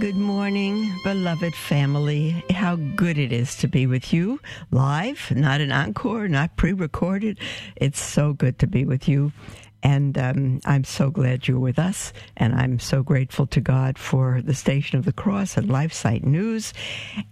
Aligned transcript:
Good 0.00 0.16
morning, 0.16 0.90
beloved 1.04 1.54
family. 1.54 2.42
How 2.48 2.76
good 2.76 3.18
it 3.18 3.32
is 3.32 3.54
to 3.56 3.68
be 3.68 3.86
with 3.86 4.14
you 4.14 4.40
live, 4.70 5.30
not 5.30 5.60
an 5.60 5.72
encore, 5.72 6.26
not 6.26 6.56
pre 6.56 6.72
recorded. 6.72 7.38
It's 7.76 8.00
so 8.00 8.32
good 8.32 8.58
to 8.60 8.66
be 8.66 8.86
with 8.86 9.08
you. 9.08 9.30
And 9.82 10.16
um, 10.16 10.60
I'm 10.64 10.84
so 10.84 11.10
glad 11.10 11.46
you're 11.46 11.60
with 11.60 11.78
us. 11.78 12.14
And 12.38 12.54
I'm 12.54 12.78
so 12.78 13.02
grateful 13.02 13.46
to 13.48 13.60
God 13.60 13.98
for 13.98 14.40
the 14.40 14.54
Station 14.54 14.98
of 14.98 15.04
the 15.04 15.12
Cross 15.12 15.58
and 15.58 15.68
LifeSite 15.68 16.24
News. 16.24 16.72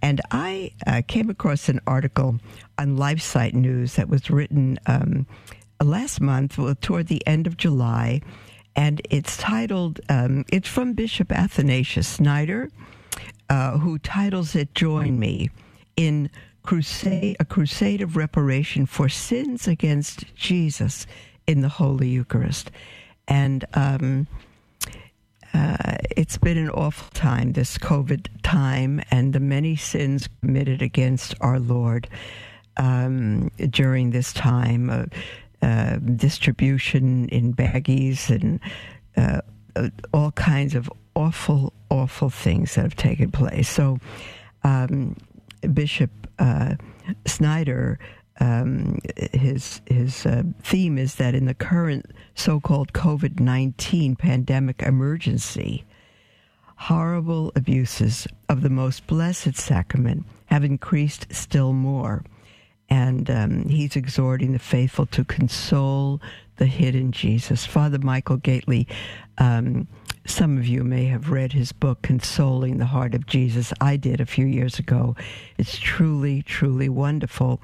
And 0.02 0.20
I 0.30 0.72
uh, 0.86 1.00
came 1.08 1.30
across 1.30 1.70
an 1.70 1.80
article 1.86 2.38
on 2.76 2.98
LifeSite 2.98 3.54
News 3.54 3.94
that 3.94 4.10
was 4.10 4.28
written 4.28 4.78
um, 4.84 5.26
last 5.82 6.20
month, 6.20 6.58
well, 6.58 6.74
toward 6.78 7.06
the 7.06 7.26
end 7.26 7.46
of 7.46 7.56
July 7.56 8.20
and 8.78 9.02
it's 9.10 9.36
titled, 9.36 10.00
um, 10.08 10.44
it's 10.52 10.68
from 10.68 10.92
Bishop 10.92 11.32
Athanasius 11.32 12.06
Snyder, 12.06 12.70
uh, 13.50 13.76
who 13.76 13.98
titles 13.98 14.54
it 14.54 14.72
Join 14.76 15.18
Me 15.18 15.50
in 15.96 16.30
crusade, 16.62 17.36
a 17.40 17.44
crusade 17.44 18.02
of 18.02 18.16
reparation 18.16 18.86
for 18.86 19.08
sins 19.08 19.66
against 19.66 20.32
Jesus 20.36 21.08
in 21.48 21.60
the 21.60 21.68
Holy 21.68 22.08
Eucharist. 22.08 22.70
And 23.26 23.64
um, 23.74 24.28
uh, 25.52 25.96
it's 26.16 26.38
been 26.38 26.56
an 26.56 26.70
awful 26.70 27.10
time, 27.14 27.54
this 27.54 27.78
COVID 27.78 28.28
time, 28.44 29.02
and 29.10 29.32
the 29.32 29.40
many 29.40 29.74
sins 29.74 30.28
committed 30.40 30.82
against 30.82 31.34
our 31.40 31.58
Lord 31.58 32.08
um, 32.76 33.50
during 33.70 34.10
this 34.12 34.32
time. 34.32 34.88
Uh, 34.88 35.06
uh, 35.62 35.96
distribution 35.96 37.28
in 37.28 37.54
baggies 37.54 38.30
and 38.30 38.60
uh, 39.16 39.40
uh, 39.76 39.88
all 40.12 40.32
kinds 40.32 40.74
of 40.74 40.90
awful, 41.14 41.72
awful 41.90 42.30
things 42.30 42.74
that 42.74 42.82
have 42.82 42.96
taken 42.96 43.30
place. 43.30 43.68
So, 43.68 43.98
um, 44.64 45.16
Bishop 45.74 46.10
uh, 46.38 46.76
Schneider, 47.26 47.98
um, 48.40 48.98
his 49.32 49.80
his 49.86 50.24
uh, 50.24 50.44
theme 50.62 50.96
is 50.98 51.16
that 51.16 51.34
in 51.34 51.46
the 51.46 51.54
current 51.54 52.06
so-called 52.34 52.92
COVID 52.92 53.40
nineteen 53.40 54.14
pandemic 54.14 54.82
emergency, 54.82 55.84
horrible 56.76 57.50
abuses 57.56 58.28
of 58.48 58.62
the 58.62 58.70
most 58.70 59.06
blessed 59.08 59.56
sacrament 59.56 60.24
have 60.46 60.62
increased 60.62 61.26
still 61.30 61.72
more 61.72 62.22
and 62.88 63.30
um, 63.30 63.68
he's 63.68 63.96
exhorting 63.96 64.52
the 64.52 64.58
faithful 64.58 65.06
to 65.06 65.24
console 65.24 66.20
the 66.56 66.66
hidden 66.66 67.12
Jesus. 67.12 67.66
Father 67.66 67.98
Michael 67.98 68.38
Gaitley, 68.38 68.86
um, 69.38 69.86
some 70.24 70.58
of 70.58 70.66
you 70.66 70.84
may 70.84 71.06
have 71.06 71.30
read 71.30 71.52
his 71.52 71.72
book, 71.72 72.02
Consoling 72.02 72.78
the 72.78 72.86
Heart 72.86 73.14
of 73.14 73.26
Jesus. 73.26 73.72
I 73.80 73.96
did 73.96 74.20
a 74.20 74.26
few 74.26 74.46
years 74.46 74.78
ago. 74.78 75.16
It's 75.56 75.78
truly, 75.78 76.42
truly 76.42 76.88
wonderful. 76.88 77.60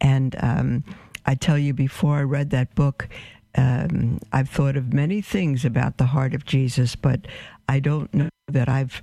And 0.00 0.36
um, 0.40 0.84
I 1.26 1.34
tell 1.34 1.58
you, 1.58 1.74
before 1.74 2.16
I 2.16 2.22
read 2.22 2.50
that 2.50 2.74
book, 2.74 3.08
um, 3.56 4.20
I've 4.32 4.48
thought 4.48 4.76
of 4.76 4.92
many 4.92 5.20
things 5.20 5.64
about 5.64 5.96
the 5.96 6.06
heart 6.06 6.34
of 6.34 6.44
Jesus, 6.44 6.96
but 6.96 7.26
I 7.68 7.80
don't 7.80 8.12
know 8.14 8.28
that 8.48 8.68
I've 8.68 9.02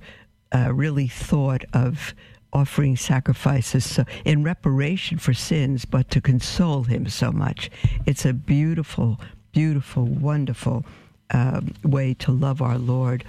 uh, 0.54 0.72
really 0.72 1.08
thought 1.08 1.64
of 1.72 2.14
offering 2.54 2.96
sacrifices 2.96 3.84
so, 3.84 4.04
in 4.24 4.44
reparation 4.44 5.18
for 5.18 5.34
sins, 5.34 5.84
but 5.84 6.10
to 6.10 6.20
console 6.20 6.84
him 6.84 7.08
so 7.08 7.32
much. 7.32 7.70
It's 8.06 8.24
a 8.24 8.32
beautiful, 8.32 9.20
beautiful, 9.52 10.04
wonderful 10.04 10.84
uh, 11.30 11.60
way 11.82 12.14
to 12.14 12.30
love 12.32 12.62
our 12.62 12.78
Lord. 12.78 13.24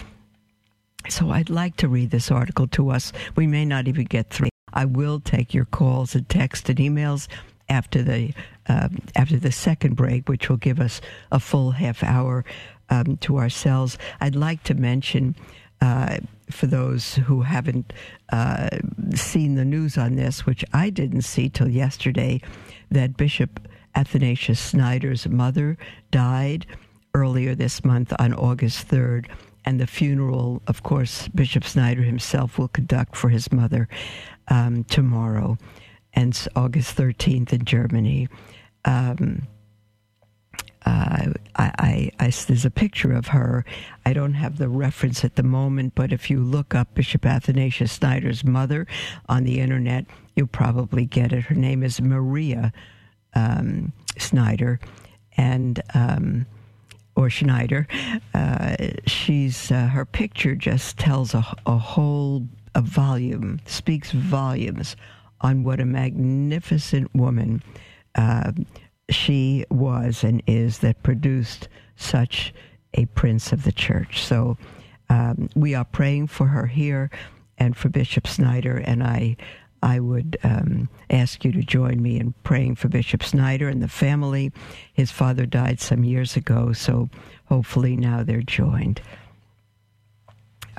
So 1.10 1.32
I'd 1.32 1.50
like 1.50 1.78
to 1.78 1.88
read 1.88 2.12
this 2.12 2.32
article 2.32 2.68
to 2.70 2.90
us. 2.90 3.12
We 3.36 3.48
may 3.48 3.66
not 3.66 3.88
even 3.88 4.06
get 4.06 4.30
through. 4.30 4.50
I 4.74 4.86
will 4.86 5.20
take 5.20 5.54
your 5.54 5.66
calls 5.66 6.16
and 6.16 6.28
text 6.28 6.70
and 6.70 6.80
emails 6.80 7.28
after 7.70 8.04
the 8.04 8.34
uh, 8.68 8.90
after 9.16 9.38
the 9.38 9.52
second 9.52 9.96
break, 9.96 10.28
which 10.28 10.50
will 10.50 10.58
give 10.58 10.80
us 10.80 11.02
a 11.32 11.40
full 11.40 11.72
half 11.72 12.04
hour 12.04 12.44
um, 12.90 13.18
to 13.18 13.38
ourselves. 13.38 13.98
I'd 14.20 14.36
like 14.36 14.64
to 14.64 14.74
mention 14.74 15.36
uh, 15.82 16.18
for 16.50 16.68
those 16.68 17.16
who 17.16 17.42
haven't 17.42 17.94
uh, 18.32 18.70
seen 19.14 19.56
the 19.56 19.66
news 19.66 19.98
on 19.98 20.16
this, 20.16 20.46
which 20.46 20.64
I 20.74 20.90
didn't 20.90 21.24
see 21.24 21.50
till 21.50 21.68
yesterday, 21.68 22.42
that 22.92 23.18
Bishop 23.18 23.68
Athanasius 23.96 24.70
Schneider's 24.70 25.28
mother 25.28 25.78
died 26.12 26.66
earlier 27.14 27.56
this 27.56 27.84
month 27.84 28.14
on 28.20 28.34
August 28.34 28.88
3rd. 28.88 29.28
And 29.64 29.80
the 29.80 29.88
funeral, 29.88 30.62
of 30.68 30.84
course, 30.84 31.28
Bishop 31.30 31.64
Schneider 31.64 32.04
himself 32.04 32.60
will 32.60 32.68
conduct 32.68 33.16
for 33.16 33.30
his 33.30 33.52
mother 33.52 33.88
um, 34.48 34.84
tomorrow, 34.84 35.58
and 36.14 36.48
August 36.56 36.96
13th 36.96 37.52
in 37.52 37.66
Germany. 37.66 38.28
Um, 38.86 39.48
uh, 40.86 41.34
I, 41.56 41.72
I, 41.80 42.12
I, 42.20 42.30
there's 42.30 42.66
a 42.66 42.72
picture 42.72 43.12
of 43.14 43.28
her. 43.28 43.66
I 44.06 44.14
don't 44.14 44.36
have 44.36 44.58
the 44.58 44.70
reference 44.70 45.26
at 45.26 45.36
the 45.36 45.44
moment, 45.44 45.96
but 45.96 46.14
if 46.14 46.30
you 46.30 46.40
look 46.40 46.76
up 46.76 46.94
Bishop 46.94 47.26
Athanasius 47.26 47.92
Snyder's 47.92 48.44
mother 48.44 48.86
on 49.28 49.44
the 49.44 49.60
internet, 49.60 50.06
you'll 50.36 50.48
probably 50.48 51.06
get 51.06 51.34
it. 51.34 51.46
Her 51.46 51.56
name 51.56 51.82
is 51.82 52.00
Maria 52.00 52.72
um, 53.34 53.94
Snyder, 54.18 54.80
and 55.38 55.82
um, 55.94 56.46
or 57.16 57.30
Schneider. 57.30 57.88
Uh, 58.34 58.76
she's 59.08 59.72
uh, 59.72 59.88
her 59.88 60.06
picture 60.06 60.56
just 60.56 60.98
tells 60.98 61.34
a, 61.34 61.46
a 61.66 61.78
whole 61.78 62.48
a 62.76 62.82
volume, 62.82 63.60
speaks 63.66 64.12
volumes 64.12 64.96
on 65.42 65.64
what 65.64 65.80
a 65.80 65.86
magnificent 65.86 67.14
woman. 67.16 67.64
She 69.10 69.66
was 69.70 70.24
and 70.24 70.42
is 70.48 70.80
that 70.80 71.04
produced 71.04 71.68
such 71.96 72.54
a 72.94 73.06
prince 73.08 73.52
of 73.52 73.64
the 73.64 73.72
church. 73.72 74.24
So 74.24 74.58
um, 75.10 75.50
we 75.56 75.76
are 75.76 75.86
praying 75.86 76.28
for 76.28 76.48
her 76.48 76.66
here 76.66 77.10
and 77.58 77.76
for 77.78 77.90
Bishop 77.90 78.28
Snyder, 78.28 78.78
and 78.78 79.04
I. 79.04 79.38
I 79.84 80.00
would 80.00 80.38
um, 80.44 80.90
ask 81.12 81.46
you 81.46 81.52
to 81.52 81.62
join 81.62 82.02
me 82.02 82.20
in 82.20 82.34
praying 82.44 82.76
for 82.76 82.88
Bishop 82.88 83.22
Snyder 83.22 83.70
and 83.70 83.84
the 83.84 83.88
family. 83.88 84.52
His 84.94 85.12
father 85.12 85.46
died 85.46 85.80
some 85.80 86.04
years 86.04 86.36
ago, 86.36 86.74
so 86.74 87.08
hopefully 87.50 87.96
now 87.96 88.24
they're 88.24 88.42
joined. 88.42 89.00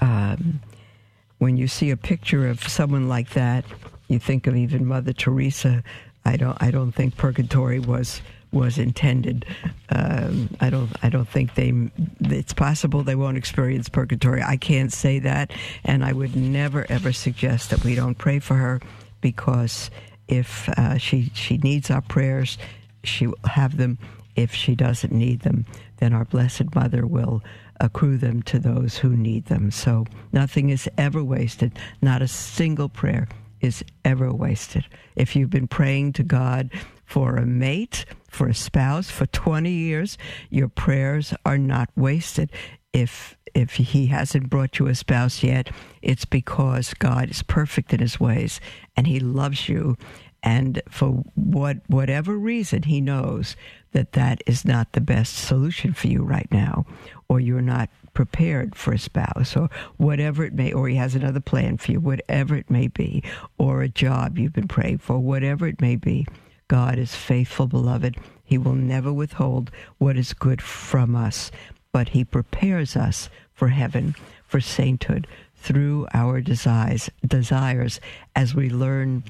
Um, 0.00 0.60
when 1.38 1.56
you 1.56 1.68
see 1.68 1.90
a 1.90 1.96
picture 1.96 2.48
of 2.48 2.66
someone 2.66 3.08
like 3.08 3.30
that, 3.30 3.64
you 4.08 4.18
think 4.18 4.48
of 4.48 4.56
even 4.56 4.84
Mother 4.84 5.12
Teresa 5.12 5.84
I 6.26 6.36
don't 6.36 6.60
I 6.60 6.70
don't 6.70 6.92
think 6.92 7.16
purgatory 7.16 7.78
was 7.78 8.20
was 8.52 8.78
intended. 8.78 9.46
Um, 9.90 10.50
I 10.60 10.70
don't 10.70 10.90
I 11.02 11.08
don't 11.08 11.28
think 11.28 11.54
they. 11.54 11.72
It's 12.20 12.52
possible 12.52 13.02
they 13.02 13.14
won't 13.14 13.36
experience 13.36 13.88
purgatory. 13.88 14.42
I 14.42 14.56
can't 14.56 14.92
say 14.92 15.20
that, 15.20 15.52
and 15.84 16.04
I 16.04 16.12
would 16.12 16.34
never 16.34 16.84
ever 16.88 17.12
suggest 17.12 17.70
that 17.70 17.84
we 17.84 17.94
don't 17.94 18.16
pray 18.16 18.40
for 18.40 18.54
her, 18.54 18.80
because 19.20 19.90
if 20.26 20.68
uh, 20.70 20.98
she 20.98 21.30
she 21.34 21.58
needs 21.58 21.90
our 21.90 22.02
prayers, 22.02 22.58
she 23.04 23.28
will 23.28 23.38
have 23.44 23.76
them. 23.76 23.98
If 24.34 24.52
she 24.52 24.74
doesn't 24.74 25.12
need 25.12 25.40
them, 25.40 25.64
then 25.96 26.12
our 26.12 26.26
Blessed 26.26 26.74
Mother 26.74 27.06
will 27.06 27.42
accrue 27.80 28.18
them 28.18 28.42
to 28.42 28.58
those 28.58 28.98
who 28.98 29.16
need 29.16 29.46
them. 29.46 29.70
So 29.70 30.04
nothing 30.32 30.68
is 30.70 30.90
ever 30.98 31.24
wasted. 31.24 31.72
Not 32.02 32.20
a 32.20 32.28
single 32.28 32.90
prayer 32.90 33.28
is 33.66 33.84
ever 34.04 34.32
wasted. 34.32 34.86
If 35.16 35.36
you've 35.36 35.50
been 35.50 35.68
praying 35.68 36.14
to 36.14 36.24
God 36.24 36.70
for 37.04 37.36
a 37.36 37.46
mate, 37.46 38.06
for 38.30 38.48
a 38.48 38.54
spouse 38.54 39.10
for 39.10 39.26
20 39.26 39.70
years, 39.70 40.18
your 40.50 40.68
prayers 40.68 41.34
are 41.44 41.58
not 41.58 41.90
wasted. 41.96 42.50
If 42.92 43.36
if 43.54 43.74
he 43.76 44.06
hasn't 44.08 44.50
brought 44.50 44.78
you 44.78 44.88
a 44.88 44.94
spouse 44.94 45.42
yet, 45.42 45.70
it's 46.02 46.26
because 46.26 46.94
God 46.94 47.30
is 47.30 47.42
perfect 47.42 47.94
in 47.94 48.00
his 48.00 48.20
ways 48.20 48.60
and 48.96 49.06
he 49.06 49.20
loves 49.20 49.68
you 49.68 49.96
And 50.42 50.82
for 50.88 51.24
what 51.34 51.78
whatever 51.88 52.38
reason, 52.38 52.84
he 52.84 53.00
knows 53.00 53.56
that 53.92 54.12
that 54.12 54.42
is 54.46 54.64
not 54.64 54.92
the 54.92 55.00
best 55.00 55.34
solution 55.34 55.92
for 55.92 56.08
you 56.08 56.22
right 56.22 56.48
now, 56.52 56.86
or 57.28 57.40
you're 57.40 57.62
not 57.62 57.90
prepared 58.16 58.74
for 58.74 58.94
a 58.94 58.98
spouse, 58.98 59.54
or 59.54 59.68
whatever 59.98 60.42
it 60.42 60.54
may, 60.54 60.72
or 60.72 60.88
he 60.88 60.96
has 60.96 61.14
another 61.14 61.38
plan 61.38 61.76
for 61.76 61.92
you, 61.92 62.00
whatever 62.00 62.56
it 62.56 62.70
may 62.70 62.88
be, 62.88 63.22
or 63.58 63.82
a 63.82 63.90
job 63.90 64.38
you've 64.38 64.54
been 64.54 64.66
praying 64.66 64.96
for, 64.96 65.18
whatever 65.18 65.66
it 65.66 65.82
may 65.82 65.96
be. 65.96 66.26
God 66.66 66.98
is 66.98 67.14
faithful, 67.14 67.66
beloved. 67.66 68.16
He 68.42 68.56
will 68.56 68.74
never 68.74 69.12
withhold 69.12 69.70
what 69.98 70.16
is 70.16 70.32
good 70.32 70.62
from 70.62 71.14
us, 71.14 71.50
but 71.92 72.08
He 72.08 72.24
prepares 72.24 72.96
us 72.96 73.28
for 73.52 73.68
heaven, 73.68 74.14
for 74.46 74.62
sainthood, 74.62 75.26
through 75.54 76.06
our 76.14 76.40
desires, 76.40 77.10
desires 77.26 78.00
as 78.34 78.54
we 78.54 78.70
learn 78.70 79.24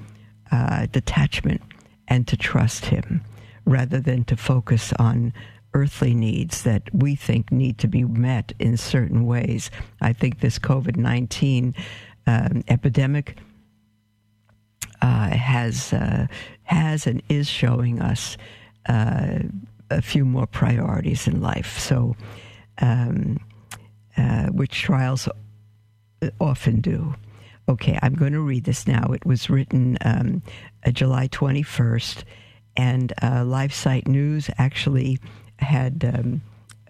uh, 0.52 0.86
detachment 0.92 1.60
and 2.06 2.28
to 2.28 2.36
trust 2.36 2.84
Him 2.84 3.22
rather 3.64 3.98
than 3.98 4.22
to 4.24 4.36
focus 4.36 4.92
on 4.96 5.32
earthly 5.76 6.14
needs 6.14 6.62
that 6.62 6.82
we 6.94 7.14
think 7.14 7.52
need 7.52 7.76
to 7.76 7.87
be 7.87 8.02
met 8.02 8.55
in 8.58 8.78
certain 8.78 9.26
ways. 9.26 9.70
I 10.00 10.14
think 10.14 10.40
this 10.40 10.58
COVID 10.58 10.96
19 10.96 11.75
um, 12.26 12.64
epidemic 12.67 13.37
uh, 15.02 15.28
has, 15.28 15.93
uh, 15.93 16.28
has 16.62 17.06
and 17.06 17.23
is 17.28 17.46
showing 17.46 18.00
us 18.00 18.38
uh, 18.88 19.40
a 19.90 20.00
few 20.00 20.25
more 20.25 20.46
priorities 20.46 21.28
in 21.28 21.43
life. 21.43 21.79
So, 21.79 22.17
um, 22.79 23.38
uh, 24.17 24.46
which 24.46 24.81
trials 24.81 25.29
often 26.40 26.81
do. 26.81 27.14
Okay, 27.69 27.99
I'm 28.00 28.14
going 28.14 28.32
to 28.32 28.40
read 28.40 28.64
this 28.64 28.87
now. 28.87 29.12
It 29.12 29.26
was 29.26 29.50
written 29.50 29.99
um, 30.00 30.43
uh, 30.87 30.90
July 30.90 31.29
21st, 31.29 32.25
and 32.79 33.12
uh, 33.20 33.43
LifeSite 33.43 34.08
News 34.08 34.49
actually 34.56 35.19
had 35.58 36.05
um, 36.14 36.43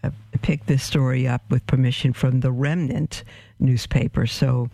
uh, 0.03 0.11
picked 0.43 0.67
this 0.67 0.83
story 0.83 1.27
up 1.27 1.43
with 1.51 1.67
permission 1.67 2.13
from 2.13 2.41
the 2.41 2.53
Remnant 2.53 3.25
newspaper. 3.59 4.27
So 4.27 4.71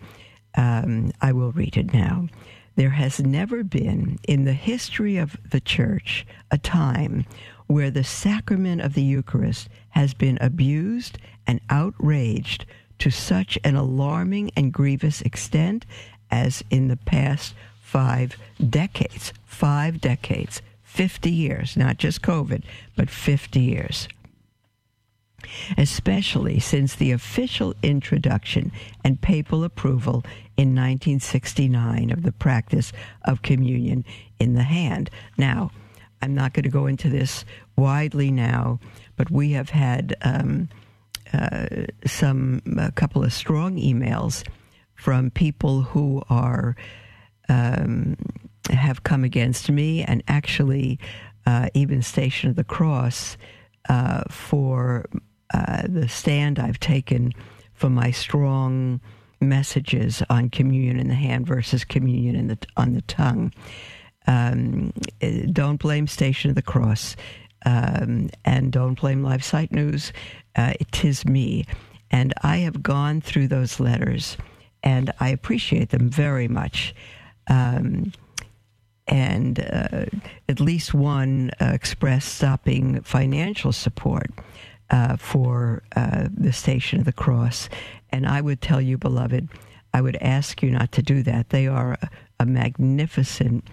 um, 0.55 1.11
I 1.21 1.31
will 1.31 1.51
read 1.51 1.77
it 1.77 1.93
now. 1.93 2.27
There 2.75 2.91
has 2.91 3.19
never 3.19 3.63
been 3.63 4.19
in 4.27 4.45
the 4.45 4.53
history 4.53 5.17
of 5.17 5.37
the 5.49 5.59
church 5.59 6.25
a 6.49 6.57
time 6.57 7.25
where 7.67 7.91
the 7.91 8.03
sacrament 8.03 8.81
of 8.81 8.93
the 8.93 9.03
Eucharist 9.03 9.69
has 9.89 10.13
been 10.13 10.37
abused 10.41 11.17
and 11.45 11.61
outraged 11.69 12.65
to 12.99 13.09
such 13.11 13.59
an 13.63 13.75
alarming 13.75 14.51
and 14.55 14.73
grievous 14.73 15.21
extent 15.21 15.85
as 16.31 16.63
in 16.69 16.87
the 16.87 16.97
past 16.97 17.53
five 17.81 18.35
decades. 18.69 19.33
Five 19.45 20.01
decades, 20.01 20.61
50 20.93 21.31
years, 21.31 21.75
not 21.75 21.97
just 21.97 22.21
COVID, 22.21 22.61
but 22.95 23.09
50 23.09 23.59
years. 23.59 24.07
Especially 25.75 26.59
since 26.59 26.93
the 26.93 27.11
official 27.11 27.73
introduction 27.81 28.71
and 29.03 29.19
papal 29.19 29.63
approval 29.63 30.23
in 30.55 30.69
1969 30.75 32.11
of 32.11 32.21
the 32.21 32.31
practice 32.31 32.93
of 33.23 33.41
communion 33.41 34.05
in 34.39 34.53
the 34.53 34.63
hand. 34.63 35.09
Now, 35.35 35.71
I'm 36.21 36.35
not 36.35 36.53
going 36.53 36.63
to 36.63 36.69
go 36.69 36.85
into 36.85 37.09
this 37.09 37.43
widely 37.75 38.29
now, 38.29 38.79
but 39.15 39.31
we 39.31 39.53
have 39.53 39.71
had 39.71 40.15
um, 40.21 40.69
uh, 41.33 41.87
some 42.05 42.61
a 42.77 42.91
couple 42.91 43.23
of 43.23 43.33
strong 43.33 43.77
emails 43.77 44.47
from 44.93 45.31
people 45.31 45.81
who 45.81 46.21
are 46.29 46.75
um, 47.49 48.15
have 48.69 49.03
come 49.03 49.23
against 49.23 49.69
me 49.69 50.03
and 50.03 50.23
actually 50.27 50.99
uh, 51.45 51.69
even 51.73 52.01
Station 52.01 52.49
of 52.49 52.55
the 52.55 52.63
Cross 52.63 53.37
uh, 53.89 54.23
for 54.29 55.05
uh, 55.53 55.83
the 55.87 56.07
stand 56.07 56.59
I've 56.59 56.79
taken 56.79 57.33
for 57.73 57.89
my 57.89 58.11
strong 58.11 59.01
messages 59.41 60.23
on 60.29 60.49
communion 60.49 60.99
in 60.99 61.09
the 61.09 61.15
hand 61.15 61.45
versus 61.45 61.83
communion 61.83 62.35
in 62.35 62.47
the, 62.47 62.57
on 62.77 62.93
the 62.93 63.01
tongue. 63.01 63.51
Um, 64.25 64.93
don't 65.51 65.77
blame 65.77 66.07
Station 66.07 66.49
of 66.49 66.55
the 66.55 66.61
Cross. 66.61 67.15
Um, 67.65 68.29
and 68.43 68.73
don't 68.73 68.99
blame 68.99 69.21
LifeSite 69.21 69.71
News. 69.71 70.11
Uh, 70.55 70.73
it 70.79 71.05
is 71.05 71.25
me. 71.25 71.65
And 72.11 72.33
I 72.43 72.57
have 72.57 72.83
gone 72.83 73.21
through 73.21 73.47
those 73.47 73.79
letters 73.79 74.37
and 74.83 75.11
I 75.19 75.29
appreciate 75.29 75.89
them 75.89 76.09
very 76.09 76.47
much. 76.47 76.93
Um, 77.47 78.11
and 79.07 79.59
uh, 79.59 80.05
at 80.47 80.59
least 80.59 80.93
one 80.93 81.51
uh, 81.59 81.65
expressed 81.73 82.35
stopping 82.35 83.01
financial 83.01 83.71
support 83.71 84.31
uh, 84.89 85.17
for 85.17 85.83
uh, 85.95 86.27
the 86.35 86.53
Station 86.53 86.99
of 86.99 87.05
the 87.05 87.13
Cross. 87.13 87.69
And 88.11 88.27
I 88.27 88.41
would 88.41 88.61
tell 88.61 88.81
you, 88.81 88.97
beloved, 88.97 89.49
I 89.93 90.01
would 90.01 90.17
ask 90.17 90.61
you 90.61 90.71
not 90.71 90.91
to 90.93 91.01
do 91.01 91.23
that. 91.23 91.49
They 91.49 91.67
are 91.67 91.93
a, 92.01 92.09
a 92.39 92.45
magnificent 92.45 93.67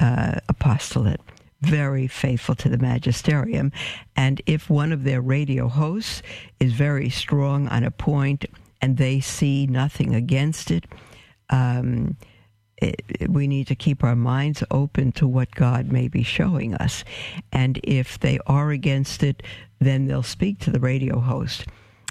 uh, 0.00 0.40
apostolate 0.48 1.20
very 1.62 2.08
faithful 2.08 2.56
to 2.56 2.68
the 2.68 2.78
magisterium. 2.78 3.72
And 4.16 4.42
if 4.46 4.68
one 4.68 4.92
of 4.92 5.04
their 5.04 5.20
radio 5.20 5.68
hosts 5.68 6.22
is 6.58 6.72
very 6.72 7.08
strong 7.08 7.68
on 7.68 7.84
a 7.84 7.90
point 7.90 8.44
and 8.80 8.96
they 8.96 9.20
see 9.20 9.66
nothing 9.66 10.14
against 10.14 10.70
it, 10.70 10.84
um, 11.50 12.16
it, 12.82 13.30
we 13.30 13.46
need 13.46 13.66
to 13.68 13.74
keep 13.74 14.02
our 14.02 14.16
minds 14.16 14.62
open 14.70 15.12
to 15.12 15.26
what 15.26 15.50
God 15.52 15.90
may 15.90 16.08
be 16.08 16.22
showing 16.22 16.74
us. 16.74 17.04
And 17.52 17.80
if 17.82 18.18
they 18.18 18.38
are 18.46 18.70
against 18.70 19.22
it, 19.22 19.42
then 19.80 20.06
they'll 20.06 20.22
speak 20.22 20.58
to 20.60 20.70
the 20.70 20.80
radio 20.80 21.20
host. 21.20 21.66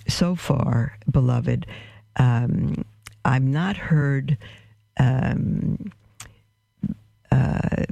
So 0.07 0.35
far, 0.35 0.97
beloved, 1.09 1.65
um, 2.15 2.85
I've 3.25 3.43
not 3.43 3.77
heard. 3.77 4.37
Um, 4.99 5.91
uh, 7.31 7.85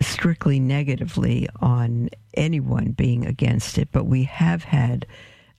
strictly 0.00 0.58
negatively 0.58 1.46
on 1.60 2.08
anyone 2.34 2.92
being 2.92 3.26
against 3.26 3.76
it, 3.76 3.88
but 3.92 4.06
we 4.06 4.24
have 4.24 4.64
had 4.64 5.06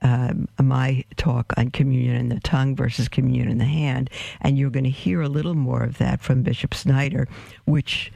um, 0.02 0.48
my 0.62 1.04
talk 1.16 1.54
on 1.58 1.72
communion 1.72 2.16
in 2.16 2.30
the 2.30 2.40
tongue 2.40 2.76
versus 2.76 3.08
communion 3.08 3.50
in 3.50 3.58
the 3.58 3.66
hand, 3.66 4.10
and 4.42 4.58
you're 4.58 4.70
going 4.70 4.84
to 4.84 4.90
hear 4.90 5.22
a 5.22 5.30
little 5.30 5.56
more 5.56 5.84
of 5.84 5.98
that 5.98 6.22
from 6.22 6.44
Bishop 6.44 6.74
Snyder, 6.74 7.28
which 7.66 8.12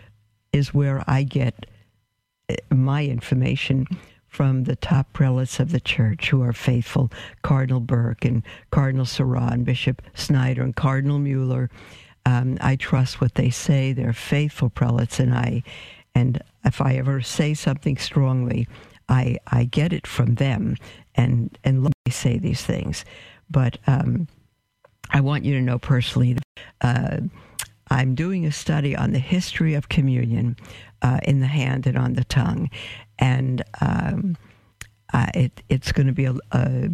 is 0.53 0.73
where 0.73 1.03
I 1.07 1.23
get 1.23 1.65
uh, 2.49 2.55
my 2.69 3.05
information 3.05 3.87
from 4.27 4.63
the 4.63 4.77
top 4.77 5.11
prelates 5.11 5.59
of 5.59 5.71
the 5.71 5.79
church 5.79 6.29
who 6.29 6.41
are 6.41 6.53
faithful 6.53 7.11
Cardinal 7.41 7.81
Burke 7.81 8.23
and 8.25 8.43
Cardinal 8.69 9.05
Sarah 9.05 9.49
and 9.51 9.65
Bishop 9.65 10.01
Snyder 10.13 10.63
and 10.63 10.75
Cardinal 10.75 11.19
Mueller. 11.19 11.69
Um, 12.25 12.57
I 12.61 12.75
trust 12.75 13.19
what 13.19 13.35
they 13.35 13.49
say. 13.49 13.91
They're 13.91 14.13
faithful 14.13 14.69
prelates, 14.69 15.19
and 15.19 15.33
I 15.33 15.63
and 16.13 16.41
if 16.63 16.81
I 16.81 16.95
ever 16.95 17.21
say 17.21 17.53
something 17.53 17.97
strongly, 17.97 18.67
I, 19.09 19.37
I 19.47 19.65
get 19.65 19.93
it 19.93 20.07
from 20.07 20.35
them 20.35 20.77
and, 21.15 21.57
and 21.63 21.83
let 21.83 21.93
me 22.05 22.11
say 22.11 22.37
these 22.37 22.61
things. 22.61 23.05
But 23.49 23.77
um, 23.87 24.27
I 25.11 25.21
want 25.21 25.45
you 25.45 25.53
to 25.55 25.61
know 25.61 25.77
personally 25.77 26.37
uh, 26.81 27.21
I'm 27.89 28.15
doing 28.15 28.45
a 28.45 28.51
study 28.51 28.95
on 28.95 29.11
the 29.11 29.19
history 29.19 29.73
of 29.73 29.89
communion 29.89 30.55
uh, 31.01 31.19
in 31.23 31.41
the 31.41 31.47
hand 31.47 31.85
and 31.87 31.97
on 31.97 32.13
the 32.13 32.23
tongue. 32.23 32.69
And 33.19 33.63
um, 33.81 34.37
uh, 35.13 35.27
it, 35.33 35.61
it's 35.67 35.91
going 35.91 36.07
to 36.07 36.13
be 36.13 36.23
a, 36.23 36.35
a 36.53 36.89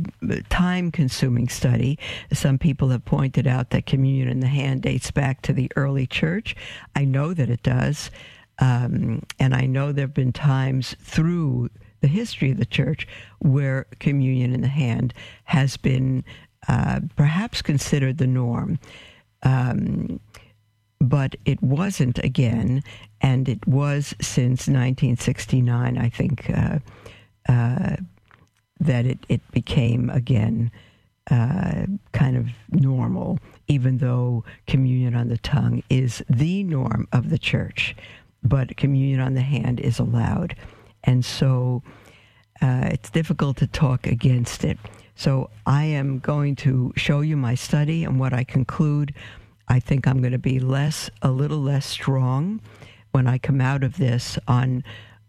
time 0.49 0.91
consuming 0.91 1.49
study. 1.49 1.99
Some 2.33 2.57
people 2.57 2.89
have 2.89 3.05
pointed 3.05 3.45
out 3.45 3.69
that 3.69 3.85
communion 3.85 4.27
in 4.27 4.39
the 4.39 4.47
hand 4.47 4.81
dates 4.81 5.11
back 5.11 5.43
to 5.43 5.53
the 5.53 5.71
early 5.75 6.07
church. 6.07 6.55
I 6.95 7.05
know 7.05 7.33
that 7.33 7.49
it 7.49 7.61
does. 7.61 8.09
Um, 8.59 9.21
and 9.39 9.53
I 9.53 9.67
know 9.67 9.91
there 9.91 10.05
have 10.07 10.15
been 10.15 10.33
times 10.33 10.95
through 10.99 11.69
the 12.01 12.07
history 12.07 12.51
of 12.51 12.57
the 12.57 12.65
church 12.65 13.07
where 13.39 13.85
communion 13.99 14.53
in 14.53 14.61
the 14.61 14.67
hand 14.67 15.13
has 15.45 15.77
been 15.77 16.23
uh, 16.67 17.01
perhaps 17.15 17.61
considered 17.61 18.17
the 18.17 18.27
norm. 18.27 18.79
Um, 19.43 20.19
but 20.99 21.35
it 21.45 21.61
wasn't 21.61 22.17
again, 22.19 22.83
and 23.21 23.47
it 23.47 23.65
was 23.67 24.15
since 24.19 24.67
1969, 24.67 25.97
I 25.97 26.09
think, 26.09 26.49
uh, 26.49 26.79
uh, 27.47 27.97
that 28.79 29.05
it, 29.05 29.19
it 29.29 29.51
became 29.51 30.09
again 30.09 30.71
uh, 31.29 31.85
kind 32.13 32.35
of 32.35 32.47
normal, 32.71 33.37
even 33.67 33.99
though 33.99 34.43
communion 34.65 35.13
on 35.13 35.27
the 35.27 35.37
tongue 35.37 35.83
is 35.89 36.23
the 36.29 36.63
norm 36.63 37.07
of 37.11 37.29
the 37.29 37.37
church 37.37 37.95
but 38.43 38.77
communion 38.77 39.19
on 39.19 39.33
the 39.33 39.41
hand 39.41 39.79
is 39.79 39.99
allowed. 39.99 40.55
And 41.07 41.25
so 41.25 41.81
uh, 42.61 42.89
it's 42.91 43.09
difficult 43.09 43.57
to 43.57 43.67
talk 43.67 44.05
against 44.05 44.63
it. 44.63 44.77
So 45.15 45.49
I 45.65 45.85
am 45.85 46.19
going 46.19 46.55
to 46.57 46.93
show 46.95 47.21
you 47.21 47.35
my 47.35 47.55
study 47.55 48.03
and 48.03 48.19
what 48.19 48.33
I 48.33 48.43
conclude. 48.43 49.15
I 49.67 49.79
think 49.79 50.07
I'm 50.07 50.19
going 50.19 50.33
to 50.33 50.37
be 50.37 50.59
less, 50.59 51.09
a 51.23 51.31
little 51.31 51.57
less 51.59 51.87
strong 51.87 52.61
when 53.11 53.25
I 53.25 53.39
come 53.39 53.59
out 53.59 53.83
of 53.83 53.97
this 53.97 54.37
on 54.47 54.83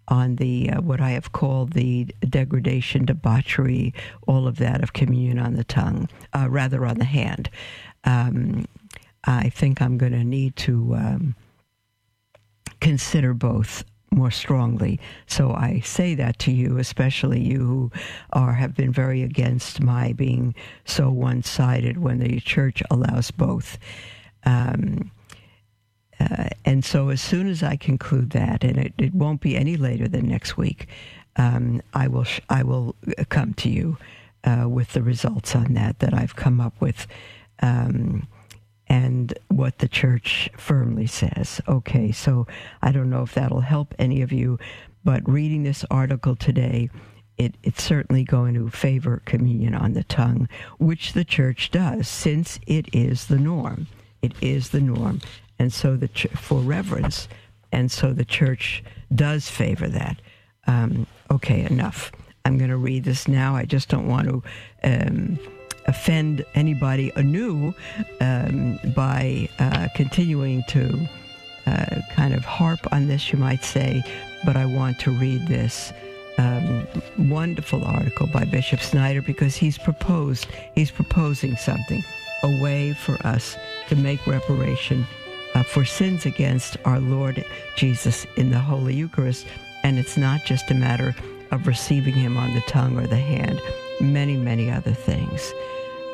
on 0.08 0.36
the 0.36 0.70
uh, 0.70 0.80
what 0.80 1.00
I 1.02 1.10
have 1.10 1.32
called 1.32 1.74
the 1.74 2.04
degradation, 2.28 3.04
debauchery, 3.04 3.92
all 4.26 4.46
of 4.46 4.56
that 4.56 4.82
of 4.82 4.94
communion 4.94 5.38
on 5.38 5.54
the 5.54 5.64
tongue, 5.64 6.08
uh, 6.34 6.48
rather 6.50 6.86
on 6.86 6.98
the 6.98 7.04
hand. 7.04 7.50
Um, 8.04 8.66
I 9.24 9.50
think 9.50 9.82
I'm 9.82 9.98
going 9.98 10.12
to 10.12 10.24
need 10.24 10.56
to 10.56 10.94
um, 10.94 11.36
consider 12.80 13.34
both 13.34 13.84
more 14.10 14.30
strongly. 14.30 14.98
So 15.26 15.52
I 15.52 15.80
say 15.80 16.14
that 16.14 16.38
to 16.40 16.52
you, 16.52 16.78
especially 16.78 17.40
you 17.40 17.58
who 17.58 17.92
are 18.32 18.54
have 18.54 18.74
been 18.74 18.92
very 18.92 19.22
against 19.22 19.82
my 19.82 20.12
being 20.12 20.54
so 20.84 21.10
one-sided 21.10 21.98
when 21.98 22.18
the 22.18 22.40
church 22.40 22.82
allows 22.90 23.30
both. 23.30 23.78
Um, 24.44 25.10
uh, 26.20 26.48
and 26.64 26.84
so, 26.84 27.10
as 27.10 27.20
soon 27.20 27.48
as 27.48 27.62
I 27.62 27.76
conclude 27.76 28.30
that, 28.30 28.64
and 28.64 28.76
it, 28.76 28.92
it 28.98 29.14
won't 29.14 29.40
be 29.40 29.56
any 29.56 29.76
later 29.76 30.08
than 30.08 30.28
next 30.28 30.56
week, 30.56 30.88
um, 31.36 31.80
I 31.94 32.08
will 32.08 32.24
sh- 32.24 32.40
I 32.48 32.64
will 32.64 32.96
come 33.28 33.54
to 33.54 33.68
you 33.68 33.98
uh, 34.44 34.68
with 34.68 34.92
the 34.92 35.02
results 35.02 35.54
on 35.54 35.74
that 35.74 36.00
that 36.00 36.14
I've 36.14 36.34
come 36.34 36.60
up 36.60 36.74
with, 36.80 37.06
um, 37.60 38.26
and 38.88 39.38
what 39.48 39.78
the 39.78 39.88
church 39.88 40.50
firmly 40.56 41.06
says. 41.06 41.60
Okay, 41.68 42.12
so 42.12 42.46
I 42.82 42.92
don't 42.92 43.10
know 43.10 43.22
if 43.22 43.34
that'll 43.34 43.60
help 43.60 43.94
any 43.98 44.22
of 44.22 44.32
you, 44.32 44.58
but 45.04 45.28
reading 45.28 45.62
this 45.62 45.84
article 45.90 46.36
today. 46.36 46.90
It, 47.36 47.54
it's 47.62 47.84
certainly 47.84 48.24
going 48.24 48.54
to 48.54 48.68
favor 48.68 49.22
communion 49.24 49.72
on 49.72 49.92
the 49.92 50.02
tongue, 50.02 50.48
which 50.80 51.12
the 51.12 51.24
church 51.24 51.70
does, 51.70 52.08
since 52.08 52.58
it 52.66 52.92
is 52.92 53.26
the 53.26 53.38
norm. 53.38 53.86
It 54.22 54.32
is 54.40 54.70
the 54.70 54.80
norm 54.80 55.20
and 55.58 55.72
so 55.72 55.96
the 55.96 56.08
ch- 56.08 56.28
for 56.34 56.60
reverence, 56.60 57.28
and 57.72 57.90
so 57.90 58.12
the 58.12 58.24
church 58.24 58.82
does 59.14 59.48
favor 59.48 59.88
that. 59.88 60.20
Um, 60.66 61.06
okay, 61.30 61.64
enough. 61.64 62.12
I'm 62.44 62.58
going 62.58 62.70
to 62.70 62.76
read 62.76 63.04
this 63.04 63.28
now. 63.28 63.56
I 63.56 63.64
just 63.64 63.88
don't 63.88 64.08
want 64.08 64.28
to 64.28 64.42
um, 64.84 65.38
offend 65.88 66.44
anybody 66.54 67.10
anew 67.16 67.74
um, 68.20 68.78
by 68.94 69.48
uh, 69.58 69.88
continuing 69.94 70.62
to 70.68 71.08
uh, 71.66 72.00
kind 72.14 72.34
of 72.34 72.44
harp 72.44 72.80
on 72.92 73.08
this, 73.08 73.32
you 73.32 73.38
might 73.38 73.64
say, 73.64 74.02
but 74.44 74.56
I 74.56 74.64
want 74.64 74.98
to 75.00 75.10
read 75.10 75.46
this. 75.48 75.92
Um, 76.38 76.86
wonderful 77.18 77.84
article 77.84 78.28
by 78.28 78.44
Bishop 78.44 78.78
Snyder 78.78 79.20
because 79.20 79.56
he's 79.56 79.76
proposed 79.76 80.46
he's 80.76 80.88
proposing 80.88 81.56
something 81.56 82.04
a 82.44 82.62
way 82.62 82.92
for 82.92 83.14
us 83.26 83.56
to 83.88 83.96
make 83.96 84.24
reparation 84.24 85.04
uh, 85.54 85.64
for 85.64 85.84
sins 85.84 86.26
against 86.26 86.76
our 86.84 87.00
Lord 87.00 87.44
Jesus 87.76 88.26
in 88.36 88.50
the 88.50 88.58
Holy 88.58 88.94
Eucharist. 88.94 89.46
And 89.82 89.98
it's 89.98 90.16
not 90.16 90.44
just 90.44 90.70
a 90.70 90.74
matter 90.74 91.14
of 91.50 91.66
receiving 91.66 92.14
Him 92.14 92.36
on 92.36 92.54
the 92.54 92.60
tongue 92.62 92.98
or 92.98 93.06
the 93.06 93.16
hand, 93.16 93.60
many, 94.00 94.36
many 94.36 94.70
other 94.70 94.92
things. 94.92 95.52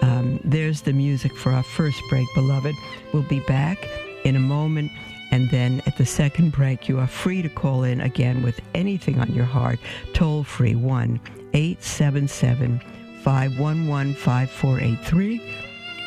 Um, 0.04 0.38
there's 0.44 0.82
the 0.82 0.92
music 0.92 1.34
for 1.34 1.50
our 1.52 1.62
first 1.62 2.02
break, 2.10 2.26
beloved. 2.34 2.74
We'll 3.12 3.22
be 3.22 3.40
back 3.40 3.78
in 4.24 4.36
a 4.36 4.40
moment. 4.40 4.92
And 5.30 5.50
then 5.50 5.82
at 5.86 5.96
the 5.96 6.04
second 6.04 6.52
break, 6.52 6.88
you 6.88 6.98
are 6.98 7.06
free 7.06 7.40
to 7.40 7.48
call 7.48 7.84
in 7.84 8.02
again 8.02 8.42
with 8.42 8.60
anything 8.74 9.18
on 9.18 9.32
your 9.32 9.46
heart. 9.46 9.78
Toll 10.12 10.44
free 10.44 10.74
1 10.74 11.18
877 11.54 12.80
511 13.22 14.14
5483 14.14 15.40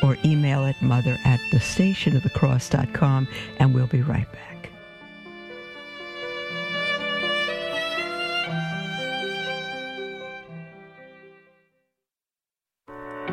or 0.03 0.15
email 0.23 0.63
at 0.63 0.79
mother 0.79 1.17
at 1.25 1.39
the 1.51 1.59
station 1.59 2.15
of 2.15 2.21
the 2.21 2.29
cross.com 2.29 3.27
and 3.57 3.73
we'll 3.73 3.87
be 3.87 4.03
right 4.03 4.31
back. 4.31 4.46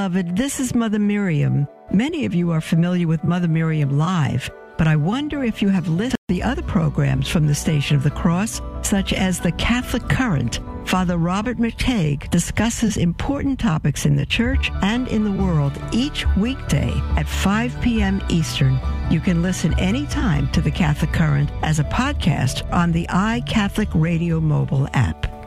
beloved. 0.00 0.34
This 0.34 0.60
is 0.60 0.74
Mother 0.74 0.98
Miriam. 0.98 1.68
Many 1.92 2.24
of 2.24 2.32
you 2.32 2.52
are 2.52 2.62
familiar 2.62 3.06
with 3.06 3.22
Mother 3.22 3.48
Miriam 3.48 3.98
Live, 3.98 4.50
but 4.78 4.88
I 4.88 4.96
wonder 4.96 5.44
if 5.44 5.60
you 5.60 5.68
have 5.68 5.88
listened 5.88 6.16
to 6.26 6.34
the 6.34 6.42
other 6.42 6.62
programs 6.62 7.28
from 7.28 7.46
the 7.46 7.54
Station 7.54 7.96
of 7.96 8.02
the 8.02 8.10
Cross, 8.10 8.62
such 8.80 9.12
as 9.12 9.38
the 9.38 9.52
Catholic 9.52 10.08
Current 10.08 10.60
Father 10.86 11.18
Robert 11.18 11.58
McTeigue 11.58 12.30
discusses 12.30 12.96
important 12.96 13.60
topics 13.60 14.06
in 14.06 14.16
the 14.16 14.24
church 14.24 14.70
and 14.80 15.06
in 15.08 15.22
the 15.22 15.42
world 15.42 15.78
each 15.92 16.26
weekday 16.38 16.94
at 17.18 17.28
5 17.28 17.78
p.m. 17.82 18.22
Eastern. 18.30 18.80
You 19.10 19.20
can 19.20 19.42
listen 19.42 19.78
anytime 19.78 20.50
to 20.52 20.62
the 20.62 20.70
Catholic 20.70 21.12
Current 21.12 21.50
as 21.62 21.78
a 21.78 21.84
podcast 21.84 22.66
on 22.72 22.90
the 22.92 23.06
iCatholic 23.10 23.90
Radio 23.92 24.40
mobile 24.40 24.88
app. 24.94 25.39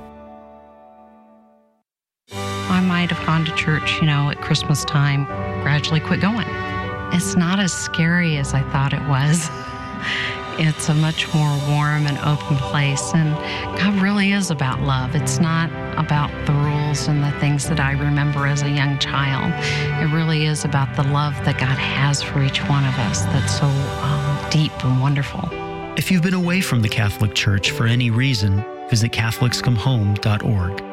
Might 3.04 3.12
have 3.12 3.26
gone 3.26 3.44
to 3.44 3.54
church, 3.56 4.00
you 4.00 4.08
know, 4.08 4.30
at 4.30 4.40
Christmas 4.40 4.86
time, 4.86 5.26
gradually 5.62 6.00
quit 6.00 6.22
going. 6.22 6.48
It's 7.12 7.36
not 7.36 7.60
as 7.60 7.74
scary 7.74 8.38
as 8.38 8.54
I 8.54 8.62
thought 8.72 8.94
it 8.94 9.06
was. 9.10 9.50
It's 10.60 10.88
a 10.88 10.94
much 10.94 11.34
more 11.34 11.50
warm 11.68 12.06
and 12.06 12.16
open 12.20 12.58
place. 12.58 13.12
And 13.16 13.34
God 13.76 14.00
really 14.04 14.34
is 14.34 14.52
about 14.52 14.82
love. 14.82 15.16
It's 15.16 15.40
not 15.40 15.72
about 15.98 16.30
the 16.46 16.54
rules 16.54 17.08
and 17.08 17.24
the 17.24 17.32
things 17.40 17.68
that 17.70 17.80
I 17.80 17.94
remember 17.94 18.46
as 18.46 18.62
a 18.62 18.70
young 18.70 19.00
child. 19.00 19.52
It 20.04 20.14
really 20.14 20.46
is 20.46 20.64
about 20.64 20.96
the 20.96 21.02
love 21.02 21.34
that 21.46 21.58
God 21.58 21.80
has 21.80 22.22
for 22.22 22.44
each 22.44 22.60
one 22.70 22.86
of 22.86 22.94
us 23.00 23.24
that's 23.24 23.58
so 23.58 23.66
um, 23.66 24.50
deep 24.52 24.72
and 24.84 25.02
wonderful. 25.02 25.50
If 25.98 26.12
you've 26.12 26.22
been 26.22 26.36
away 26.36 26.62
from 26.62 26.84
the 26.84 26.90
Catholic 26.90 27.34
Church 27.34 27.72
for 27.72 27.88
any 27.88 28.12
reason, 28.12 28.64
visit 28.92 29.12
CatholicsComeHome.org. 29.12 30.93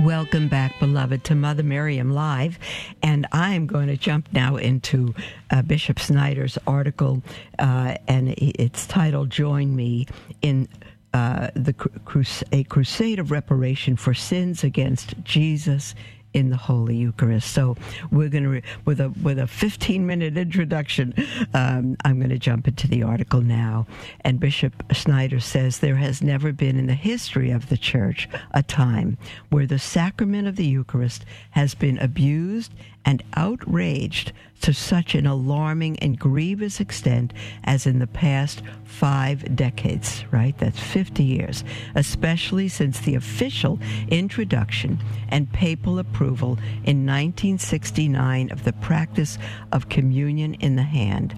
Welcome 0.00 0.48
back, 0.48 0.80
beloved, 0.80 1.24
to 1.24 1.34
Mother 1.34 1.62
Miriam 1.62 2.10
Live. 2.10 2.58
And 3.02 3.26
I 3.32 3.52
am 3.52 3.66
going 3.66 3.88
to 3.88 3.98
jump 3.98 4.32
now 4.32 4.56
into 4.56 5.14
uh, 5.50 5.60
Bishop 5.60 6.00
Snyder's 6.00 6.56
article, 6.66 7.22
uh, 7.58 7.96
and 8.08 8.30
it's 8.38 8.86
titled 8.86 9.28
Join 9.28 9.76
Me 9.76 10.06
in 10.40 10.68
uh, 11.12 11.48
the 11.54 11.74
crus- 11.74 12.42
a 12.50 12.64
crusade 12.64 13.18
of 13.18 13.30
reparation 13.30 13.94
for 13.94 14.14
sins 14.14 14.64
against 14.64 15.22
Jesus 15.22 15.94
in 16.32 16.50
the 16.50 16.56
Holy 16.56 16.96
Eucharist. 16.96 17.52
So 17.52 17.76
we're 18.10 18.28
going 18.28 18.44
to, 18.44 18.62
with 18.84 19.00
a 19.00 19.10
with 19.22 19.38
a 19.38 19.46
15 19.46 20.06
minute 20.06 20.36
introduction, 20.36 21.14
um, 21.54 21.96
I'm 22.04 22.18
going 22.18 22.30
to 22.30 22.38
jump 22.38 22.68
into 22.68 22.88
the 22.88 23.02
article 23.02 23.40
now. 23.40 23.86
And 24.22 24.40
Bishop 24.40 24.82
Schneider 24.92 25.40
says 25.40 25.78
there 25.78 25.96
has 25.96 26.22
never 26.22 26.52
been 26.52 26.78
in 26.78 26.86
the 26.86 26.94
history 26.94 27.50
of 27.50 27.68
the 27.68 27.76
Church 27.76 28.28
a 28.52 28.62
time 28.62 29.18
where 29.50 29.66
the 29.66 29.78
sacrament 29.78 30.46
of 30.46 30.56
the 30.56 30.66
Eucharist 30.66 31.24
has 31.50 31.74
been 31.74 31.98
abused 31.98 32.72
and 33.04 33.22
outraged 33.34 34.32
to 34.62 34.74
such 34.74 35.14
an 35.14 35.26
alarming 35.26 35.98
and 36.00 36.18
grievous 36.18 36.80
extent 36.80 37.32
as 37.64 37.86
in 37.86 37.98
the 37.98 38.06
past 38.06 38.62
five 38.84 39.56
decades, 39.56 40.24
right? 40.30 40.56
That's 40.58 40.78
50 40.78 41.22
years, 41.22 41.64
especially 41.94 42.68
since 42.68 43.00
the 43.00 43.14
official 43.14 43.78
introduction 44.08 44.98
and 45.28 45.50
papal 45.52 45.98
approval 45.98 46.58
in 46.84 47.06
1969 47.06 48.50
of 48.50 48.64
the 48.64 48.74
practice 48.74 49.38
of 49.72 49.88
communion 49.88 50.54
in 50.54 50.76
the 50.76 50.82
hand. 50.82 51.34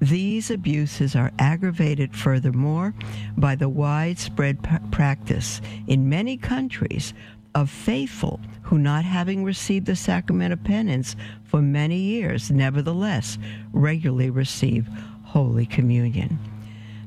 These 0.00 0.50
abuses 0.50 1.16
are 1.16 1.32
aggravated 1.38 2.14
furthermore 2.14 2.92
by 3.38 3.54
the 3.54 3.70
widespread 3.70 4.62
p- 4.62 4.76
practice 4.90 5.62
in 5.86 6.10
many 6.10 6.36
countries 6.36 7.14
of 7.56 7.70
faithful 7.70 8.38
who, 8.60 8.78
not 8.78 9.02
having 9.02 9.42
received 9.42 9.86
the 9.86 9.96
sacrament 9.96 10.52
of 10.52 10.62
penance 10.62 11.16
for 11.42 11.62
many 11.62 11.96
years, 11.96 12.50
nevertheless 12.50 13.38
regularly 13.72 14.28
receive 14.28 14.86
Holy 15.24 15.64
Communion. 15.64 16.38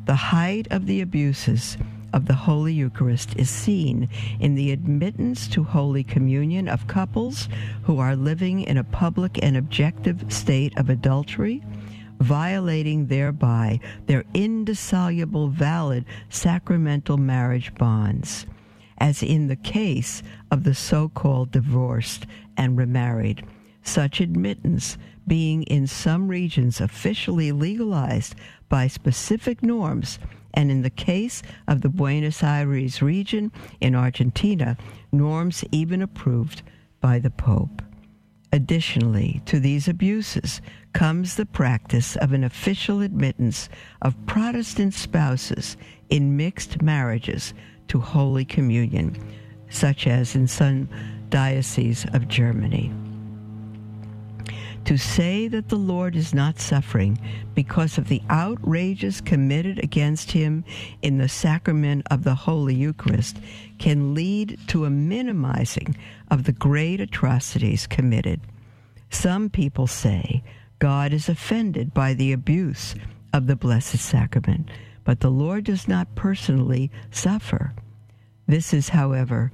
The 0.06 0.16
height 0.16 0.68
of 0.72 0.88
the 0.88 1.02
abuses 1.02 1.78
of 2.14 2.26
the 2.26 2.34
Holy 2.34 2.74
Eucharist 2.74 3.36
is 3.36 3.48
seen 3.48 4.10
in 4.40 4.56
the 4.56 4.72
admittance 4.72 5.48
to 5.50 5.64
Holy 5.64 6.04
Communion 6.04 6.68
of 6.68 6.88
couples 6.88 7.48
who 7.84 8.00
are 8.00 8.16
living 8.16 8.62
in 8.62 8.78
a 8.78 8.84
public 8.84 9.38
and 9.44 9.56
objective 9.56 10.34
state 10.34 10.76
of 10.80 10.90
adultery, 10.90 11.62
violating 12.22 13.06
thereby 13.06 13.80
their 14.08 14.24
indissoluble, 14.34 15.50
valid 15.50 16.06
sacramental 16.30 17.18
marriage 17.18 17.72
bonds 17.76 18.48
as 19.00 19.24
in 19.24 19.48
the 19.48 19.56
case 19.56 20.22
of 20.52 20.64
the 20.64 20.74
so 20.74 21.10
called 21.10 21.52
divorced 21.52 22.26
and 22.58 22.78
remarried. 22.78 23.46
Such 23.82 24.20
admittance 24.20 24.98
being 25.28 25.64
in 25.64 25.88
some 25.88 26.28
regions 26.28 26.82
officially 26.82 27.52
legalized 27.52 28.36
by 28.68 28.88
specific 28.88 29.64
norms, 29.64 30.20
and 30.54 30.70
in 30.72 30.82
the 30.82 30.90
case 30.90 31.42
of 31.68 31.82
the 31.82 31.90
Buenos 31.90 32.44
Aires 32.44 33.02
region 33.02 33.52
in 33.80 33.96
Argentina, 33.96 34.78
norms 35.12 35.64
even 35.72 36.02
approved 36.02 36.62
by 37.00 37.20
the 37.20 37.30
Pope. 37.30 37.82
Additionally, 38.52 39.42
to 39.46 39.60
these 39.60 39.88
abuses 39.88 40.60
comes 40.94 41.36
the 41.36 41.46
practice 41.46 42.16
of 42.16 42.34
an 42.34 42.44
official 42.44 43.02
admittance 43.02 43.70
of 44.02 44.26
Protestant 44.26 44.96
spouses 44.96 45.78
in 46.10 46.36
mixed 46.36 46.82
marriages 46.82 47.54
to 47.90 48.00
Holy 48.00 48.46
Communion, 48.46 49.16
such 49.70 50.08
as 50.08 50.36
in 50.36 50.48
some 50.48 50.90
dioceses 51.30 52.06
of 52.14 52.28
Germany. 52.28 52.92
To 54.86 54.98
say 54.98 55.48
that 55.50 55.70
the 55.70 55.76
Lord 55.76 56.16
is 56.16 56.34
not 56.34 56.60
suffering 56.60 57.20
because 57.54 57.98
of 57.98 58.08
the 58.08 58.24
outrages 58.30 59.22
committed 59.22 59.84
against 59.84 60.32
him 60.32 60.64
in 61.04 61.18
the 61.20 61.30
sacrament 61.30 62.08
of 62.10 62.24
the 62.24 62.34
Holy 62.34 62.74
Eucharist 62.74 63.38
can 63.78 64.16
lead 64.16 64.58
to 64.68 64.86
a 64.86 64.90
minimizing 64.90 65.96
of 66.32 66.46
the 66.46 66.54
great 66.54 67.02
atrocities 67.02 67.86
committed. 67.86 68.42
Some 69.12 69.50
people 69.50 69.86
say 69.86 70.44
God 70.80 71.14
is 71.14 71.30
offended 71.30 71.94
by 71.94 72.14
the 72.14 72.32
abuse 72.32 72.96
of 73.34 73.48
the 73.48 73.56
Blessed 73.56 74.00
Sacrament 74.00 74.70
but 75.10 75.22
the 75.22 75.32
Lord 75.32 75.64
does 75.64 75.88
not 75.88 76.14
personally 76.14 76.92
suffer. 77.10 77.74
This 78.46 78.76
is, 78.76 78.90
however, 78.90 79.52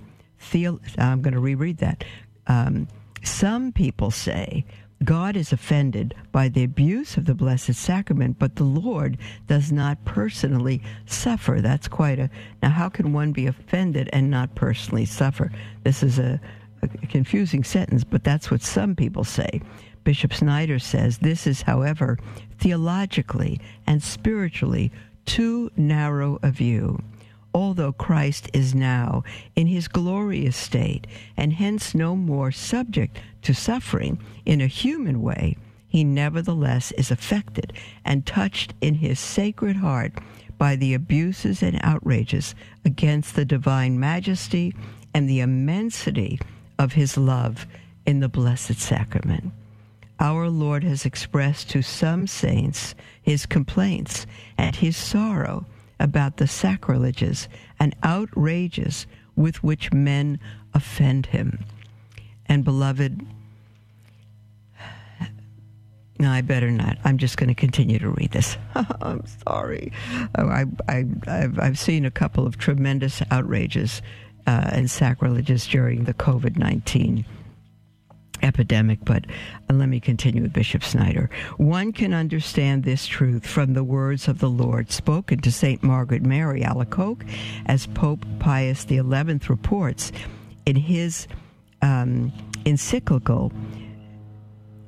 I'm 0.97 1.21
going 1.21 1.33
to 1.33 1.39
reread 1.39 1.77
that. 1.77 2.03
Um, 2.47 2.89
some 3.23 3.71
people 3.71 4.11
say 4.11 4.65
God 5.05 5.37
is 5.37 5.53
offended 5.53 6.13
by 6.33 6.49
the 6.49 6.65
abuse 6.65 7.15
of 7.15 7.23
the 7.23 7.33
Blessed 7.33 7.73
Sacrament, 7.73 8.37
but 8.37 8.57
the 8.57 8.65
Lord 8.65 9.17
does 9.47 9.71
not 9.71 10.03
personally 10.03 10.81
suffer. 11.05 11.61
That's 11.61 11.87
quite 11.87 12.19
a. 12.19 12.29
Now, 12.61 12.71
how 12.71 12.89
can 12.89 13.13
one 13.13 13.31
be 13.31 13.47
offended 13.47 14.09
and 14.11 14.29
not 14.29 14.55
personally 14.55 15.05
suffer? 15.05 15.53
This 15.85 16.03
is 16.03 16.19
a, 16.19 16.37
a 16.81 16.87
confusing 17.07 17.63
sentence, 17.63 18.03
but 18.03 18.25
that's 18.25 18.51
what 18.51 18.61
some 18.61 18.93
people 18.93 19.23
say. 19.23 19.61
Bishop 20.03 20.33
Snyder 20.33 20.79
says 20.79 21.19
this 21.19 21.47
is, 21.47 21.61
however, 21.61 22.19
theologically 22.59 23.61
and 23.87 24.03
spiritually 24.03 24.91
too 25.25 25.71
narrow 25.75 26.39
a 26.41 26.51
view. 26.51 27.01
Although 27.53 27.93
Christ 27.93 28.49
is 28.53 28.75
now 28.75 29.23
in 29.55 29.67
his 29.67 29.87
glorious 29.87 30.57
state 30.57 31.07
and 31.37 31.53
hence 31.53 31.95
no 31.95 32.15
more 32.15 32.51
subject 32.51 33.19
to 33.43 33.53
suffering 33.53 34.19
in 34.45 34.59
a 34.59 34.67
human 34.67 35.21
way, 35.21 35.55
he 35.87 36.03
nevertheless 36.03 36.91
is 36.93 37.11
affected 37.11 37.71
and 38.03 38.25
touched 38.25 38.73
in 38.81 38.95
his 38.95 39.19
sacred 39.19 39.77
heart 39.77 40.11
by 40.57 40.75
the 40.75 40.93
abuses 40.93 41.63
and 41.63 41.79
outrages 41.81 42.55
against 42.83 43.35
the 43.35 43.45
divine 43.45 43.99
majesty 43.99 44.73
and 45.13 45.29
the 45.29 45.39
immensity 45.39 46.39
of 46.77 46.93
his 46.93 47.17
love 47.17 47.65
in 48.05 48.19
the 48.19 48.29
Blessed 48.29 48.79
Sacrament. 48.79 49.53
Our 50.19 50.49
Lord 50.49 50.83
has 50.83 51.05
expressed 51.05 51.69
to 51.71 51.81
some 51.81 52.27
saints 52.27 52.95
his 53.21 53.45
complaints 53.45 54.25
and 54.57 54.75
his 54.75 54.95
sorrow 54.95 55.65
about 55.99 56.37
the 56.37 56.47
sacrileges 56.47 57.47
and 57.79 57.95
outrages 58.03 59.07
with 59.35 59.63
which 59.63 59.91
men 59.91 60.39
offend 60.73 61.27
him. 61.27 61.65
And 62.45 62.63
beloved, 62.63 63.25
no, 66.17 66.31
I 66.31 66.41
better 66.41 66.71
not. 66.71 66.97
I'm 67.03 67.17
just 67.17 67.35
going 67.35 67.49
to 67.49 67.55
continue 67.55 67.99
to 67.99 68.09
read 68.09 68.31
this. 68.31 68.57
I'm 69.01 69.23
sorry. 69.45 69.91
I, 70.35 70.65
I, 70.87 71.05
I've, 71.27 71.59
I've 71.59 71.79
seen 71.79 72.05
a 72.05 72.11
couple 72.11 72.47
of 72.47 72.57
tremendous 72.57 73.21
outrages 73.31 74.01
uh, 74.47 74.69
and 74.71 74.89
sacrileges 74.89 75.67
during 75.67 76.05
the 76.05 76.13
COVID 76.13 76.57
19 76.57 77.25
epidemic, 78.41 78.99
but 79.03 79.25
uh, 79.69 79.73
let 79.73 79.89
me 79.89 79.99
continue 79.99 80.41
with 80.41 80.53
Bishop 80.53 80.83
Snyder. 80.83 81.29
One 81.57 81.91
can 81.93 82.13
understand 82.13 82.83
this 82.83 83.07
truth 83.07 83.45
from 83.45 83.73
the 83.73 83.83
words 83.83 84.27
of 84.27 84.39
the 84.39 84.49
Lord 84.49 84.91
spoken 84.91 85.39
to 85.41 85.51
St. 85.51 85.83
Margaret 85.83 86.23
Mary 86.23 86.61
Alacoque, 86.61 87.27
as 87.65 87.87
Pope 87.87 88.25
Pius 88.39 88.85
XI 88.87 89.01
reports 89.01 90.11
in 90.65 90.75
his 90.75 91.27
um, 91.81 92.31
encyclical 92.65 93.51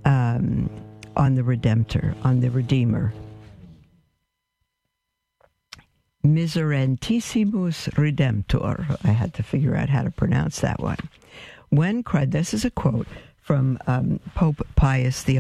um, 0.06 0.70
on 1.16 1.36
the 1.36 1.42
Redemptor, 1.42 2.16
on 2.24 2.40
the 2.40 2.50
Redeemer. 2.50 3.14
Miserentissimus 6.26 7.90
Redemptor. 7.94 8.98
I 9.04 9.12
had 9.12 9.34
to 9.36 9.44
figure 9.44 9.76
out 9.76 9.90
how 9.90 10.04
to 10.04 10.12
pronounce 10.12 10.60
that 10.60 10.80
one. 10.80 10.98
When 11.70 12.04
Christ, 12.04 12.32
this 12.32 12.54
is 12.54 12.66
a 12.66 12.72
quote 12.72 13.08
from 13.48 13.80
um, 13.88 14.20
Pope 14.36 14.68
Pius 14.76 15.24
XI. 15.24 15.40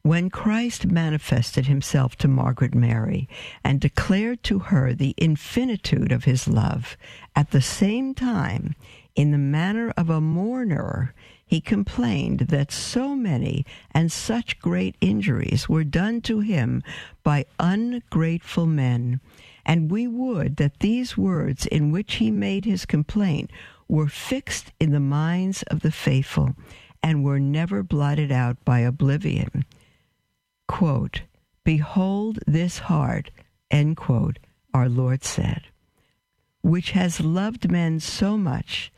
When 0.00 0.30
Christ 0.30 0.86
manifested 0.86 1.66
himself 1.66 2.16
to 2.16 2.28
Margaret 2.28 2.74
Mary 2.74 3.28
and 3.62 3.78
declared 3.78 4.42
to 4.44 4.58
her 4.58 4.94
the 4.94 5.14
infinitude 5.18 6.10
of 6.10 6.24
his 6.24 6.48
love, 6.48 6.96
at 7.36 7.50
the 7.50 7.60
same 7.60 8.14
time, 8.14 8.74
in 9.14 9.32
the 9.32 9.38
manner 9.38 9.92
of 9.98 10.08
a 10.08 10.22
mourner, 10.22 11.12
he 11.44 11.60
complained 11.60 12.40
that 12.48 12.72
so 12.72 13.14
many 13.14 13.66
and 13.90 14.10
such 14.10 14.58
great 14.58 14.96
injuries 15.02 15.68
were 15.68 15.84
done 15.84 16.22
to 16.22 16.40
him 16.40 16.82
by 17.22 17.44
ungrateful 17.60 18.64
men. 18.64 19.20
And 19.66 19.90
we 19.90 20.06
would 20.06 20.56
that 20.56 20.80
these 20.80 21.18
words 21.18 21.66
in 21.66 21.92
which 21.92 22.14
he 22.14 22.30
made 22.30 22.64
his 22.64 22.86
complaint 22.86 23.50
were 23.92 24.08
fixed 24.08 24.72
in 24.80 24.90
the 24.90 24.98
minds 24.98 25.62
of 25.64 25.80
the 25.80 25.90
faithful 25.92 26.54
and 27.02 27.22
were 27.22 27.38
never 27.38 27.82
blotted 27.82 28.32
out 28.32 28.56
by 28.64 28.78
oblivion. 28.78 29.66
Quote, 30.66 31.20
Behold 31.62 32.38
this 32.46 32.78
heart, 32.78 33.30
end 33.70 33.98
quote, 33.98 34.38
our 34.72 34.88
Lord 34.88 35.22
said, 35.22 35.64
which 36.62 36.92
has 36.92 37.20
loved 37.20 37.70
men 37.70 38.00
so 38.00 38.38
much 38.38 38.90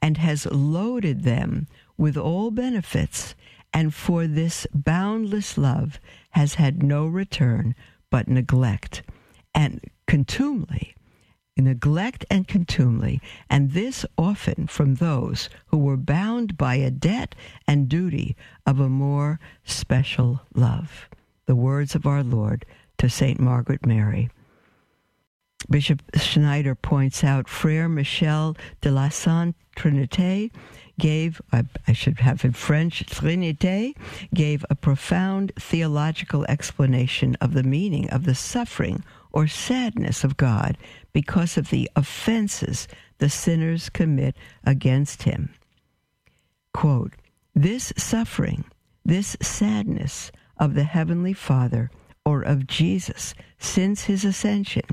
and 0.00 0.18
has 0.18 0.44
loaded 0.44 1.22
them 1.22 1.66
with 1.96 2.18
all 2.18 2.50
benefits, 2.50 3.34
and 3.72 3.94
for 3.94 4.26
this 4.26 4.66
boundless 4.74 5.56
love 5.56 5.98
has 6.32 6.56
had 6.56 6.82
no 6.82 7.06
return 7.06 7.74
but 8.10 8.28
neglect 8.28 9.02
and 9.54 9.80
contumely 10.06 10.91
neglect 11.64 12.24
and 12.30 12.46
contumely, 12.46 13.20
and 13.48 13.72
this 13.72 14.04
often 14.18 14.66
from 14.66 14.96
those 14.96 15.48
who 15.66 15.78
were 15.78 15.96
bound 15.96 16.56
by 16.56 16.76
a 16.76 16.90
debt 16.90 17.34
and 17.66 17.88
duty 17.88 18.36
of 18.66 18.80
a 18.80 18.88
more 18.88 19.40
special 19.64 20.40
love. 20.54 21.08
The 21.46 21.56
words 21.56 21.94
of 21.94 22.06
our 22.06 22.22
Lord 22.22 22.64
to 22.98 23.08
St. 23.08 23.40
Margaret 23.40 23.84
Mary. 23.84 24.30
Bishop 25.70 26.02
Schneider 26.16 26.74
points 26.74 27.22
out 27.22 27.48
Frere 27.48 27.88
Michel 27.88 28.56
de 28.80 28.90
la 28.90 29.08
Sainte 29.08 29.56
Trinité 29.76 30.50
gave, 30.98 31.40
I, 31.52 31.64
I 31.88 31.92
should 31.92 32.18
have 32.20 32.44
in 32.44 32.52
French, 32.52 33.04
Trinité, 33.06 33.94
gave 34.34 34.64
a 34.68 34.74
profound 34.74 35.52
theological 35.58 36.44
explanation 36.48 37.36
of 37.40 37.54
the 37.54 37.62
meaning 37.62 38.10
of 38.10 38.24
the 38.24 38.34
suffering 38.34 39.02
or 39.32 39.46
sadness 39.46 40.24
of 40.24 40.36
God 40.36 40.76
because 41.12 41.56
of 41.56 41.70
the 41.70 41.90
offenses 41.96 42.88
the 43.18 43.28
sinners 43.28 43.88
commit 43.88 44.36
against 44.64 45.22
him. 45.24 45.54
Quote, 46.74 47.12
this 47.54 47.92
suffering, 47.96 48.64
this 49.04 49.36
sadness 49.40 50.32
of 50.58 50.74
the 50.74 50.84
Heavenly 50.84 51.32
Father 51.32 51.90
or 52.24 52.42
of 52.42 52.66
Jesus 52.66 53.34
since 53.58 54.04
his 54.04 54.24
ascension 54.24 54.84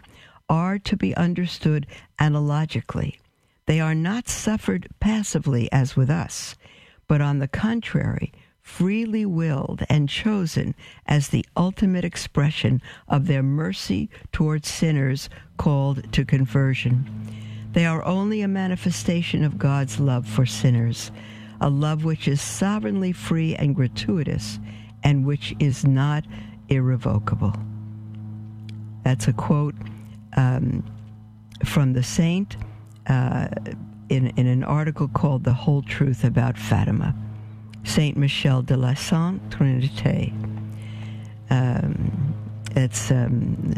are 0.49 0.79
to 0.79 0.97
be 0.97 1.15
understood 1.15 1.85
analogically. 2.19 3.19
They 3.65 3.79
are 3.79 3.95
not 3.95 4.27
suffered 4.27 4.87
passively 4.99 5.71
as 5.71 5.95
with 5.95 6.09
us, 6.09 6.55
but 7.07 7.21
on 7.21 7.39
the 7.39 7.47
contrary, 7.47 8.33
freely 8.69 9.25
willed 9.25 9.83
and 9.89 10.07
chosen 10.07 10.73
as 11.05 11.29
the 11.29 11.45
ultimate 11.57 12.05
expression 12.05 12.81
of 13.09 13.25
their 13.25 13.43
mercy 13.43 14.09
towards 14.31 14.69
sinners 14.69 15.27
called 15.57 16.13
to 16.13 16.23
conversion. 16.23 17.09
They 17.73 17.85
are 17.85 18.05
only 18.05 18.41
a 18.41 18.47
manifestation 18.47 19.43
of 19.43 19.57
God's 19.57 19.99
love 19.99 20.25
for 20.25 20.45
sinners, 20.45 21.11
a 21.59 21.69
love 21.69 22.05
which 22.05 22.27
is 22.27 22.41
sovereignly 22.41 23.11
free 23.11 23.55
and 23.55 23.75
gratuitous, 23.75 24.59
and 25.03 25.25
which 25.25 25.53
is 25.59 25.85
not 25.85 26.23
irrevocable. 26.69 27.53
That's 29.03 29.27
a 29.27 29.33
quote 29.33 29.75
um, 30.37 30.85
from 31.65 31.93
the 31.93 32.03
saint 32.03 32.55
uh, 33.07 33.47
in, 34.09 34.27
in 34.37 34.47
an 34.47 34.63
article 34.63 35.09
called 35.09 35.43
The 35.43 35.53
Whole 35.53 35.81
Truth 35.81 36.23
About 36.23 36.57
Fatima. 36.57 37.13
Saint 37.83 38.17
Michel 38.17 38.61
de 38.61 38.75
la 38.75 38.93
Sainte 38.93 39.41
Trinité. 39.49 40.31
Um, 41.49 42.35
it's 42.75 43.09
um, 43.11 43.73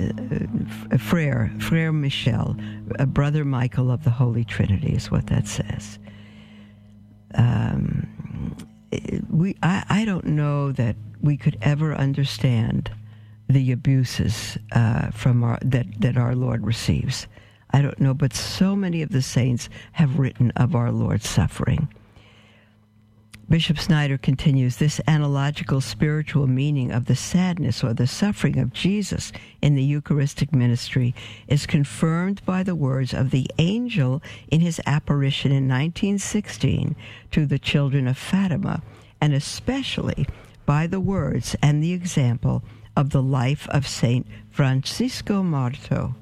uh, 0.91 0.97
Frere, 0.97 1.51
Frere 1.59 1.93
Michel, 1.93 2.55
a 2.99 3.05
brother 3.05 3.45
Michael 3.45 3.89
of 3.89 4.03
the 4.03 4.09
Holy 4.09 4.43
Trinity, 4.43 4.93
is 4.93 5.09
what 5.09 5.27
that 5.27 5.47
says. 5.47 5.97
Um, 7.35 8.07
we, 9.29 9.55
I, 9.63 9.85
I 9.89 10.05
don't 10.05 10.25
know 10.25 10.71
that 10.73 10.95
we 11.21 11.37
could 11.37 11.57
ever 11.61 11.93
understand 11.95 12.91
the 13.47 13.71
abuses 13.71 14.57
uh, 14.73 15.11
from 15.11 15.43
our, 15.43 15.59
that 15.61 15.85
that 16.01 16.17
our 16.17 16.35
Lord 16.35 16.65
receives. 16.65 17.27
I 17.71 17.81
don't 17.81 17.99
know, 17.99 18.13
but 18.13 18.33
so 18.33 18.75
many 18.75 19.01
of 19.01 19.09
the 19.09 19.21
saints 19.21 19.69
have 19.93 20.19
written 20.19 20.51
of 20.51 20.75
our 20.75 20.91
Lord's 20.91 21.27
suffering. 21.29 21.87
Bishop 23.49 23.79
Snyder 23.79 24.17
continues 24.17 24.77
this 24.77 25.01
analogical 25.07 25.81
spiritual 25.81 26.47
meaning 26.47 26.91
of 26.91 27.05
the 27.05 27.15
sadness 27.15 27.83
or 27.83 27.93
the 27.93 28.07
suffering 28.07 28.57
of 28.57 28.71
Jesus 28.71 29.33
in 29.61 29.75
the 29.75 29.83
Eucharistic 29.83 30.53
ministry 30.53 31.13
is 31.47 31.65
confirmed 31.65 32.41
by 32.45 32.63
the 32.63 32.75
words 32.75 33.13
of 33.13 33.31
the 33.31 33.47
angel 33.57 34.21
in 34.49 34.61
his 34.61 34.79
apparition 34.85 35.51
in 35.51 35.67
1916 35.67 36.95
to 37.31 37.45
the 37.45 37.59
children 37.59 38.07
of 38.07 38.17
Fatima, 38.17 38.81
and 39.19 39.33
especially 39.33 40.25
by 40.65 40.87
the 40.87 41.01
words 41.01 41.55
and 41.61 41.83
the 41.83 41.93
example 41.93 42.63
of 42.95 43.09
the 43.09 43.21
life 43.21 43.67
of 43.69 43.87
Saint 43.87 44.25
Francisco 44.49 45.43
Marto. 45.43 46.15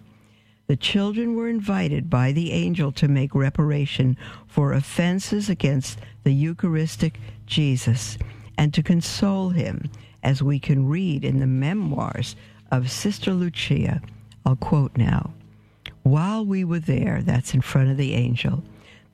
The 0.70 0.78
children 0.78 1.34
were 1.34 1.50
invited 1.50 2.12
by 2.12 2.32
the 2.32 2.52
angel 2.52 2.92
to 2.92 3.08
make 3.08 3.34
reparation 3.34 4.16
for 4.48 4.72
offenses 4.72 5.50
against 5.50 5.98
the 6.24 6.32
Eucharistic 6.32 7.20
Jesus 7.48 8.20
and 8.56 8.72
to 8.76 8.84
console 8.84 9.50
him, 9.50 9.90
as 10.22 10.44
we 10.44 10.60
can 10.60 10.88
read 10.88 11.26
in 11.26 11.40
the 11.40 11.48
memoirs 11.48 12.36
of 12.70 12.92
Sister 12.92 13.34
Lucia. 13.34 14.00
I'll 14.46 14.58
quote 14.58 14.96
now. 14.96 15.34
While 16.04 16.46
we 16.46 16.64
were 16.64 16.78
there, 16.78 17.24
that's 17.24 17.56
in 17.56 17.62
front 17.62 17.90
of 17.90 17.98
the 17.98 18.14
angel, 18.14 18.64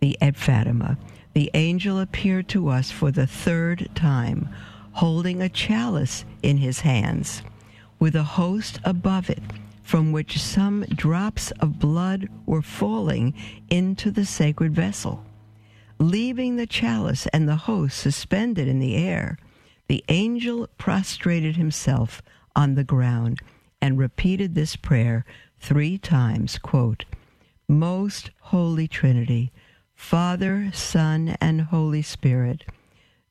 the 0.01 0.17
at 0.19 0.35
Fatima, 0.35 0.97
the 1.31 1.49
angel 1.53 2.01
appeared 2.01 2.49
to 2.49 2.67
us 2.67 2.91
for 2.91 3.11
the 3.11 3.27
third 3.27 3.89
time, 3.95 4.49
holding 4.91 5.41
a 5.41 5.47
chalice 5.47 6.25
in 6.43 6.57
his 6.57 6.81
hands, 6.81 7.43
with 7.97 8.13
a 8.13 8.23
host 8.23 8.77
above 8.83 9.29
it 9.29 9.41
from 9.85 10.11
which 10.11 10.41
some 10.41 10.81
drops 10.85 11.51
of 11.59 11.77
blood 11.77 12.27
were 12.47 12.63
falling 12.63 13.31
into 13.69 14.09
the 14.09 14.25
sacred 14.25 14.73
vessel. 14.73 15.23
Leaving 15.99 16.55
the 16.55 16.65
chalice 16.65 17.27
and 17.27 17.47
the 17.47 17.55
host 17.55 17.95
suspended 17.95 18.67
in 18.67 18.79
the 18.79 18.95
air, 18.95 19.37
the 19.87 20.03
angel 20.09 20.67
prostrated 20.79 21.55
himself 21.55 22.23
on 22.55 22.73
the 22.73 22.83
ground 22.83 23.39
and 23.79 23.99
repeated 23.99 24.55
this 24.55 24.75
prayer 24.75 25.23
three 25.59 25.99
times 25.99 26.57
quote, 26.57 27.05
Most 27.67 28.31
Holy 28.39 28.87
Trinity, 28.87 29.51
Father, 29.93 30.71
Son, 30.73 31.37
and 31.39 31.61
Holy 31.61 32.01
Spirit, 32.01 32.65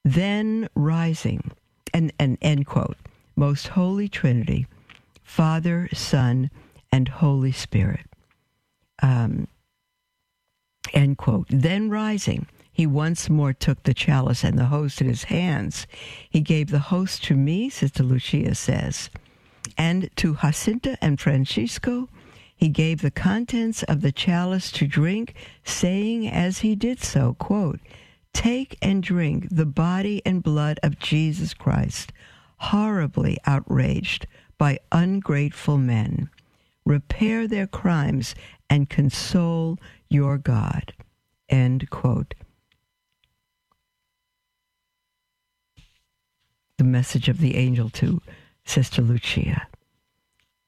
then 0.05 0.69
rising, 0.77 1.51
and, 1.93 2.13
and 2.21 2.39
end 2.41 2.67
quote, 2.67 2.97
Most 3.35 3.69
Holy 3.69 4.09
Trinity, 4.09 4.69
Father, 5.35 5.89
Son, 5.93 6.49
and 6.93 7.09
Holy 7.09 7.51
Spirit. 7.51 8.07
Um, 9.03 9.49
end 10.93 11.19
quote. 11.19 11.49
Then 11.51 11.91
rising, 11.91 12.47
he 12.71 12.87
once 12.87 13.29
more 13.29 13.53
took 13.53 13.83
the 13.83 13.95
chalice 13.95 14.45
and 14.45 14.57
the 14.57 14.67
host 14.67 15.01
in 15.01 15.09
his 15.09 15.25
hands. 15.25 15.89
He 16.31 16.41
gave 16.41 16.71
the 16.71 16.79
host 16.79 17.25
to 17.25 17.35
me, 17.35 17.69
Sister 17.69 18.05
Lucia 18.05 18.55
says, 18.55 19.11
and 19.77 20.09
to 20.19 20.37
Jacinta 20.37 20.97
and 21.03 21.19
Francisco. 21.21 22.09
He 22.55 22.69
gave 22.69 23.03
the 23.03 23.11
contents 23.11 23.83
of 23.83 24.03
the 24.03 24.13
chalice 24.13 24.71
to 24.71 24.87
drink, 24.87 25.35
saying 25.65 26.29
as 26.29 26.59
he 26.59 26.77
did 26.77 27.03
so, 27.03 27.35
quote, 27.41 27.81
Take 28.33 28.79
and 28.81 29.03
drink 29.03 29.49
the 29.51 29.67
body 29.67 30.23
and 30.25 30.45
blood 30.45 30.79
of 30.85 31.01
Jesus 31.01 31.55
Christ, 31.55 32.13
horribly 32.57 33.37
outraged 33.47 34.29
by 34.59 34.79
ungrateful 34.93 35.79
men. 35.79 36.31
Repair 36.85 37.47
their 37.47 37.67
crimes 37.67 38.35
and 38.69 38.91
console 38.91 39.79
your 40.09 40.39
God. 40.39 40.93
End 41.49 41.89
quote. 41.91 42.35
The 46.79 46.85
message 46.85 47.29
of 47.29 47.39
the 47.39 47.57
angel 47.57 47.89
to 47.91 48.21
Sister 48.65 49.01
Lucia. 49.01 49.69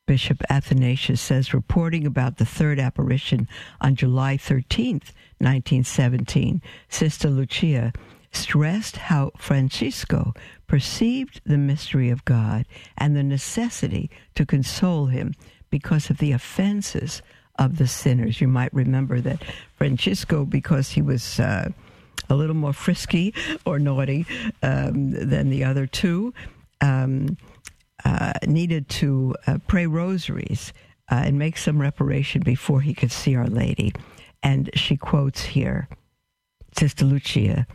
Bishop 0.06 0.40
Athanasius 0.48 1.20
says, 1.20 1.52
reporting 1.52 2.06
about 2.06 2.36
the 2.36 2.46
third 2.46 2.78
apparition 2.78 3.48
on 3.80 3.96
July 3.96 4.36
13th, 4.36 5.12
1917, 5.38 6.62
Sister 6.88 7.28
Lucia 7.28 7.92
stressed 8.36 8.96
how 8.96 9.32
Francisco 9.38 10.34
perceived 10.66 11.40
the 11.44 11.58
mystery 11.58 12.10
of 12.10 12.24
God 12.24 12.66
and 12.98 13.16
the 13.16 13.22
necessity 13.22 14.10
to 14.34 14.44
console 14.44 15.06
him 15.06 15.34
because 15.70 16.10
of 16.10 16.18
the 16.18 16.32
offenses 16.32 17.22
of 17.58 17.78
the 17.78 17.86
sinners. 17.86 18.40
You 18.40 18.48
might 18.48 18.72
remember 18.74 19.20
that 19.20 19.42
Francisco, 19.76 20.44
because 20.44 20.90
he 20.90 21.02
was 21.02 21.40
uh, 21.40 21.70
a 22.28 22.34
little 22.34 22.56
more 22.56 22.72
frisky 22.72 23.34
or 23.64 23.78
naughty 23.78 24.26
um, 24.62 25.10
than 25.10 25.48
the 25.50 25.64
other 25.64 25.86
two, 25.86 26.34
um, 26.80 27.36
uh, 28.04 28.32
needed 28.46 28.88
to 28.88 29.34
uh, 29.46 29.58
pray 29.66 29.86
rosaries 29.86 30.72
uh, 31.10 31.22
and 31.24 31.38
make 31.38 31.56
some 31.56 31.80
reparation 31.80 32.42
before 32.42 32.80
he 32.80 32.94
could 32.94 33.12
see 33.12 33.34
Our 33.34 33.46
Lady. 33.46 33.92
And 34.42 34.70
she 34.74 34.96
quotes 34.96 35.42
here 35.42 35.88
Sister 36.78 37.04
Lucia 37.04 37.66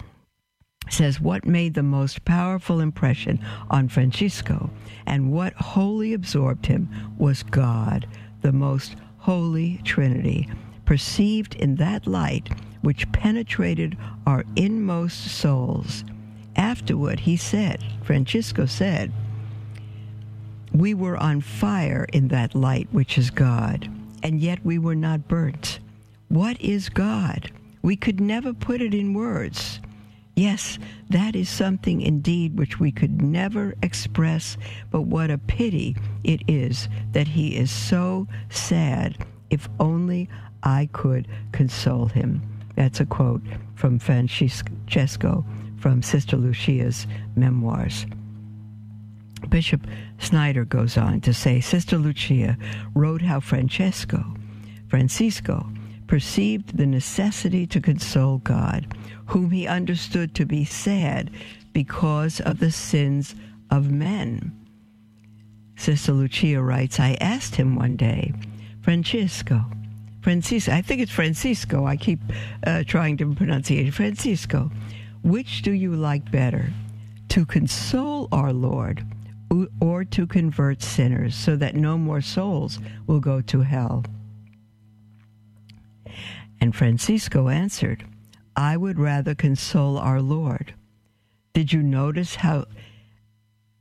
says 0.90 1.22
what 1.22 1.46
made 1.46 1.74
the 1.74 1.84
most 1.84 2.26
powerful 2.26 2.80
impression 2.80 3.40
on 3.70 3.88
Francisco 3.88 4.70
and 5.06 5.32
what 5.32 5.54
wholly 5.54 6.14
absorbed 6.14 6.66
him 6.66 6.90
was 7.18 7.44
God, 7.44 8.08
the 8.42 8.52
most 8.52 8.96
holy 9.18 9.80
Trinity, 9.84 10.50
perceived 10.86 11.56
in 11.56 11.76
that 11.76 12.08
light 12.08 12.50
which 12.82 13.10
penetrated 13.12 13.98
our 14.26 14.44
inmost 14.56 15.26
souls. 15.26 16.04
Afterward, 16.56 17.20
he 17.22 17.38
said, 17.38 17.84
Francisco 18.04 18.66
said, 18.66 19.12
we 20.74 20.94
were 20.94 21.18
on 21.18 21.42
fire 21.42 22.06
in 22.14 22.30
that 22.30 22.56
light 22.56 22.88
which 22.92 23.18
is 23.18 23.30
God. 23.30 23.90
and 24.24 24.40
yet 24.40 24.60
we 24.64 24.78
were 24.78 24.96
not 24.96 25.28
burnt. 25.28 25.80
What 26.30 26.60
is 26.62 26.90
God? 26.90 27.52
We 27.82 27.96
could 27.96 28.22
never 28.22 28.54
put 28.54 28.82
it 28.82 28.94
in 28.94 29.14
words. 29.14 29.80
Yes, 30.36 30.80
that 31.10 31.36
is 31.36 31.50
something 31.50 32.02
indeed 32.02 32.58
which 32.58 32.80
we 32.80 32.92
could 32.92 33.22
never 33.22 33.76
express, 33.84 34.58
but 34.90 35.02
what 35.02 35.30
a 35.30 35.38
pity 35.38 35.96
it 36.24 36.42
is 36.48 36.88
that 37.12 37.28
he 37.28 37.58
is 37.58 37.70
so 37.70 38.28
sad. 38.50 39.26
If 39.50 39.68
only 39.80 40.30
I 40.64 40.90
could 40.94 41.28
console 41.52 42.06
him. 42.06 42.42
That's 42.76 43.02
a 43.02 43.06
quote 43.06 43.42
from 43.76 44.00
Francesco 44.00 45.46
from 45.78 46.02
Sister 46.04 46.38
Lucia's 46.38 47.08
memoirs. 47.36 48.06
Bishop 49.50 49.86
Snyder 50.20 50.64
goes 50.64 50.98
on 50.98 51.20
to 51.22 51.34
say 51.34 51.60
Sister 51.60 51.98
Lucia 51.98 52.58
wrote 52.94 53.22
how 53.22 53.40
Francesco, 53.40 54.24
Francisco, 54.88 55.68
perceived 56.12 56.76
the 56.76 56.86
necessity 56.86 57.66
to 57.66 57.80
console 57.80 58.40
God, 58.40 58.86
whom 59.28 59.50
he 59.50 59.66
understood 59.66 60.36
to 60.36 60.46
be 60.46 60.66
sad 60.66 61.32
because 61.72 62.42
of 62.42 62.60
the 62.60 62.70
sins 62.70 63.34
of 63.70 63.90
men. 63.90 64.52
Sister 65.78 66.12
Lucia 66.12 66.62
writes, 66.62 67.00
I 67.00 67.18
asked 67.22 67.56
him 67.56 67.78
one 67.78 67.96
day, 67.96 68.34
Francisco, 68.82 69.62
Francisco, 70.22 70.74
I 70.74 70.82
think 70.82 71.00
it's 71.00 71.14
Francisco, 71.14 71.86
I 71.86 71.96
keep 71.96 72.20
uh, 72.68 72.84
trying 72.86 73.16
to 73.16 73.34
pronounce 73.34 73.72
it, 73.72 73.90
Francisco, 73.94 74.70
which 75.24 75.62
do 75.62 75.72
you 75.72 75.96
like 75.96 76.30
better, 76.30 76.74
to 77.30 77.46
console 77.46 78.28
our 78.34 78.52
Lord 78.52 79.06
or 79.80 80.04
to 80.04 80.28
convert 80.28 80.82
sinners 80.82 81.36
so 81.36 81.56
that 81.56 81.76
no 81.76 81.98
more 81.98 82.20
souls 82.20 82.80
will 83.08 83.22
go 83.22 83.40
to 83.40 83.62
hell? 83.62 84.04
And 86.62 86.76
Francisco 86.76 87.50
answered, 87.50 88.06
I 88.56 88.78
would 88.78 89.00
rather 89.00 89.34
console 89.34 89.98
our 89.98 90.22
Lord. 90.22 90.76
Did 91.54 91.74
you 91.74 91.82
notice 91.82 92.36
how 92.36 92.66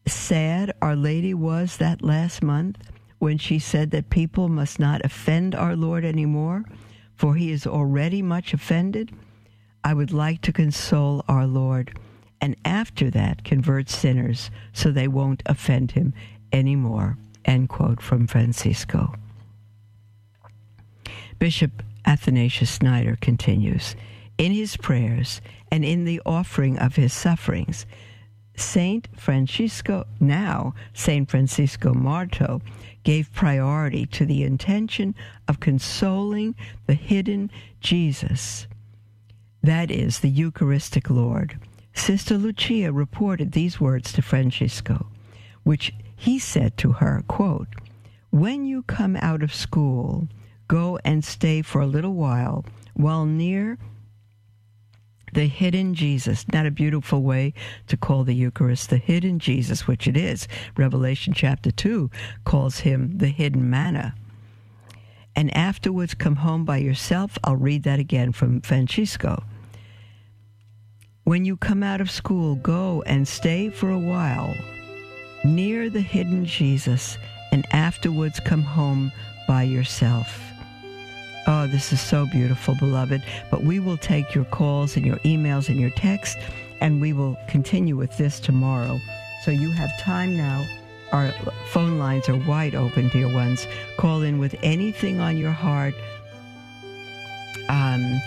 sad 0.06 0.72
Our 0.80 0.96
Lady 0.96 1.34
was 1.34 1.76
that 1.76 2.02
last 2.02 2.42
month 2.42 2.78
when 3.18 3.36
she 3.36 3.58
said 3.58 3.90
that 3.90 4.10
people 4.10 4.48
must 4.48 4.80
not 4.80 5.04
offend 5.04 5.54
our 5.54 5.76
Lord 5.76 6.04
anymore, 6.04 6.64
for 7.14 7.34
he 7.34 7.52
is 7.52 7.66
already 7.66 8.22
much 8.22 8.54
offended? 8.54 9.12
I 9.84 9.92
would 9.92 10.12
like 10.12 10.40
to 10.42 10.52
console 10.52 11.22
our 11.28 11.46
Lord 11.46 11.98
and 12.40 12.56
after 12.64 13.10
that 13.10 13.44
convert 13.44 13.90
sinners 13.90 14.50
so 14.72 14.90
they 14.90 15.08
won't 15.08 15.42
offend 15.44 15.92
him 15.92 16.14
anymore. 16.52 17.18
End 17.44 17.68
quote 17.68 18.00
from 18.00 18.26
Francisco. 18.26 19.14
Bishop 21.38 21.82
Athanasius 22.04 22.70
Snyder 22.70 23.16
continues 23.20 23.96
In 24.38 24.52
his 24.52 24.76
prayers 24.76 25.40
and 25.70 25.84
in 25.84 26.04
the 26.04 26.20
offering 26.24 26.78
of 26.78 26.96
his 26.96 27.12
sufferings, 27.12 27.86
Saint 28.56 29.08
Francisco, 29.16 30.06
now 30.18 30.74
Saint 30.92 31.30
Francisco 31.30 31.94
Marto, 31.94 32.60
gave 33.04 33.32
priority 33.32 34.04
to 34.06 34.26
the 34.26 34.42
intention 34.42 35.14
of 35.48 35.60
consoling 35.60 36.54
the 36.86 36.94
hidden 36.94 37.50
Jesus, 37.80 38.66
that 39.62 39.90
is, 39.90 40.20
the 40.20 40.28
Eucharistic 40.28 41.08
Lord. 41.08 41.58
Sister 41.94 42.36
Lucia 42.36 42.92
reported 42.92 43.52
these 43.52 43.80
words 43.80 44.12
to 44.12 44.22
Francisco, 44.22 45.06
which 45.62 45.92
he 46.16 46.38
said 46.38 46.76
to 46.78 46.92
her, 46.92 47.22
quote, 47.26 47.68
When 48.30 48.64
you 48.64 48.82
come 48.82 49.16
out 49.16 49.42
of 49.42 49.54
school, 49.54 50.28
go 50.70 51.00
and 51.04 51.24
stay 51.24 51.62
for 51.62 51.80
a 51.80 51.87
little 51.87 52.14
while 52.14 52.64
while 52.94 53.24
near 53.24 53.76
the 55.33 55.46
hidden 55.46 55.94
Jesus. 55.94 56.46
Not 56.52 56.64
a 56.64 56.70
beautiful 56.70 57.22
way 57.22 57.54
to 57.88 57.96
call 57.96 58.22
the 58.22 58.37
Eucharist 58.37 58.88
the 58.88 58.96
hidden 58.96 59.40
Jesus, 59.40 59.88
which 59.88 60.06
it 60.06 60.16
is. 60.16 60.46
Revelation 60.76 61.33
chapter 61.33 61.72
2 61.72 62.09
calls 62.44 62.78
him 62.78 63.18
the 63.18 63.26
hidden 63.26 63.68
manna. 63.68 64.14
And 65.35 65.52
afterwards 65.56 66.14
come 66.14 66.37
home 66.37 66.64
by 66.64 66.76
yourself. 66.76 67.37
I'll 67.42 67.56
read 67.56 67.83
that 67.83 67.98
again 67.98 68.30
from 68.30 68.61
Francisco. 68.61 69.42
When 71.24 71.44
you 71.44 71.56
come 71.56 71.83
out 71.83 72.00
of 72.00 72.12
school, 72.12 72.54
go 72.54 73.02
and 73.06 73.26
stay 73.26 73.70
for 73.70 73.90
a 73.90 73.98
while 73.98 74.54
near 75.42 75.90
the 75.90 76.00
hidden 76.00 76.44
Jesus 76.44 77.18
and 77.50 77.66
afterwards 77.72 78.38
come 78.38 78.62
home 78.62 79.11
by 79.48 79.64
yourself. 79.64 80.49
Oh, 81.46 81.66
this 81.66 81.92
is 81.92 82.00
so 82.00 82.26
beautiful, 82.26 82.74
beloved. 82.74 83.22
But 83.50 83.64
we 83.64 83.81
will 83.81 83.96
take 83.96 84.35
your 84.35 84.44
calls 84.44 84.96
and 84.96 85.07
your 85.07 85.16
emails 85.18 85.68
and 85.68 85.81
your 85.81 85.90
texts, 85.90 86.40
and 86.81 87.00
we 87.00 87.12
will 87.12 87.37
continue 87.48 87.96
with 87.96 88.16
this 88.16 88.40
tomorrow. 88.40 88.98
So 89.44 89.50
you 89.50 89.70
have 89.70 89.90
time 90.00 90.37
now. 90.37 90.66
Our 91.12 91.33
phone 91.66 91.98
lines 91.98 92.29
are 92.29 92.37
wide 92.37 92.74
open, 92.74 93.09
dear 93.09 93.33
ones. 93.33 93.66
Call 93.96 94.22
in 94.22 94.38
with 94.38 94.55
anything 94.62 95.18
on 95.20 95.37
your 95.37 95.50
heart. 95.50 95.94
Um, 97.68 98.20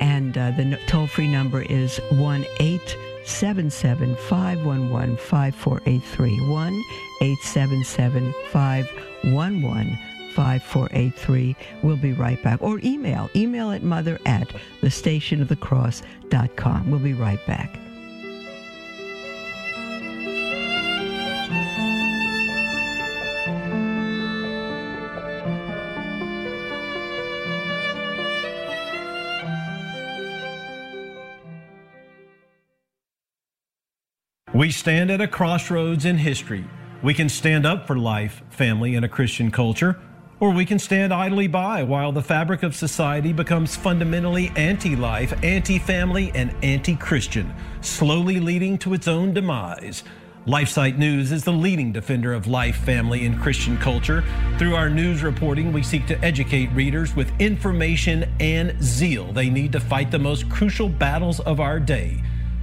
and 0.00 0.36
uh, 0.36 0.52
the 0.52 0.78
toll 0.86 1.06
free 1.06 1.28
number 1.28 1.62
is 1.62 1.98
1 2.10 2.46
877 2.60 4.16
511 4.16 5.16
5483. 5.16 6.48
1 6.48 6.82
877 7.22 8.34
511 8.50 9.98
5483. 10.30 11.56
We'll 11.82 11.96
be 11.96 12.12
right 12.12 12.42
back. 12.42 12.60
Or 12.62 12.78
email, 12.82 13.30
email 13.34 13.70
at 13.70 13.82
mother 13.82 14.18
at 14.26 14.48
thestationofthecross.com. 14.82 16.90
We'll 16.90 17.00
be 17.00 17.14
right 17.14 17.46
back. 17.46 17.78
We 34.52 34.70
stand 34.70 35.10
at 35.10 35.22
a 35.22 35.26
crossroads 35.26 36.04
in 36.04 36.18
history. 36.18 36.66
We 37.02 37.14
can 37.14 37.30
stand 37.30 37.64
up 37.64 37.86
for 37.86 37.96
life, 37.96 38.42
family, 38.50 38.94
and 38.94 39.06
a 39.06 39.08
Christian 39.08 39.50
culture, 39.50 39.98
or 40.40 40.50
we 40.50 40.64
can 40.64 40.78
stand 40.78 41.12
idly 41.12 41.46
by 41.46 41.82
while 41.82 42.10
the 42.10 42.22
fabric 42.22 42.62
of 42.62 42.74
society 42.74 43.32
becomes 43.32 43.76
fundamentally 43.76 44.50
anti 44.56 44.96
life, 44.96 45.32
anti 45.44 45.78
family, 45.78 46.32
and 46.34 46.54
anti 46.62 46.96
Christian, 46.96 47.54
slowly 47.82 48.40
leading 48.40 48.78
to 48.78 48.94
its 48.94 49.06
own 49.06 49.32
demise. 49.32 50.02
LifeSite 50.46 50.96
News 50.96 51.32
is 51.32 51.44
the 51.44 51.52
leading 51.52 51.92
defender 51.92 52.32
of 52.32 52.46
life, 52.46 52.76
family, 52.76 53.26
and 53.26 53.38
Christian 53.38 53.76
culture. 53.76 54.24
Through 54.58 54.74
our 54.74 54.88
news 54.88 55.22
reporting, 55.22 55.70
we 55.70 55.82
seek 55.82 56.06
to 56.06 56.18
educate 56.24 56.72
readers 56.72 57.14
with 57.14 57.30
information 57.38 58.24
and 58.40 58.74
zeal 58.82 59.32
they 59.34 59.50
need 59.50 59.70
to 59.72 59.80
fight 59.80 60.10
the 60.10 60.18
most 60.18 60.48
crucial 60.48 60.88
battles 60.88 61.40
of 61.40 61.60
our 61.60 61.78
day 61.78 62.22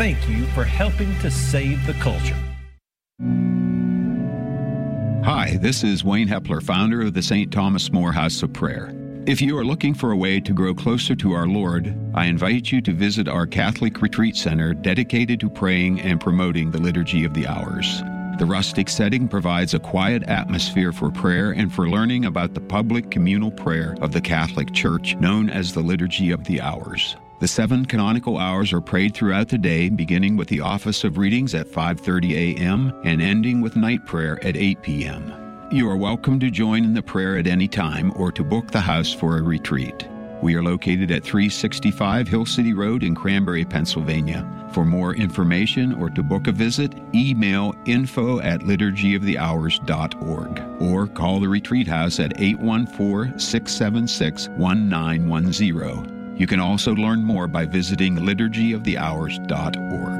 thank 0.00 0.30
you 0.30 0.46
for 0.54 0.64
helping 0.64 1.14
to 1.18 1.30
save 1.30 1.86
the 1.86 1.92
culture. 2.00 2.34
Hi, 5.22 5.58
this 5.60 5.84
is 5.84 6.02
Wayne 6.02 6.26
Hepler, 6.26 6.62
founder 6.62 7.02
of 7.02 7.12
the 7.12 7.20
St. 7.20 7.52
Thomas 7.52 7.92
More 7.92 8.10
House 8.10 8.42
of 8.42 8.50
Prayer. 8.50 8.94
If 9.26 9.42
you 9.42 9.58
are 9.58 9.64
looking 9.64 9.92
for 9.92 10.10
a 10.10 10.16
way 10.16 10.40
to 10.40 10.54
grow 10.54 10.72
closer 10.72 11.14
to 11.16 11.32
our 11.32 11.46
Lord, 11.46 11.94
I 12.14 12.24
invite 12.24 12.72
you 12.72 12.80
to 12.80 12.94
visit 12.94 13.28
our 13.28 13.46
Catholic 13.46 14.00
Retreat 14.00 14.36
Center 14.36 14.72
dedicated 14.72 15.38
to 15.40 15.50
praying 15.50 16.00
and 16.00 16.18
promoting 16.18 16.70
the 16.70 16.80
Liturgy 16.80 17.26
of 17.26 17.34
the 17.34 17.46
Hours. 17.46 18.00
The 18.38 18.46
rustic 18.46 18.88
setting 18.88 19.28
provides 19.28 19.74
a 19.74 19.78
quiet 19.78 20.22
atmosphere 20.22 20.92
for 20.92 21.10
prayer 21.10 21.50
and 21.50 21.70
for 21.70 21.90
learning 21.90 22.24
about 22.24 22.54
the 22.54 22.62
public 22.62 23.10
communal 23.10 23.50
prayer 23.50 23.96
of 24.00 24.12
the 24.12 24.22
Catholic 24.22 24.72
Church 24.72 25.14
known 25.16 25.50
as 25.50 25.74
the 25.74 25.82
Liturgy 25.82 26.30
of 26.30 26.44
the 26.44 26.62
Hours. 26.62 27.16
The 27.40 27.48
seven 27.48 27.86
canonical 27.86 28.36
hours 28.36 28.74
are 28.74 28.82
prayed 28.82 29.14
throughout 29.14 29.48
the 29.48 29.56
day, 29.56 29.88
beginning 29.88 30.36
with 30.36 30.48
the 30.48 30.60
office 30.60 31.04
of 31.04 31.16
readings 31.16 31.54
at 31.54 31.72
5:30 31.72 32.58
a.m. 32.58 32.92
and 33.02 33.22
ending 33.22 33.62
with 33.62 33.76
night 33.76 34.04
prayer 34.04 34.38
at 34.44 34.58
8 34.58 34.82
p.m. 34.82 35.32
You 35.72 35.88
are 35.88 35.96
welcome 35.96 36.38
to 36.38 36.50
join 36.50 36.84
in 36.84 36.92
the 36.92 37.00
prayer 37.00 37.38
at 37.38 37.46
any 37.46 37.66
time 37.66 38.12
or 38.14 38.30
to 38.30 38.44
book 38.44 38.70
the 38.70 38.82
house 38.82 39.14
for 39.14 39.38
a 39.38 39.42
retreat. 39.42 40.06
We 40.42 40.54
are 40.54 40.62
located 40.62 41.10
at 41.10 41.24
365 41.24 42.28
Hill 42.28 42.44
City 42.44 42.74
Road 42.74 43.02
in 43.02 43.14
Cranberry, 43.14 43.64
Pennsylvania. 43.64 44.46
For 44.72 44.84
more 44.84 45.14
information 45.14 45.94
or 45.94 46.10
to 46.10 46.22
book 46.22 46.46
a 46.46 46.52
visit, 46.52 46.92
email 47.14 47.74
info 47.86 48.40
at 48.40 48.60
liturgyofthehours.org 48.60 50.82
or 50.82 51.06
call 51.06 51.40
the 51.40 51.48
Retreat 51.48 51.88
House 51.88 52.20
at 52.20 52.38
814 52.38 53.38
676 53.38 54.48
1910. 54.58 56.19
You 56.40 56.46
can 56.46 56.58
also 56.58 56.94
learn 56.94 57.22
more 57.22 57.46
by 57.46 57.66
visiting 57.66 58.16
liturgyofthehours.org. 58.16 60.19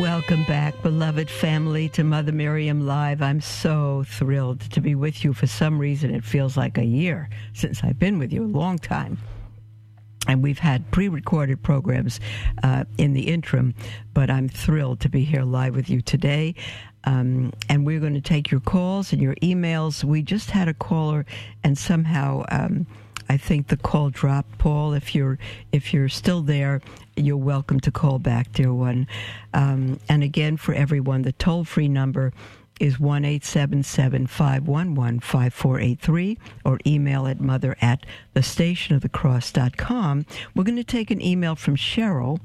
Welcome 0.00 0.44
back, 0.44 0.80
beloved 0.82 1.28
family, 1.28 1.88
to 1.90 2.02
Mother 2.02 2.32
Miriam 2.32 2.86
Live. 2.86 3.20
I'm 3.20 3.42
so 3.42 4.04
thrilled 4.06 4.60
to 4.70 4.80
be 4.80 4.94
with 4.94 5.22
you. 5.22 5.34
For 5.34 5.46
some 5.46 5.78
reason, 5.78 6.14
it 6.14 6.24
feels 6.24 6.56
like 6.56 6.78
a 6.78 6.84
year 6.84 7.28
since 7.52 7.84
I've 7.84 7.98
been 7.98 8.18
with 8.18 8.32
you, 8.32 8.42
a 8.42 8.46
long 8.46 8.78
time. 8.78 9.18
And 10.26 10.42
we've 10.42 10.58
had 10.58 10.90
pre 10.92 11.08
recorded 11.08 11.62
programs 11.62 12.20
uh, 12.62 12.84
in 12.96 13.12
the 13.12 13.28
interim, 13.28 13.74
but 14.14 14.30
I'm 14.30 14.48
thrilled 14.48 15.00
to 15.00 15.10
be 15.10 15.24
here 15.24 15.42
live 15.42 15.76
with 15.76 15.90
you 15.90 16.00
today. 16.00 16.54
Um, 17.04 17.52
and 17.68 17.84
we're 17.84 18.00
going 18.00 18.14
to 18.14 18.20
take 18.20 18.50
your 18.50 18.60
calls 18.60 19.12
and 19.12 19.20
your 19.20 19.34
emails. 19.36 20.04
We 20.04 20.22
just 20.22 20.50
had 20.50 20.68
a 20.68 20.74
caller, 20.74 21.26
and 21.62 21.76
somehow. 21.76 22.44
Um, 22.50 22.86
I 23.28 23.36
think 23.36 23.68
the 23.68 23.76
call 23.76 24.10
dropped, 24.10 24.58
Paul. 24.58 24.92
If 24.92 25.14
you're 25.14 25.38
if 25.72 25.92
you're 25.92 26.08
still 26.08 26.42
there, 26.42 26.80
you're 27.16 27.36
welcome 27.36 27.80
to 27.80 27.90
call 27.90 28.18
back, 28.18 28.52
dear 28.52 28.72
one. 28.72 29.06
Um, 29.54 29.98
and 30.08 30.22
again, 30.22 30.56
for 30.56 30.74
everyone, 30.74 31.22
the 31.22 31.32
toll 31.32 31.64
free 31.64 31.88
number 31.88 32.32
is 32.80 32.98
one 32.98 33.24
eight 33.24 33.44
seven 33.44 33.82
seven 33.82 34.26
five 34.26 34.66
one 34.66 34.94
one 34.94 35.20
five 35.20 35.54
four 35.54 35.78
eight 35.78 36.00
three 36.00 36.38
or 36.64 36.78
email 36.86 37.26
at 37.26 37.40
mother 37.40 37.76
at 37.80 38.04
the 38.34 38.42
station 38.42 38.94
of 38.94 39.02
the 39.02 39.08
cross.com. 39.08 40.26
We're 40.54 40.64
going 40.64 40.76
to 40.76 40.84
take 40.84 41.10
an 41.10 41.22
email 41.22 41.54
from 41.54 41.76
Cheryl. 41.76 42.40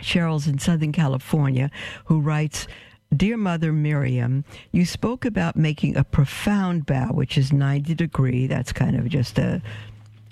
Cheryl's 0.00 0.46
in 0.46 0.58
Southern 0.58 0.92
California, 0.92 1.70
who 2.04 2.20
writes, 2.20 2.68
Dear 3.16 3.38
Mother 3.38 3.72
Miriam, 3.72 4.44
you 4.70 4.84
spoke 4.84 5.24
about 5.24 5.56
making 5.56 5.96
a 5.96 6.04
profound 6.04 6.84
bow, 6.84 7.08
which 7.08 7.38
is 7.38 7.52
90 7.52 7.94
degree. 7.94 8.46
That's 8.46 8.72
kind 8.72 8.96
of 8.96 9.08
just 9.08 9.38
a, 9.38 9.62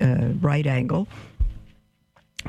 a 0.01 0.35
right 0.41 0.67
angle. 0.67 1.09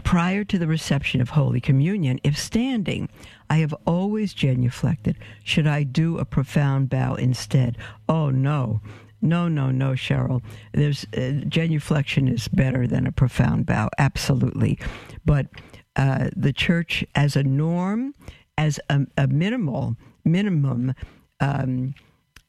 Prior 0.04 0.44
to 0.44 0.60
the 0.60 0.68
reception 0.68 1.22
of 1.22 1.30
Holy 1.30 1.62
Communion, 1.62 2.20
if 2.24 2.38
standing, 2.38 3.08
I 3.50 3.58
have 3.58 3.74
always 3.86 4.34
genuflected. 4.34 5.16
Should 5.44 5.66
I 5.66 5.84
do 5.84 6.18
a 6.18 6.26
profound 6.26 6.90
bow 6.90 7.16
instead? 7.16 7.78
Oh, 8.10 8.30
no. 8.30 8.82
No, 9.22 9.48
no, 9.48 9.72
no, 9.72 9.92
Cheryl. 9.92 10.44
There's 10.74 11.06
uh, 11.16 11.42
genuflection 11.48 12.32
is 12.32 12.48
better 12.50 12.86
than 12.86 13.08
a 13.08 13.12
profound 13.12 13.66
bow, 13.66 13.90
absolutely. 13.98 14.78
But 15.26 15.48
uh, 15.96 16.30
the 16.36 16.54
church, 16.54 17.04
as 17.16 17.36
a 17.36 17.44
norm, 17.44 18.14
as 18.58 18.80
a, 18.90 19.08
a 19.18 19.28
minimal 19.28 19.96
minimum, 20.28 20.94
um, 21.40 21.94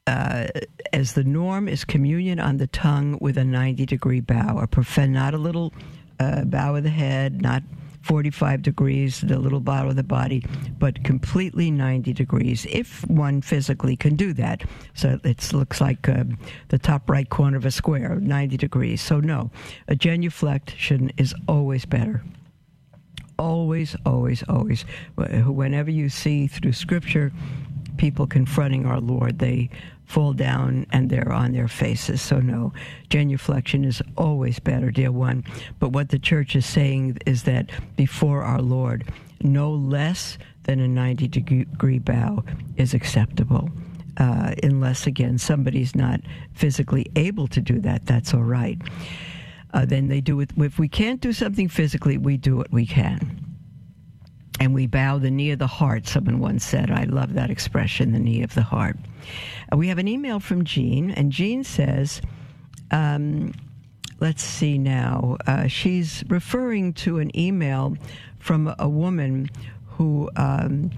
uh, 0.07 0.47
as 0.91 1.13
the 1.13 1.23
norm 1.23 1.67
is 1.67 1.85
communion 1.85 2.39
on 2.39 2.57
the 2.57 2.67
tongue 2.67 3.17
with 3.21 3.37
a 3.37 3.43
90 3.43 3.85
degree 3.85 4.21
bow, 4.21 4.57
a 4.57 4.67
profound, 4.67 5.13
not 5.13 5.33
a 5.33 5.37
little 5.37 5.73
uh, 6.19 6.43
bow 6.45 6.75
of 6.75 6.83
the 6.83 6.89
head, 6.89 7.41
not 7.41 7.63
45 8.01 8.61
degrees, 8.61 9.21
the 9.21 9.37
little 9.37 9.59
bow 9.59 9.87
of 9.87 9.95
the 9.95 10.03
body, 10.03 10.43
but 10.79 11.03
completely 11.03 11.69
90 11.69 12.13
degrees, 12.13 12.65
if 12.69 13.07
one 13.07 13.41
physically 13.41 13.95
can 13.95 14.15
do 14.15 14.33
that. 14.33 14.63
So 14.95 15.19
it 15.23 15.53
looks 15.53 15.81
like 15.81 16.07
uh, 16.09 16.23
the 16.69 16.79
top 16.79 17.09
right 17.09 17.29
corner 17.29 17.57
of 17.57 17.65
a 17.65 17.71
square, 17.71 18.15
90 18.15 18.57
degrees. 18.57 19.01
So, 19.01 19.19
no, 19.19 19.51
a 19.87 19.95
genuflection 19.95 21.11
is 21.17 21.35
always 21.47 21.85
better 21.85 22.23
always, 23.39 23.95
always, 24.05 24.43
always, 24.47 24.83
whenever 25.15 25.89
you 25.89 26.09
see 26.09 26.45
through 26.45 26.73
scripture 26.73 27.31
people 27.97 28.27
confronting 28.27 28.85
our 28.85 28.99
Lord, 28.99 29.39
they 29.39 29.69
fall 30.05 30.33
down 30.33 30.85
and 30.91 31.09
they're 31.09 31.31
on 31.31 31.53
their 31.53 31.67
faces. 31.67 32.21
So, 32.21 32.39
no, 32.39 32.73
genuflection 33.09 33.85
is 33.85 34.01
always 34.17 34.59
better, 34.59 34.91
dear 34.91 35.11
one. 35.11 35.43
But 35.79 35.89
what 35.89 36.09
the 36.09 36.19
church 36.19 36.55
is 36.55 36.65
saying 36.65 37.17
is 37.25 37.43
that 37.43 37.69
before 37.95 38.43
our 38.43 38.61
Lord, 38.61 39.11
no 39.41 39.71
less 39.71 40.37
than 40.63 40.79
a 40.79 40.87
90 40.87 41.27
degree 41.27 41.99
bow 41.99 42.43
is 42.75 42.93
acceptable. 42.93 43.69
Uh, 44.17 44.53
unless, 44.63 45.07
again, 45.07 45.37
somebody's 45.37 45.95
not 45.95 46.19
physically 46.53 47.09
able 47.15 47.47
to 47.47 47.61
do 47.61 47.79
that, 47.79 48.05
that's 48.05 48.33
all 48.33 48.43
right 48.43 48.77
uh, 49.73 49.85
then 49.85 50.07
they 50.07 50.21
do 50.21 50.39
it. 50.39 50.51
If 50.57 50.79
we 50.79 50.87
can't 50.87 51.21
do 51.21 51.33
something 51.33 51.67
physically, 51.67 52.17
we 52.17 52.37
do 52.37 52.57
what 52.57 52.71
we 52.71 52.85
can. 52.85 53.45
And 54.59 54.73
we 54.73 54.87
bow 54.87 55.19
the 55.19 55.31
knee 55.31 55.51
of 55.51 55.59
the 55.59 55.67
heart, 55.67 56.07
someone 56.07 56.39
once 56.39 56.65
said. 56.65 56.91
I 56.91 57.03
love 57.03 57.33
that 57.35 57.49
expression, 57.49 58.11
the 58.11 58.19
knee 58.19 58.43
of 58.43 58.55
the 58.55 58.63
heart. 58.63 58.97
Uh, 59.71 59.77
we 59.77 59.87
have 59.87 59.99
an 59.99 60.07
email 60.07 60.39
from 60.39 60.65
Jean, 60.65 61.11
and 61.11 61.31
Jean 61.31 61.63
says, 61.63 62.21
um, 62.91 63.53
let's 64.19 64.43
see 64.43 64.77
now. 64.77 65.37
Uh, 65.47 65.67
she's 65.67 66.23
referring 66.27 66.93
to 66.93 67.19
an 67.19 67.37
email 67.37 67.95
from 68.39 68.73
a 68.79 68.89
woman 68.89 69.49
who, 69.85 70.29
um, 70.35 70.91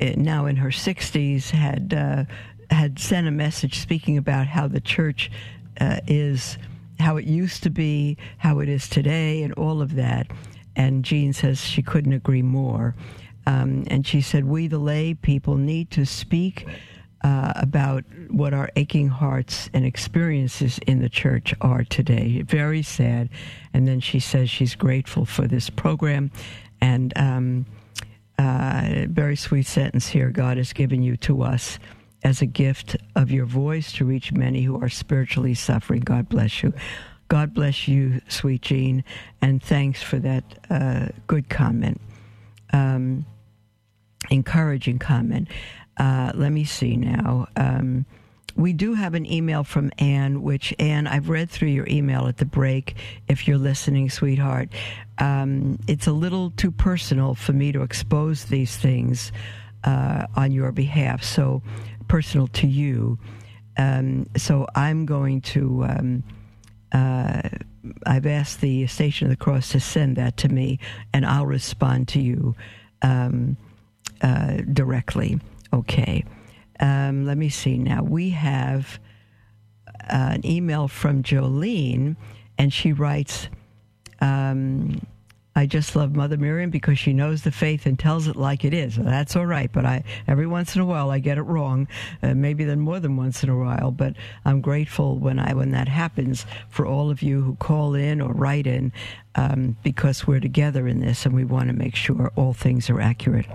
eh, 0.00 0.14
now 0.16 0.46
in 0.46 0.56
her 0.56 0.70
60s, 0.70 1.50
had, 1.50 1.94
uh, 1.94 2.24
had 2.74 2.98
sent 2.98 3.28
a 3.28 3.30
message 3.30 3.78
speaking 3.78 4.16
about 4.16 4.46
how 4.46 4.66
the 4.66 4.80
church 4.80 5.30
uh, 5.80 6.00
is 6.08 6.58
how 6.98 7.16
it 7.16 7.24
used 7.24 7.62
to 7.64 7.70
be, 7.70 8.16
how 8.38 8.60
it 8.60 8.68
is 8.68 8.88
today, 8.88 9.42
and 9.42 9.52
all 9.54 9.82
of 9.82 9.94
that. 9.94 10.26
And 10.76 11.04
Jean 11.04 11.32
says 11.32 11.60
she 11.60 11.82
couldn't 11.82 12.12
agree 12.12 12.42
more. 12.42 12.94
Um, 13.46 13.84
and 13.88 14.06
she 14.06 14.20
said, 14.20 14.44
We, 14.44 14.68
the 14.68 14.78
lay 14.78 15.14
people, 15.14 15.56
need 15.56 15.90
to 15.92 16.06
speak 16.06 16.66
uh, 17.22 17.52
about 17.56 18.04
what 18.28 18.52
our 18.52 18.68
aching 18.76 19.08
hearts 19.08 19.70
and 19.72 19.84
experiences 19.84 20.78
in 20.86 21.00
the 21.00 21.08
church 21.08 21.54
are 21.60 21.84
today. 21.84 22.42
Very 22.42 22.82
sad. 22.82 23.30
And 23.72 23.88
then 23.88 24.00
she 24.00 24.20
says 24.20 24.50
she's 24.50 24.74
grateful 24.74 25.24
for 25.24 25.46
this 25.46 25.70
program. 25.70 26.30
And 26.80 27.12
um, 27.16 27.66
uh, 28.38 29.06
very 29.08 29.36
sweet 29.36 29.66
sentence 29.66 30.08
here 30.08 30.30
God 30.30 30.58
has 30.58 30.72
given 30.72 31.02
you 31.02 31.16
to 31.18 31.42
us 31.42 31.78
as 32.24 32.40
a 32.40 32.46
gift 32.46 32.96
of 33.14 33.30
your 33.30 33.44
voice 33.44 33.92
to 33.92 34.04
reach 34.04 34.32
many 34.32 34.62
who 34.62 34.80
are 34.82 34.88
spiritually 34.88 35.54
suffering. 35.54 36.00
God 36.00 36.28
bless 36.28 36.62
you. 36.62 36.72
God 37.28 37.54
bless 37.54 37.86
you, 37.86 38.20
sweet 38.28 38.62
Jean, 38.62 39.04
and 39.40 39.62
thanks 39.62 40.02
for 40.02 40.18
that 40.18 40.44
uh, 40.70 41.08
good 41.26 41.48
comment, 41.48 42.00
um, 42.72 43.24
encouraging 44.30 44.98
comment. 44.98 45.48
Uh, 45.96 46.32
let 46.34 46.52
me 46.52 46.64
see 46.64 46.96
now. 46.96 47.46
Um, 47.56 48.04
we 48.56 48.72
do 48.72 48.94
have 48.94 49.14
an 49.14 49.26
email 49.26 49.64
from 49.64 49.90
Anne, 49.98 50.42
which, 50.42 50.72
Anne, 50.78 51.06
I've 51.06 51.28
read 51.28 51.50
through 51.50 51.68
your 51.68 51.88
email 51.88 52.28
at 52.28 52.36
the 52.36 52.44
break. 52.44 52.94
If 53.26 53.48
you're 53.48 53.58
listening, 53.58 54.10
sweetheart, 54.10 54.68
um, 55.18 55.78
it's 55.88 56.06
a 56.06 56.12
little 56.12 56.50
too 56.50 56.70
personal 56.70 57.34
for 57.34 57.52
me 57.52 57.72
to 57.72 57.82
expose 57.82 58.44
these 58.44 58.76
things 58.76 59.32
uh, 59.82 60.26
on 60.36 60.52
your 60.52 60.72
behalf. 60.72 61.24
So 61.24 61.62
personal 62.08 62.46
to 62.48 62.66
you. 62.66 63.18
Um, 63.76 64.26
so 64.36 64.66
I'm 64.74 65.06
going 65.06 65.40
to. 65.42 65.84
Um, 65.84 66.24
uh, 66.92 67.42
I've 68.06 68.26
asked 68.26 68.60
the 68.60 68.86
Station 68.86 69.26
of 69.26 69.30
the 69.30 69.36
Cross 69.36 69.70
to 69.70 69.80
send 69.80 70.16
that 70.16 70.36
to 70.38 70.48
me, 70.48 70.78
and 71.12 71.26
I'll 71.26 71.46
respond 71.46 72.08
to 72.08 72.20
you 72.20 72.54
um, 73.02 73.56
uh, 74.22 74.58
directly. 74.72 75.40
Okay. 75.72 76.24
Um, 76.80 77.24
let 77.26 77.36
me 77.36 77.48
see 77.48 77.78
now. 77.78 78.02
We 78.02 78.30
have 78.30 78.98
uh, 79.88 80.30
an 80.34 80.46
email 80.46 80.88
from 80.88 81.22
Jolene, 81.22 82.16
and 82.58 82.72
she 82.72 82.92
writes. 82.92 83.48
Um, 84.20 85.00
I 85.56 85.66
just 85.66 85.94
love 85.94 86.16
Mother 86.16 86.36
Miriam 86.36 86.70
because 86.70 86.98
she 86.98 87.12
knows 87.12 87.42
the 87.42 87.52
faith 87.52 87.86
and 87.86 87.96
tells 87.96 88.26
it 88.26 88.34
like 88.34 88.64
it 88.64 88.74
is. 88.74 88.96
That's 88.96 89.36
all 89.36 89.46
right, 89.46 89.70
but 89.70 89.86
I 89.86 90.02
every 90.26 90.48
once 90.48 90.74
in 90.74 90.80
a 90.80 90.84
while 90.84 91.10
I 91.10 91.20
get 91.20 91.38
it 91.38 91.42
wrong, 91.42 91.86
uh, 92.22 92.34
maybe 92.34 92.64
then 92.64 92.80
more 92.80 92.98
than 92.98 93.16
once 93.16 93.44
in 93.44 93.50
a 93.50 93.56
while. 93.56 93.92
But 93.92 94.16
I'm 94.44 94.60
grateful 94.60 95.16
when 95.18 95.38
I 95.38 95.54
when 95.54 95.70
that 95.70 95.86
happens 95.86 96.44
for 96.70 96.86
all 96.86 97.08
of 97.08 97.22
you 97.22 97.40
who 97.42 97.54
call 97.56 97.94
in 97.94 98.20
or 98.20 98.32
write 98.32 98.66
in, 98.66 98.92
um, 99.36 99.76
because 99.84 100.26
we're 100.26 100.40
together 100.40 100.88
in 100.88 101.00
this 101.00 101.24
and 101.24 101.34
we 101.34 101.44
want 101.44 101.68
to 101.68 101.74
make 101.74 101.94
sure 101.94 102.32
all 102.34 102.52
things 102.52 102.90
are 102.90 103.00
accurate. 103.00 103.46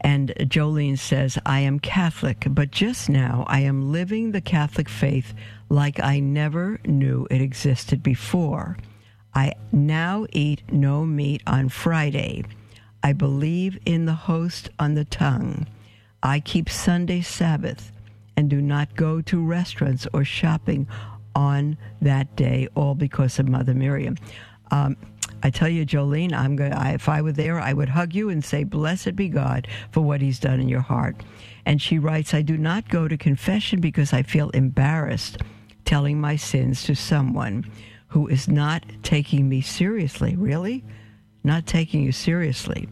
And 0.00 0.32
Jolene 0.38 0.98
says, 0.98 1.38
I 1.44 1.60
am 1.60 1.78
Catholic, 1.78 2.46
but 2.50 2.70
just 2.70 3.08
now 3.08 3.44
I 3.48 3.60
am 3.60 3.92
living 3.92 4.32
the 4.32 4.40
Catholic 4.40 4.88
faith 4.88 5.34
like 5.68 6.00
I 6.00 6.20
never 6.20 6.80
knew 6.84 7.26
it 7.30 7.40
existed 7.40 8.02
before. 8.02 8.76
I 9.34 9.54
now 9.72 10.26
eat 10.32 10.62
no 10.72 11.04
meat 11.04 11.42
on 11.46 11.68
Friday. 11.68 12.44
I 13.02 13.12
believe 13.12 13.78
in 13.86 14.04
the 14.04 14.14
host 14.14 14.70
on 14.78 14.94
the 14.94 15.04
tongue. 15.04 15.66
I 16.22 16.40
keep 16.40 16.68
Sunday 16.68 17.22
Sabbath 17.22 17.92
and 18.36 18.50
do 18.50 18.60
not 18.60 18.96
go 18.96 19.20
to 19.22 19.44
restaurants 19.44 20.06
or 20.12 20.24
shopping 20.24 20.86
on 21.34 21.78
that 22.02 22.36
day, 22.36 22.68
all 22.74 22.94
because 22.94 23.38
of 23.38 23.48
Mother 23.48 23.74
Miriam. 23.74 24.16
Um, 24.70 24.96
I 25.42 25.50
tell 25.50 25.68
you, 25.68 25.86
Jolene, 25.86 26.34
I'm 26.34 26.56
going. 26.56 26.72
If 26.72 27.08
I 27.08 27.22
were 27.22 27.32
there, 27.32 27.60
I 27.60 27.72
would 27.72 27.88
hug 27.88 28.14
you 28.14 28.28
and 28.28 28.44
say, 28.44 28.64
"Blessed 28.64 29.16
be 29.16 29.28
God 29.28 29.68
for 29.90 30.02
what 30.02 30.20
He's 30.20 30.38
done 30.38 30.60
in 30.60 30.68
your 30.68 30.80
heart." 30.80 31.16
And 31.64 31.80
she 31.80 31.98
writes, 31.98 32.34
"I 32.34 32.42
do 32.42 32.58
not 32.58 32.88
go 32.88 33.08
to 33.08 33.16
confession 33.16 33.80
because 33.80 34.12
I 34.12 34.22
feel 34.22 34.50
embarrassed 34.50 35.38
telling 35.84 36.20
my 36.20 36.36
sins 36.36 36.82
to 36.84 36.94
someone 36.94 37.64
who 38.10 38.28
is 38.28 38.46
not 38.46 38.84
taking 39.02 39.48
me 39.48 39.60
seriously. 39.60 40.36
Really, 40.36 40.84
not 41.42 41.66
taking 41.66 42.02
you 42.02 42.12
seriously, 42.12 42.88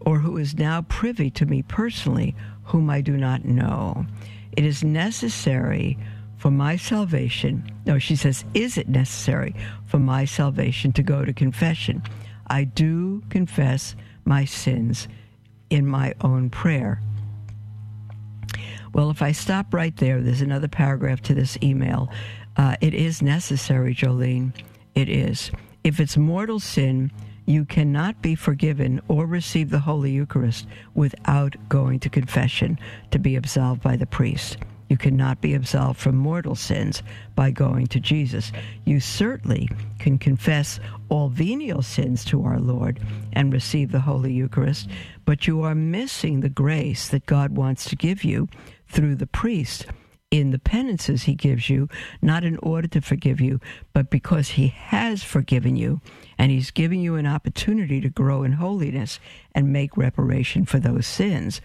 or 0.00 0.18
who 0.18 0.36
is 0.36 0.58
now 0.58 0.82
privy 0.82 1.30
to 1.30 1.46
me 1.46 1.62
personally, 1.62 2.36
whom 2.64 2.90
I 2.90 3.00
do 3.00 3.16
not 3.16 3.44
know. 3.44 4.06
It 4.52 4.64
is 4.64 4.84
necessary." 4.84 5.98
for 6.38 6.50
my 6.52 6.76
salvation. 6.76 7.64
No, 7.84 7.98
she 7.98 8.16
says, 8.16 8.44
is 8.54 8.78
it 8.78 8.88
necessary 8.88 9.54
for 9.86 9.98
my 9.98 10.24
salvation 10.24 10.92
to 10.92 11.02
go 11.02 11.24
to 11.24 11.32
confession? 11.32 12.02
I 12.46 12.64
do 12.64 13.22
confess 13.28 13.94
my 14.24 14.44
sins 14.44 15.08
in 15.68 15.86
my 15.86 16.14
own 16.20 16.48
prayer. 16.48 17.02
Well, 18.94 19.10
if 19.10 19.20
I 19.20 19.32
stop 19.32 19.74
right 19.74 19.94
there, 19.96 20.22
there's 20.22 20.40
another 20.40 20.68
paragraph 20.68 21.20
to 21.22 21.34
this 21.34 21.58
email. 21.62 22.08
Uh, 22.58 22.74
it 22.80 22.92
is 22.92 23.22
necessary, 23.22 23.94
Jolene. 23.94 24.52
It 24.96 25.08
is. 25.08 25.52
If 25.84 26.00
it's 26.00 26.16
mortal 26.16 26.58
sin, 26.58 27.12
you 27.46 27.64
cannot 27.64 28.20
be 28.20 28.34
forgiven 28.34 29.00
or 29.06 29.24
receive 29.26 29.70
the 29.70 29.78
Holy 29.78 30.10
Eucharist 30.10 30.66
without 30.94 31.54
going 31.68 32.00
to 32.00 32.10
confession 32.10 32.78
to 33.12 33.18
be 33.18 33.36
absolved 33.36 33.80
by 33.80 33.96
the 33.96 34.06
priest. 34.06 34.58
You 34.88 34.96
cannot 34.96 35.40
be 35.40 35.54
absolved 35.54 36.00
from 36.00 36.16
mortal 36.16 36.56
sins 36.56 37.02
by 37.36 37.52
going 37.52 37.86
to 37.88 38.00
Jesus. 38.00 38.52
You 38.84 39.00
certainly 39.00 39.68
can 39.98 40.18
confess 40.18 40.80
all 41.10 41.28
venial 41.28 41.82
sins 41.82 42.24
to 42.26 42.44
our 42.44 42.58
Lord 42.58 42.98
and 43.34 43.52
receive 43.52 43.92
the 43.92 44.00
Holy 44.00 44.32
Eucharist, 44.32 44.88
but 45.24 45.46
you 45.46 45.62
are 45.62 45.74
missing 45.74 46.40
the 46.40 46.48
grace 46.48 47.08
that 47.08 47.26
God 47.26 47.56
wants 47.56 47.88
to 47.90 47.96
give 47.96 48.24
you 48.24 48.48
through 48.88 49.14
the 49.14 49.26
priest 49.26 49.86
in 50.30 50.50
the 50.50 50.58
penances 50.58 51.22
he 51.22 51.34
gives 51.34 51.70
you, 51.70 51.88
not 52.20 52.44
in 52.44 52.56
order 52.58 52.88
to 52.88 53.00
forgive 53.00 53.40
you, 53.40 53.60
but 53.92 54.10
because 54.10 54.50
he 54.50 54.68
has 54.68 55.22
forgiven 55.22 55.76
you 55.76 56.00
and 56.36 56.50
he's 56.50 56.70
giving 56.70 57.00
you 57.00 57.16
an 57.16 57.26
opportunity 57.26 58.00
to 58.00 58.08
grow 58.08 58.42
in 58.42 58.52
holiness 58.52 59.18
and 59.54 59.72
make 59.72 59.96
reparation 59.96 60.64
for 60.64 60.78
those 60.78 61.06
sins. 61.06 61.60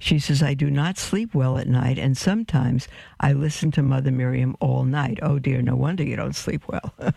She 0.00 0.18
says, 0.18 0.42
I 0.42 0.54
do 0.54 0.70
not 0.70 0.96
sleep 0.96 1.34
well 1.34 1.58
at 1.58 1.68
night, 1.68 1.98
and 1.98 2.16
sometimes 2.16 2.88
I 3.20 3.34
listen 3.34 3.70
to 3.72 3.82
Mother 3.82 4.10
Miriam 4.10 4.56
all 4.58 4.84
night. 4.84 5.18
Oh 5.20 5.38
dear, 5.38 5.60
no 5.60 5.76
wonder 5.76 6.02
you 6.02 6.16
don't 6.16 6.34
sleep 6.34 6.62
well. 6.66 6.94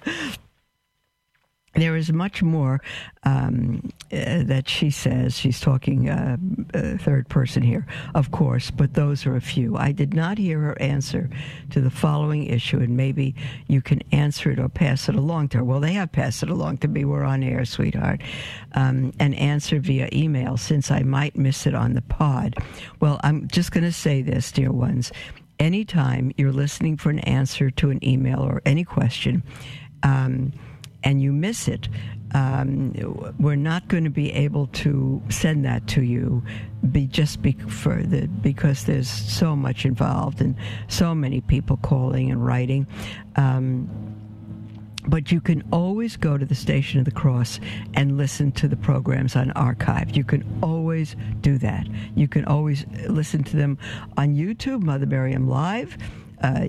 there 1.76 1.95
is 1.95 2.11
much 2.11 2.43
more 2.43 2.82
um, 3.24 3.91
uh, 4.11 4.43
that 4.43 4.69
she 4.69 4.89
says. 4.89 5.38
She's 5.38 5.59
talking 5.59 6.09
uh, 6.09 6.38
uh, 6.74 6.97
third 6.97 7.30
person 7.30 7.63
here, 7.63 7.88
of 8.13 8.32
course, 8.32 8.69
but 8.69 8.93
those 8.93 9.26
are 9.26 9.36
a 9.36 9.41
few. 9.41 9.76
I 9.78 9.91
did 9.91 10.13
not 10.13 10.38
hear 10.38 10.59
her 10.59 10.80
answer 10.82 11.30
to 11.71 11.82
the 11.82 11.89
following 11.89 12.45
issue, 12.45 12.78
and 12.78 12.95
maybe 12.95 13.36
you 13.67 13.82
can 13.82 14.01
answer 14.11 14.51
it 14.51 14.59
or 14.59 14.69
pass 14.69 15.09
it 15.09 15.15
along 15.15 15.49
to 15.49 15.59
her. 15.59 15.63
Well, 15.63 15.80
they 15.80 15.93
have 15.93 16.11
passed 16.11 16.43
it 16.43 16.49
along 16.49 16.78
to 16.80 16.88
me. 16.88 17.05
We're 17.05 17.24
on 17.24 17.43
air, 17.43 17.65
sweetheart, 17.65 18.21
um, 18.74 19.13
and 19.19 19.34
answer 19.36 19.80
via 19.80 20.09
email 20.13 20.57
since 20.57 20.91
I 20.91 21.01
might 21.01 21.36
miss 21.36 21.65
it 21.65 21.74
on 21.74 21.93
the 21.93 22.01
pod. 22.01 22.55
Well, 22.99 23.19
I'm 23.24 23.47
just 23.47 23.71
going 23.71 23.84
to 23.84 23.91
say 23.91 24.21
this, 24.21 24.51
dear 24.51 24.71
ones. 24.71 25.11
Anytime 25.59 26.32
you're 26.38 26.51
listening 26.51 26.97
for 26.97 27.09
an 27.09 27.19
answer 27.19 27.71
to 27.71 27.89
an 27.89 28.03
email 28.03 28.41
or 28.41 28.61
any 28.65 28.84
question, 28.84 29.43
um, 30.01 30.51
and 31.04 31.22
you 31.22 31.32
miss 31.32 31.68
it, 31.68 31.88
um, 32.34 32.93
we're 33.39 33.56
not 33.56 33.88
going 33.88 34.04
to 34.04 34.10
be 34.10 34.32
able 34.34 34.68
to 34.68 35.22
send 35.30 35.66
that 35.66 35.88
to 35.88 36.01
you 36.01 36.43
be 36.91 37.08
just 37.08 37.41
be 37.41 37.54
the, 37.54 38.30
because 38.41 38.86
there's 38.86 39.10
so 39.10 39.56
much 39.56 39.86
involved 39.86 40.41
and 40.41 40.56
so 40.88 41.14
many 41.16 41.41
people 41.41 41.78
calling 41.78 42.32
and 42.32 42.45
writing. 42.45 42.88
Um, 43.36 43.89
but 45.06 45.32
you 45.32 45.41
can 45.41 45.64
always 45.72 46.16
go 46.16 46.38
to 46.38 46.45
the 46.45 46.56
Station 46.56 46.99
of 46.99 47.06
the 47.06 47.12
Cross 47.12 47.60
and 47.93 48.18
listen 48.18 48.51
to 48.54 48.68
the 48.68 48.78
programs 48.78 49.36
on 49.36 49.51
archive. 49.51 50.16
You 50.16 50.24
can 50.24 50.45
always 50.62 51.16
do 51.41 51.58
that. 51.58 51.88
You 52.16 52.28
can 52.28 52.45
always 52.45 52.86
listen 53.08 53.43
to 53.45 53.58
them 53.58 53.78
on 54.18 54.36
YouTube, 54.36 54.82
Mother 54.82 55.06
Miriam 55.06 55.47
Live. 55.47 55.97
Uh, 56.41 56.68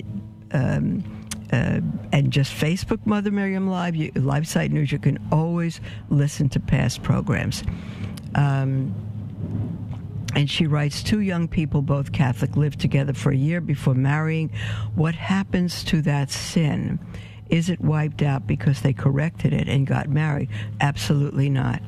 um, 0.53 1.24
uh, 1.55 1.81
and 2.13 2.33
just 2.33 2.53
Facebook 2.53 3.07
Mother 3.07 3.31
Miriam 3.31 3.69
Live, 3.69 3.95
you, 3.95 4.11
LifeSite 4.13 4.71
News, 4.71 4.91
you 4.91 4.99
can 4.99 5.19
always 5.31 5.81
listen 6.09 6.49
to 6.49 6.59
past 6.61 7.03
programs. 7.05 7.63
Um, 8.35 8.93
and 10.35 10.51
she 10.51 10.67
writes 10.67 11.03
Two 11.05 11.21
young 11.21 11.47
people, 11.47 11.81
both 11.81 12.11
Catholic, 12.11 12.57
lived 12.57 12.81
together 12.81 13.13
for 13.13 13.31
a 13.31 13.37
year 13.37 13.61
before 13.61 13.95
marrying. 13.95 14.51
What 14.97 15.15
happens 15.15 15.85
to 15.85 16.03
that 16.03 16.31
sin? 16.31 16.99
Is 17.51 17.71
it 17.71 17.81
wiped 17.81 18.23
out 18.23 18.49
because 18.49 18.81
they 18.81 18.93
corrected 18.93 19.53
it 19.53 19.69
and 19.69 19.87
got 19.87 20.09
married? 20.09 20.51
Absolutely 20.81 21.51
not. 21.51 21.81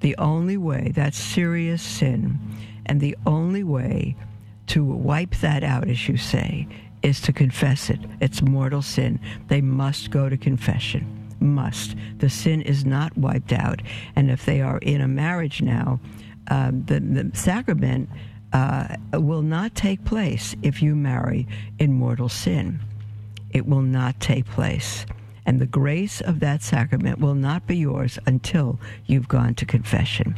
The 0.00 0.16
only 0.16 0.56
way, 0.56 0.92
that's 0.94 1.18
serious 1.18 1.82
sin, 1.82 2.38
and 2.86 3.00
the 3.00 3.16
only 3.26 3.62
way 3.62 4.16
to 4.68 4.84
wipe 4.84 5.34
that 5.36 5.62
out, 5.62 5.86
as 5.86 6.08
you 6.08 6.16
say, 6.16 6.66
is 7.06 7.20
to 7.20 7.32
confess 7.32 7.88
it. 7.88 8.00
It's 8.20 8.42
mortal 8.42 8.82
sin. 8.82 9.20
They 9.46 9.60
must 9.60 10.10
go 10.10 10.28
to 10.28 10.36
confession. 10.36 11.06
Must. 11.38 11.94
The 12.18 12.28
sin 12.28 12.62
is 12.62 12.84
not 12.84 13.16
wiped 13.16 13.52
out. 13.52 13.80
And 14.16 14.28
if 14.28 14.44
they 14.44 14.60
are 14.60 14.78
in 14.78 15.00
a 15.00 15.06
marriage 15.06 15.62
now, 15.62 16.00
um, 16.48 16.84
the, 16.86 16.98
the 16.98 17.30
sacrament 17.32 18.10
uh, 18.52 18.96
will 19.12 19.42
not 19.42 19.76
take 19.76 20.04
place 20.04 20.56
if 20.62 20.82
you 20.82 20.96
marry 20.96 21.46
in 21.78 21.92
mortal 21.92 22.28
sin. 22.28 22.80
It 23.50 23.66
will 23.66 23.82
not 23.82 24.18
take 24.18 24.46
place. 24.46 25.06
And 25.46 25.60
the 25.60 25.66
grace 25.66 26.20
of 26.20 26.40
that 26.40 26.60
sacrament 26.60 27.20
will 27.20 27.36
not 27.36 27.68
be 27.68 27.76
yours 27.76 28.18
until 28.26 28.80
you've 29.04 29.28
gone 29.28 29.54
to 29.54 29.64
confession. 29.64 30.36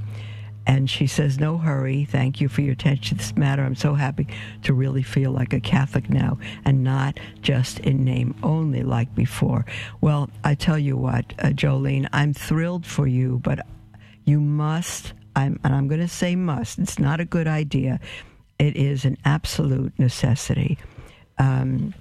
And 0.68 0.88
she 0.88 1.06
says, 1.06 1.38
No 1.38 1.56
hurry. 1.56 2.04
Thank 2.04 2.40
you 2.40 2.48
for 2.48 2.60
your 2.60 2.74
attention 2.74 3.16
to 3.16 3.24
this 3.24 3.36
matter. 3.36 3.64
I'm 3.64 3.74
so 3.74 3.94
happy 3.94 4.28
to 4.62 4.74
really 4.74 5.02
feel 5.02 5.32
like 5.32 5.54
a 5.54 5.60
Catholic 5.60 6.10
now 6.10 6.38
and 6.66 6.84
not 6.84 7.18
just 7.40 7.80
in 7.80 8.04
name 8.04 8.36
only 8.42 8.82
like 8.82 9.12
before. 9.14 9.64
Well, 10.02 10.28
I 10.44 10.54
tell 10.54 10.78
you 10.78 10.96
what, 10.96 11.24
uh, 11.38 11.48
Jolene, 11.48 12.06
I'm 12.12 12.34
thrilled 12.34 12.84
for 12.86 13.06
you, 13.06 13.40
but 13.42 13.66
you 14.24 14.40
must, 14.40 15.14
I'm, 15.34 15.58
and 15.64 15.74
I'm 15.74 15.88
going 15.88 16.02
to 16.02 16.08
say 16.08 16.36
must, 16.36 16.78
it's 16.78 16.98
not 16.98 17.18
a 17.18 17.24
good 17.24 17.48
idea. 17.48 17.98
It 18.58 18.76
is 18.76 19.06
an 19.06 19.16
absolute 19.24 19.98
necessity. 19.98 20.76
Um, 21.38 21.94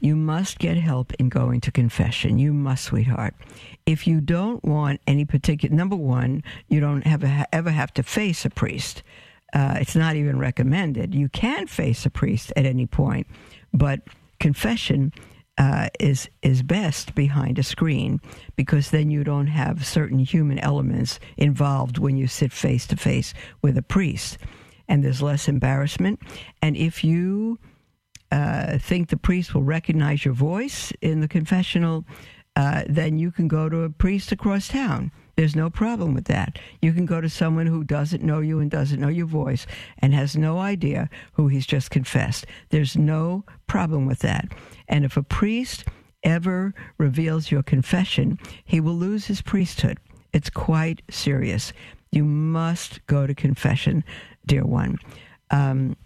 you 0.00 0.16
must 0.16 0.58
get 0.58 0.76
help 0.76 1.12
in 1.14 1.28
going 1.28 1.60
to 1.62 1.72
confession. 1.72 2.38
You 2.38 2.52
must, 2.52 2.84
sweetheart 2.84 3.34
if 3.90 4.06
you 4.06 4.20
don't 4.20 4.64
want 4.64 5.00
any 5.06 5.24
particular 5.24 5.74
number 5.74 5.96
one, 5.96 6.42
you 6.68 6.80
don't 6.80 7.06
have 7.06 7.24
a, 7.24 7.46
ever 7.52 7.70
have 7.70 7.92
to 7.94 8.02
face 8.02 8.44
a 8.44 8.50
priest. 8.50 9.02
Uh, 9.52 9.78
it's 9.80 9.96
not 9.96 10.16
even 10.16 10.38
recommended. 10.38 11.14
You 11.14 11.28
can 11.28 11.66
face 11.66 12.06
a 12.06 12.10
priest 12.10 12.52
at 12.56 12.66
any 12.66 12.86
point, 12.86 13.26
but 13.72 14.02
confession 14.38 15.12
uh, 15.58 15.88
is 15.98 16.30
is 16.42 16.62
best 16.62 17.14
behind 17.14 17.58
a 17.58 17.62
screen 17.62 18.20
because 18.56 18.90
then 18.90 19.10
you 19.10 19.24
don't 19.24 19.48
have 19.48 19.84
certain 19.84 20.20
human 20.20 20.58
elements 20.60 21.18
involved 21.36 21.98
when 21.98 22.16
you 22.16 22.28
sit 22.28 22.52
face 22.52 22.86
to 22.86 22.96
face 22.96 23.34
with 23.60 23.76
a 23.76 23.82
priest, 23.82 24.38
and 24.88 25.04
there's 25.04 25.20
less 25.20 25.48
embarrassment. 25.48 26.20
And 26.62 26.76
if 26.76 27.02
you 27.02 27.58
uh, 28.30 28.78
think 28.78 29.08
the 29.08 29.16
priest 29.16 29.54
will 29.54 29.62
recognize 29.62 30.24
your 30.24 30.34
voice 30.34 30.92
in 31.00 31.20
the 31.20 31.28
confessional, 31.28 32.04
uh, 32.56 32.82
then 32.88 33.18
you 33.18 33.30
can 33.30 33.48
go 33.48 33.68
to 33.68 33.82
a 33.82 33.90
priest 33.90 34.32
across 34.32 34.68
town. 34.68 35.10
There's 35.36 35.56
no 35.56 35.70
problem 35.70 36.14
with 36.14 36.26
that. 36.26 36.58
You 36.82 36.92
can 36.92 37.06
go 37.06 37.20
to 37.20 37.28
someone 37.28 37.66
who 37.66 37.84
doesn't 37.84 38.22
know 38.22 38.40
you 38.40 38.58
and 38.58 38.70
doesn't 38.70 39.00
know 39.00 39.08
your 39.08 39.26
voice 39.26 39.66
and 39.98 40.12
has 40.12 40.36
no 40.36 40.58
idea 40.58 41.08
who 41.32 41.48
he's 41.48 41.66
just 41.66 41.90
confessed. 41.90 42.46
There's 42.68 42.96
no 42.96 43.44
problem 43.66 44.06
with 44.06 44.18
that. 44.18 44.52
And 44.88 45.04
if 45.04 45.16
a 45.16 45.22
priest 45.22 45.84
ever 46.22 46.74
reveals 46.98 47.50
your 47.50 47.62
confession, 47.62 48.38
he 48.64 48.80
will 48.80 48.94
lose 48.94 49.26
his 49.26 49.40
priesthood. 49.40 49.98
It's 50.32 50.50
quite 50.50 51.02
serious. 51.08 51.72
You 52.12 52.24
must 52.24 53.04
go 53.06 53.26
to 53.26 53.34
confession, 53.34 54.04
dear 54.44 54.64
one. 54.64 54.98
Um, 55.50 55.96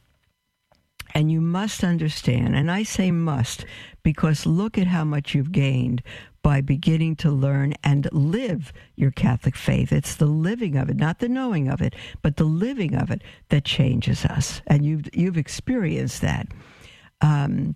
and 1.15 1.31
you 1.31 1.41
must 1.41 1.85
understand, 1.85 2.57
and 2.57 2.71
I 2.71 2.83
say 2.83 3.11
must 3.11 3.65
because 4.03 4.47
look 4.47 4.77
at 4.77 4.89
how 4.89 5.05
much 5.05 5.35
you've 5.35 5.53
gained 5.53 6.03
by 6.43 6.61
beginning 6.61 7.17
to 7.17 7.31
learn 7.31 7.73
and 7.83 8.07
live 8.13 8.73
your 8.97 9.11
Catholic 9.11 9.57
faith. 9.57 9.93
It's 9.93 10.17
the 10.17 10.27
living 10.27 10.77
of 10.77 10.91
it, 10.91 10.97
not 10.97 11.21
the 11.21 11.29
knowing 11.29 11.69
of 11.69 11.81
it, 11.81 11.95
but 12.21 12.37
the 12.37 12.45
living 12.45 12.95
of 12.95 13.11
it 13.11 13.23
that 13.49 13.65
changes 13.65 14.27
us. 14.27 14.61
And 14.67 14.85
you've, 14.85 15.09
you've 15.15 15.39
experienced 15.39 16.21
that. 16.21 16.49
Um, 17.23 17.75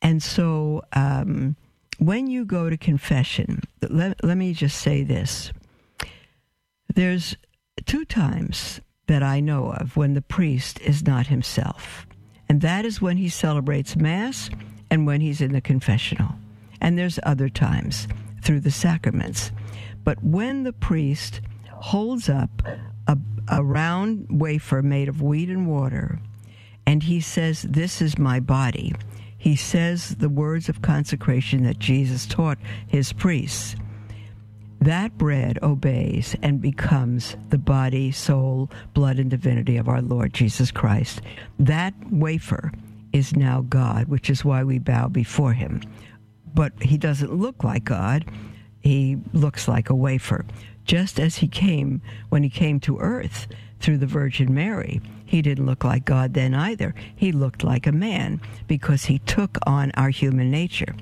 and 0.00 0.22
so 0.22 0.84
um, 0.92 1.56
when 1.98 2.28
you 2.28 2.44
go 2.44 2.70
to 2.70 2.76
confession, 2.76 3.62
let, 3.82 4.22
let 4.22 4.36
me 4.36 4.52
just 4.52 4.80
say 4.80 5.02
this. 5.02 5.52
There's 6.94 7.36
two 7.84 8.04
times 8.04 8.80
that 9.06 9.22
I 9.22 9.40
know 9.40 9.72
of 9.72 9.96
when 9.96 10.14
the 10.14 10.22
priest 10.22 10.80
is 10.80 11.06
not 11.06 11.26
himself. 11.26 12.06
And 12.48 12.60
that 12.60 12.84
is 12.84 13.00
when 13.00 13.16
he 13.16 13.28
celebrates 13.28 13.96
Mass 13.96 14.50
and 14.90 15.06
when 15.06 15.20
he's 15.20 15.40
in 15.40 15.52
the 15.52 15.60
confessional. 15.60 16.34
And 16.80 16.98
there's 16.98 17.18
other 17.22 17.48
times 17.48 18.06
through 18.42 18.60
the 18.60 18.70
sacraments. 18.70 19.50
But 20.04 20.22
when 20.22 20.64
the 20.64 20.72
priest 20.72 21.40
holds 21.70 22.28
up 22.28 22.50
a, 23.06 23.18
a 23.48 23.62
round 23.62 24.26
wafer 24.30 24.82
made 24.82 25.08
of 25.08 25.22
wheat 25.22 25.48
and 25.48 25.66
water 25.66 26.18
and 26.86 27.02
he 27.02 27.20
says, 27.20 27.62
This 27.62 28.02
is 28.02 28.18
my 28.18 28.40
body, 28.40 28.94
he 29.36 29.56
says 29.56 30.16
the 30.16 30.28
words 30.28 30.68
of 30.68 30.82
consecration 30.82 31.64
that 31.64 31.78
Jesus 31.78 32.26
taught 32.26 32.58
his 32.86 33.12
priests. 33.12 33.76
That 34.84 35.16
bread 35.16 35.58
obeys 35.62 36.36
and 36.42 36.60
becomes 36.60 37.38
the 37.48 37.56
body, 37.56 38.12
soul, 38.12 38.70
blood, 38.92 39.18
and 39.18 39.30
divinity 39.30 39.78
of 39.78 39.88
our 39.88 40.02
Lord 40.02 40.34
Jesus 40.34 40.70
Christ. 40.70 41.22
That 41.58 41.94
wafer 42.10 42.70
is 43.10 43.34
now 43.34 43.62
God, 43.62 44.08
which 44.08 44.28
is 44.28 44.44
why 44.44 44.62
we 44.62 44.78
bow 44.78 45.08
before 45.08 45.54
him. 45.54 45.80
But 46.52 46.74
he 46.82 46.98
doesn't 46.98 47.34
look 47.34 47.64
like 47.64 47.84
God, 47.84 48.26
he 48.82 49.16
looks 49.32 49.68
like 49.68 49.88
a 49.88 49.94
wafer. 49.94 50.44
Just 50.84 51.18
as 51.18 51.36
he 51.36 51.48
came 51.48 52.02
when 52.28 52.42
he 52.42 52.50
came 52.50 52.78
to 52.80 52.98
earth 52.98 53.46
through 53.80 53.96
the 53.96 54.06
Virgin 54.06 54.52
Mary. 54.52 55.00
He 55.24 55.40
didn't 55.40 55.64
look 55.64 55.82
like 55.82 56.04
God 56.04 56.34
then 56.34 56.54
either. 56.54 56.94
He 57.16 57.32
looked 57.32 57.64
like 57.64 57.86
a 57.86 57.92
man 57.92 58.38
because 58.66 59.06
he 59.06 59.20
took 59.20 59.56
on 59.66 59.92
our 59.92 60.10
human 60.10 60.50
nature. 60.50 60.94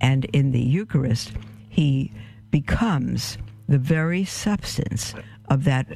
And 0.00 0.24
in 0.26 0.52
the 0.52 0.62
Eucharist, 0.62 1.32
he 1.68 2.12
becomes 2.54 3.36
the 3.68 3.78
very 3.78 4.24
substance 4.24 5.12
of 5.50 5.64
that 5.64 5.88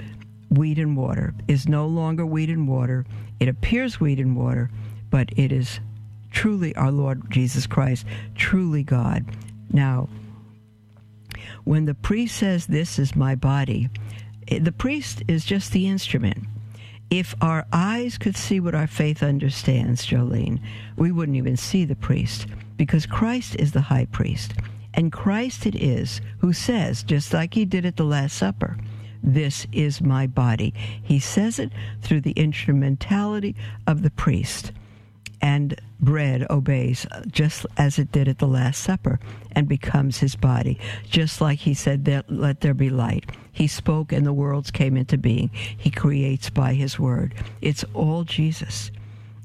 wheat 0.50 0.76
and 0.76 0.96
water 0.96 1.32
is 1.46 1.68
no 1.68 1.86
longer 1.86 2.26
wheat 2.26 2.48
and 2.48 2.66
water. 2.66 3.06
It 3.38 3.46
appears 3.46 4.00
wheat 4.00 4.18
and 4.18 4.36
water, 4.36 4.68
but 5.09 5.28
it 5.38 5.52
is 5.52 5.78
truly 6.32 6.74
our 6.74 6.90
Lord 6.90 7.30
Jesus 7.30 7.68
Christ, 7.68 8.06
truly 8.34 8.82
God. 8.82 9.24
Now, 9.70 10.09
when 11.62 11.84
the 11.84 11.94
priest 11.94 12.36
says, 12.36 12.66
This 12.66 12.98
is 12.98 13.14
my 13.14 13.36
body, 13.36 13.88
eh, 14.48 14.59
the 14.61 14.72
priest 14.72 15.22
is 15.28 15.44
just 15.44 15.70
the 15.70 15.86
instrument. 15.86 16.38
If 17.09 17.36
our 17.40 17.66
eyes 17.72 18.18
could 18.18 18.36
see 18.36 18.59
what 18.59 18.74
our 18.74 18.88
faith 18.88 19.22
understands, 19.22 20.04
Jolene, 20.04 20.59
we 20.96 21.12
wouldn't 21.12 21.38
even 21.38 21.56
see 21.56 21.84
the 21.84 21.94
priest 21.94 22.48
because 22.76 23.06
Christ 23.06 23.54
is 23.61 23.70
the 23.70 23.80
high 23.80 24.06
priest. 24.06 24.54
And 24.99 25.12
Christ 25.12 25.64
it 25.64 25.76
is 25.76 26.20
who 26.38 26.53
says, 26.53 27.05
just 27.05 27.32
like 27.32 27.55
he 27.55 27.64
did 27.64 27.86
at 27.86 27.94
the 27.94 28.03
Last 28.03 28.36
Supper, 28.36 28.76
this 29.22 29.64
is 29.70 30.01
my 30.01 30.26
body. 30.26 30.74
He 31.01 31.20
says 31.20 31.61
it 31.61 31.70
through 32.03 32.22
the 32.22 32.32
instrumentality 32.32 33.55
of 33.86 34.03
the 34.03 34.11
priest. 34.11 34.72
And 35.40 35.80
bread 36.01 36.49
obeys 36.51 37.07
just 37.28 37.64
as 37.76 38.01
it 38.01 38.11
did 38.11 38.26
at 38.26 38.40
the 38.40 38.49
Last 38.49 38.82
Supper 38.82 39.20
and 39.53 39.68
becomes 39.68 40.18
his 40.18 40.34
body. 40.34 40.80
Just 41.09 41.40
like 41.40 41.61
he 41.61 41.74
said, 41.74 42.05
that, 42.07 42.28
Let 42.28 42.61
there 42.61 42.74
be 42.74 42.90
light. 42.90 43.30
He 43.53 43.68
spoke 43.68 44.11
and 44.11 44.26
the 44.26 44.32
worlds 44.32 44.72
came 44.72 44.96
into 44.96 45.16
being. 45.16 45.51
He 45.76 45.92
creates 45.92 46.51
by 46.51 46.74
his 46.74 46.99
word. 46.99 47.36
It's 47.61 47.84
all 47.94 48.24
Jesus. 48.24 48.90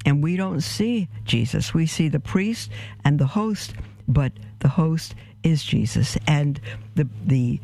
And 0.04 0.24
we 0.24 0.36
don't 0.36 0.62
see 0.62 1.10
Jesus. 1.26 1.76
We 1.76 1.86
see 1.86 2.08
the 2.08 2.20
priest 2.20 2.72
and 3.06 3.20
the 3.20 3.28
host, 3.28 3.76
but 4.08 4.32
the 4.58 4.70
host 4.70 5.14
is 5.44 5.64
Jesus, 5.64 6.18
and 6.28 6.60
the 6.96 7.08
the 7.26 7.60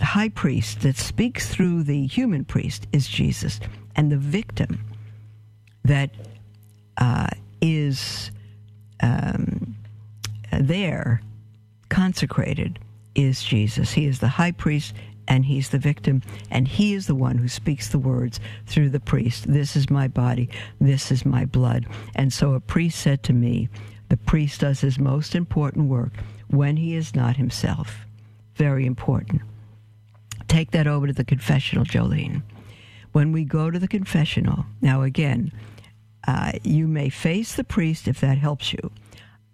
high 0.00 0.28
priest 0.28 0.80
that 0.80 0.96
speaks 0.96 1.48
through 1.48 1.84
the 1.84 2.06
human 2.06 2.44
priest 2.44 2.86
is 2.92 3.08
Jesus, 3.08 3.60
and 3.96 4.10
the 4.10 4.16
victim 4.16 4.84
that 5.84 6.10
uh, 6.98 7.28
is 7.60 8.30
um, 9.02 9.76
there 10.52 11.20
consecrated 11.88 12.78
is 13.14 13.42
Jesus. 13.42 13.92
He 13.92 14.06
is 14.06 14.20
the 14.20 14.28
high 14.28 14.52
priest 14.52 14.94
and 15.28 15.44
he's 15.44 15.68
the 15.68 15.78
victim, 15.78 16.20
and 16.50 16.66
he 16.66 16.94
is 16.94 17.06
the 17.06 17.14
one 17.14 17.38
who 17.38 17.48
speaks 17.48 17.88
the 17.88 17.98
words 17.98 18.40
through 18.66 18.90
the 18.90 19.00
priest. 19.00 19.50
This 19.50 19.76
is 19.76 19.88
my 19.88 20.08
body, 20.08 20.48
this 20.80 21.12
is 21.12 21.24
my 21.24 21.44
blood. 21.44 21.86
And 22.14 22.32
so 22.32 22.54
a 22.54 22.60
priest 22.60 22.98
said 22.98 23.22
to 23.24 23.32
me, 23.32 23.68
the 24.08 24.16
priest 24.16 24.60
does 24.60 24.80
his 24.80 24.98
most 24.98 25.34
important 25.34 25.88
work 25.88 26.12
when 26.52 26.76
he 26.76 26.94
is 26.94 27.14
not 27.14 27.36
himself. 27.36 28.06
Very 28.54 28.86
important. 28.86 29.42
Take 30.48 30.70
that 30.72 30.86
over 30.86 31.06
to 31.06 31.12
the 31.12 31.24
confessional, 31.24 31.84
Jolene. 31.84 32.42
When 33.12 33.32
we 33.32 33.44
go 33.44 33.70
to 33.70 33.78
the 33.78 33.88
confessional, 33.88 34.66
now 34.80 35.02
again, 35.02 35.50
uh, 36.28 36.52
you 36.62 36.86
may 36.86 37.08
face 37.08 37.54
the 37.54 37.64
priest 37.64 38.06
if 38.06 38.20
that 38.20 38.38
helps 38.38 38.72
you. 38.72 38.90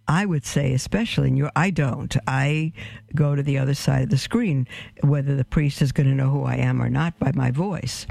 I 0.09 0.27
would 0.27 0.45
say, 0.45 0.73
especially 0.73 1.29
in 1.29 1.37
your, 1.37 1.53
I 1.55 1.71
don't. 1.71 2.17
I 2.27 2.73
go 3.15 3.35
to 3.35 3.43
the 3.43 3.59
other 3.59 3.75
side 3.75 4.03
of 4.03 4.11
the 4.11 4.19
screen, 4.19 4.67
whether 5.03 5.37
the 5.37 5.45
priest 5.45 5.83
is 5.83 5.93
going 5.93 6.09
to 6.09 6.15
know 6.15 6.31
who 6.31 6.45
I 6.45 6.57
am 6.57 6.83
or 6.83 6.89
not 6.89 7.19
by 7.19 7.33
my 7.35 7.51
voice. 7.51 8.07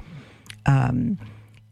Um, 0.66 1.18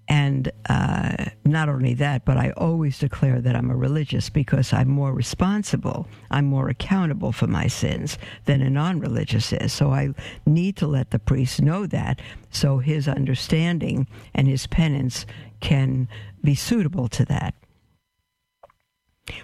and 0.07 0.51
uh, 0.69 1.25
not 1.45 1.67
only 1.67 1.95
that, 1.95 2.25
but 2.25 2.37
I 2.37 2.51
always 2.51 2.99
declare 2.99 3.41
that 3.41 3.55
I'm 3.55 3.71
a 3.71 3.75
religious 3.75 4.29
because 4.29 4.71
I'm 4.71 4.89
more 4.89 5.13
responsible, 5.13 6.07
I'm 6.29 6.45
more 6.45 6.69
accountable 6.69 7.31
for 7.31 7.47
my 7.47 7.67
sins 7.67 8.17
than 8.45 8.61
a 8.61 8.69
non 8.69 8.99
religious 8.99 9.51
is. 9.51 9.73
So 9.73 9.91
I 9.91 10.13
need 10.45 10.75
to 10.77 10.87
let 10.87 11.09
the 11.09 11.19
priest 11.19 11.61
know 11.61 11.87
that 11.87 12.21
so 12.51 12.77
his 12.77 13.07
understanding 13.07 14.07
and 14.33 14.47
his 14.47 14.67
penance 14.67 15.25
can 15.59 16.07
be 16.43 16.53
suitable 16.53 17.07
to 17.09 17.25
that. 17.25 17.55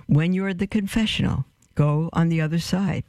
When 0.05 0.34
you're 0.34 0.49
at 0.49 0.59
the 0.59 0.68
confessional, 0.68 1.45
go 1.74 2.09
on 2.14 2.30
the 2.30 2.41
other 2.41 2.59
side 2.59 3.03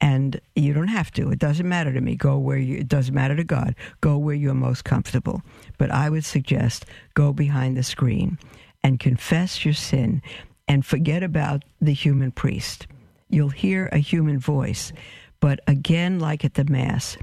and 0.00 0.40
you 0.54 0.72
don't 0.72 0.88
have 0.88 1.10
to. 1.12 1.30
It 1.30 1.38
doesn't 1.38 1.68
matter 1.68 1.92
to 1.92 2.00
me. 2.00 2.14
Go 2.14 2.38
where 2.38 2.58
you, 2.58 2.78
it 2.78 2.88
doesn't 2.88 3.14
matter 3.14 3.34
to 3.36 3.44
God. 3.44 3.74
Go 4.00 4.16
where 4.16 4.34
you're 4.34 4.54
most 4.54 4.84
comfortable. 4.84 5.42
But 5.76 5.90
I 5.90 6.08
would 6.08 6.24
suggest 6.24 6.86
go 7.14 7.32
behind 7.32 7.76
the 7.76 7.82
screen 7.82 8.38
and 8.82 9.00
confess 9.00 9.64
your 9.64 9.74
sin 9.74 10.22
and 10.68 10.86
forget 10.86 11.22
about 11.22 11.64
the 11.80 11.92
human 11.92 12.30
priest. 12.30 12.86
You'll 13.28 13.48
hear 13.48 13.86
a 13.86 13.98
human 13.98 14.38
voice. 14.38 14.92
But 15.40 15.60
again, 15.66 16.18
like 16.20 16.44
at 16.44 16.54
the 16.54 16.64
Mass, 16.64 17.16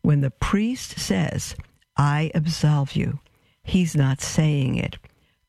when 0.00 0.20
the 0.20 0.30
priest 0.30 0.98
says, 0.98 1.54
I 1.96 2.30
absolve 2.34 2.96
you, 2.96 3.20
he's 3.62 3.94
not 3.94 4.20
saying 4.20 4.76
it. 4.76 4.96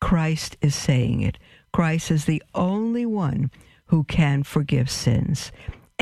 Christ 0.02 0.58
is 0.62 0.76
saying 0.76 1.22
it. 1.22 1.38
Christ 1.72 2.12
is 2.12 2.26
the 2.26 2.44
only 2.54 3.06
one 3.06 3.52
who 3.86 4.04
can 4.04 4.44
forgive 4.44 4.90
sins 4.90 5.52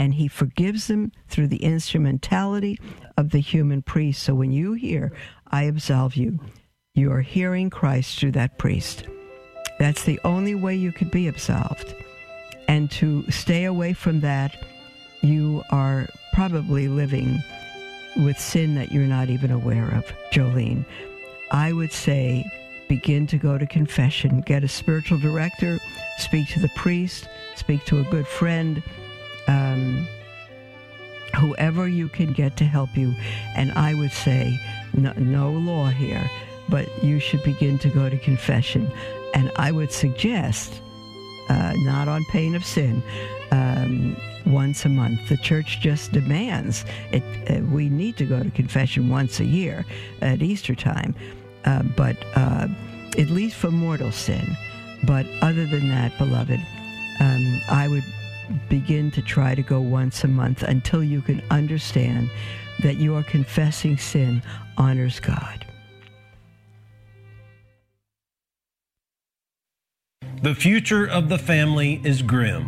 and 0.02 0.16
he 0.16 0.28
forgives 0.28 0.88
them 0.88 1.12
through 1.28 1.47
the 1.47 1.64
instrumentality 1.64 2.80
of 3.18 3.30
the 3.30 3.39
human 3.39 3.84
priest. 3.84 4.24
So 4.24 4.34
when 4.34 4.52
you 4.52 4.74
hear, 4.74 5.14
I 5.52 5.66
absolve 5.66 6.16
you, 6.16 6.39
you 6.95 7.12
are 7.12 7.22
hearing 7.22 7.70
Christ 7.70 8.18
through 8.18 8.32
that 8.32 8.58
priest. 8.58 9.04
That's 9.78 10.04
the 10.04 10.20
only 10.24 10.56
way 10.56 10.76
you 10.76 10.91
could 10.91 11.12
be 11.12 11.28
absolved. 11.28 11.93
And 12.68 12.89
to 12.93 13.30
stay 13.30 13.66
away 13.66 13.93
from 13.93 14.22
that, 14.22 14.66
you 15.22 15.62
are 15.70 16.08
probably 16.34 16.88
living 16.88 17.39
with 18.18 18.39
sin 18.39 18.74
that 18.74 18.91
you're 18.91 19.04
not 19.04 19.30
even 19.30 19.52
aware 19.52 19.89
of, 19.89 20.12
Jolene. 20.32 20.84
I 21.52 21.74
would 21.74 21.91
say 21.91 22.43
begin 22.88 23.28
to 23.28 23.38
go 23.38 23.60
to 23.60 23.68
confession, 23.68 24.41
get 24.41 24.64
a 24.64 24.68
spiritual 24.68 25.20
director, 25.20 25.80
speak 26.18 26.47
to 26.49 26.60
the 26.60 26.70
priest, 26.70 27.28
speak 27.56 27.86
to 27.86 27.99
a 27.99 28.04
good 28.06 28.26
friend, 28.26 28.82
um, 29.52 30.08
whoever 31.39 31.88
you 31.88 32.08
can 32.08 32.34
get 32.34 32.58
to 32.58 32.66
help 32.66 32.95
you. 32.95 33.14
And 33.56 33.72
I 33.74 33.93
would 33.93 34.12
say, 34.12 34.60
no, 34.93 35.12
no 35.14 35.52
law 35.52 35.88
here, 35.88 36.30
but 36.70 36.86
you 37.04 37.20
should 37.20 37.43
begin 37.43 37.78
to 37.80 37.89
go 37.89 38.10
to 38.10 38.18
confession. 38.18 38.91
And 39.34 39.52
I 39.56 39.72
would 39.72 39.91
suggest, 39.91 40.82
uh, 41.49 41.74
not 41.78 42.08
on 42.08 42.24
pain 42.32 42.56
of 42.56 42.64
sin, 42.66 43.04
um, 43.52 44.16
once 44.45 44.86
a 44.86 44.89
month. 44.89 45.30
The 45.30 45.38
church 45.38 45.80
just 45.80 46.12
demands 46.12 46.86
it. 47.12 47.24
Uh, 47.49 47.64
we 47.66 47.89
need 47.89 48.18
to 48.18 48.26
go 48.26 48.41
to 48.41 48.52
confession 48.52 49.10
once 49.10 49.39
a 49.39 49.45
year 49.45 49.86
at 50.22 50.41
Easter 50.41 50.76
time, 50.76 51.16
uh, 51.66 51.84
but 51.95 52.18
uh, 52.36 52.68
at 53.18 53.30
least 53.30 53.56
for 53.56 53.72
mortal 53.72 54.12
sin. 54.12 54.58
But 55.04 55.26
other 55.41 55.66
than 55.66 55.89
that, 55.89 56.18
beloved, 56.18 56.60
um, 57.20 57.62
I 57.70 57.88
would 57.88 58.04
begin 58.70 59.12
to 59.12 59.22
try 59.22 59.56
to 59.56 59.62
go 59.62 59.80
once 59.82 60.24
a 60.24 60.28
month 60.28 60.64
until 60.64 61.04
you 61.04 61.22
can 61.22 61.41
understand 61.49 62.30
that 62.84 62.97
your 62.97 63.24
confessing 63.24 63.97
sin 63.97 64.41
honors 64.78 65.20
God. 65.20 65.66
The 70.41 70.56
future 70.56 71.08
of 71.08 71.30
the 71.30 71.38
family 71.38 72.02
is 72.04 72.22
grim. 72.24 72.66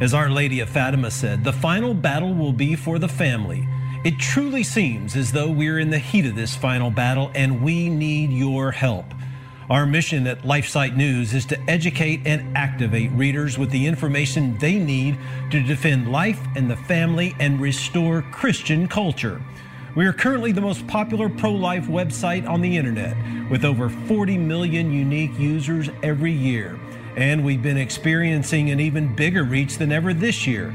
As 0.00 0.12
Our 0.12 0.28
Lady 0.28 0.58
of 0.58 0.68
Fatima 0.68 1.10
said, 1.10 1.44
the 1.44 1.52
final 1.52 1.94
battle 1.94 2.34
will 2.34 2.52
be 2.52 2.74
for 2.74 2.98
the 2.98 3.06
family. 3.06 3.68
It 4.04 4.18
truly 4.18 4.64
seems 4.64 5.14
as 5.14 5.30
though 5.30 5.48
we're 5.48 5.78
in 5.78 5.90
the 5.90 5.98
heat 6.00 6.26
of 6.26 6.34
this 6.34 6.56
final 6.56 6.90
battle 6.90 7.30
and 7.36 7.62
we 7.62 7.88
need 7.88 8.32
your 8.32 8.72
help. 8.72 9.04
Our 9.70 9.86
mission 9.86 10.26
at 10.26 10.42
LifeSite 10.42 10.96
News 10.96 11.32
is 11.32 11.46
to 11.46 11.70
educate 11.70 12.22
and 12.26 12.56
activate 12.56 13.12
readers 13.12 13.58
with 13.58 13.70
the 13.70 13.86
information 13.86 14.58
they 14.58 14.74
need 14.74 15.16
to 15.50 15.62
defend 15.62 16.10
life 16.10 16.40
and 16.56 16.68
the 16.68 16.76
family 16.76 17.36
and 17.38 17.60
restore 17.60 18.22
Christian 18.22 18.88
culture. 18.88 19.40
We 19.94 20.06
are 20.06 20.12
currently 20.12 20.52
the 20.52 20.60
most 20.60 20.86
popular 20.88 21.28
pro 21.28 21.52
life 21.52 21.84
website 21.84 22.48
on 22.48 22.60
the 22.60 22.76
internet 22.76 23.16
with 23.50 23.64
over 23.64 23.88
40 23.88 24.36
million 24.38 24.92
unique 24.92 25.38
users 25.38 25.90
every 26.02 26.32
year. 26.32 26.80
And 27.16 27.44
we've 27.44 27.62
been 27.62 27.76
experiencing 27.76 28.70
an 28.70 28.80
even 28.80 29.14
bigger 29.14 29.44
reach 29.44 29.78
than 29.78 29.92
ever 29.92 30.12
this 30.12 30.46
year. 30.46 30.74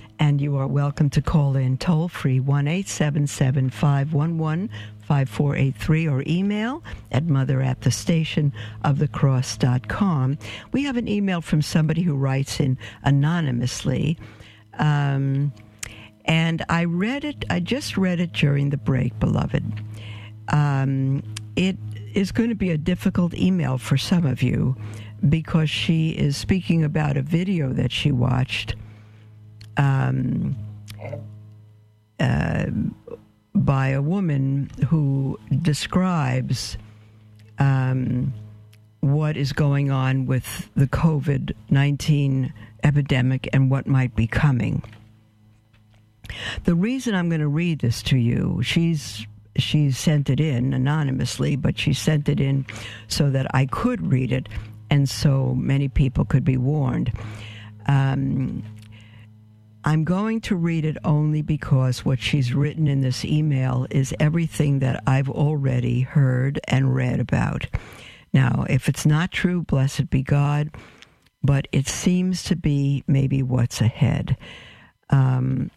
and 0.21 0.39
you 0.39 0.55
are 0.55 0.67
welcome 0.67 1.09
to 1.09 1.19
call 1.19 1.55
in 1.55 1.75
toll 1.79 2.07
free 2.07 2.39
1 2.39 2.67
877 2.67 3.71
511 3.71 4.69
5483 4.99 6.07
or 6.07 6.23
email 6.27 6.83
at 7.11 7.23
mother 7.23 7.59
at 7.59 7.81
the 7.81 7.89
station 7.89 8.53
of 8.83 8.99
the 8.99 9.07
cross.com. 9.07 10.37
We 10.71 10.83
have 10.83 10.95
an 10.95 11.07
email 11.07 11.41
from 11.41 11.63
somebody 11.63 12.03
who 12.03 12.15
writes 12.15 12.59
in 12.59 12.77
anonymously. 13.01 14.15
Um, 14.77 15.53
and 16.25 16.63
I 16.69 16.83
read 16.83 17.25
it, 17.25 17.43
I 17.49 17.59
just 17.59 17.97
read 17.97 18.19
it 18.19 18.31
during 18.31 18.69
the 18.69 18.77
break, 18.77 19.19
beloved. 19.19 19.63
Um, 20.49 21.23
it 21.55 21.77
is 22.13 22.31
going 22.31 22.49
to 22.49 22.55
be 22.55 22.69
a 22.69 22.77
difficult 22.77 23.33
email 23.33 23.79
for 23.79 23.97
some 23.97 24.27
of 24.27 24.43
you 24.43 24.75
because 25.27 25.71
she 25.71 26.11
is 26.11 26.37
speaking 26.37 26.83
about 26.83 27.17
a 27.17 27.23
video 27.23 27.73
that 27.73 27.91
she 27.91 28.11
watched 28.11 28.75
um, 29.77 30.55
uh, 32.19 32.65
by 33.53 33.89
a 33.89 34.01
woman 34.01 34.69
who 34.87 35.39
describes 35.61 36.77
um, 37.59 38.33
what 39.01 39.35
is 39.35 39.53
going 39.53 39.91
on 39.91 40.25
with 40.25 40.69
the 40.75 40.87
COVID 40.87 41.53
19 41.69 42.53
epidemic 42.83 43.49
and 43.53 43.69
what 43.69 43.87
might 43.87 44.15
be 44.15 44.27
coming. 44.27 44.83
The 46.63 46.75
reason 46.75 47.13
I'm 47.13 47.29
going 47.29 47.41
to 47.41 47.47
read 47.47 47.79
this 47.79 48.01
to 48.03 48.17
you, 48.17 48.61
she's 48.63 49.25
she 49.57 49.91
sent 49.91 50.29
it 50.29 50.39
in 50.39 50.73
anonymously, 50.73 51.57
but 51.57 51.77
she 51.77 51.93
sent 51.93 52.29
it 52.29 52.39
in 52.39 52.65
so 53.07 53.29
that 53.29 53.53
I 53.53 53.65
could 53.65 54.09
read 54.09 54.31
it 54.31 54.47
and 54.89 55.09
so 55.09 55.53
many 55.55 55.87
people 55.87 56.25
could 56.25 56.45
be 56.45 56.57
warned. 56.57 57.11
Um, 57.87 58.63
I'm 59.83 60.03
going 60.03 60.41
to 60.41 60.55
read 60.55 60.85
it 60.85 60.97
only 61.03 61.41
because 61.41 62.05
what 62.05 62.19
she's 62.19 62.53
written 62.53 62.87
in 62.87 63.01
this 63.01 63.25
email 63.25 63.87
is 63.89 64.13
everything 64.19 64.79
that 64.79 65.01
I've 65.07 65.29
already 65.29 66.01
heard 66.01 66.59
and 66.67 66.93
read 66.93 67.19
about. 67.19 67.65
Now, 68.33 68.65
if 68.69 68.87
it's 68.87 69.05
not 69.05 69.31
true, 69.31 69.63
blessed 69.63 70.09
be 70.09 70.21
God, 70.21 70.69
but 71.43 71.67
it 71.71 71.87
seems 71.87 72.43
to 72.43 72.55
be 72.55 73.03
maybe 73.07 73.41
what's 73.41 73.81
ahead. 73.81 74.37
Um, 75.09 75.71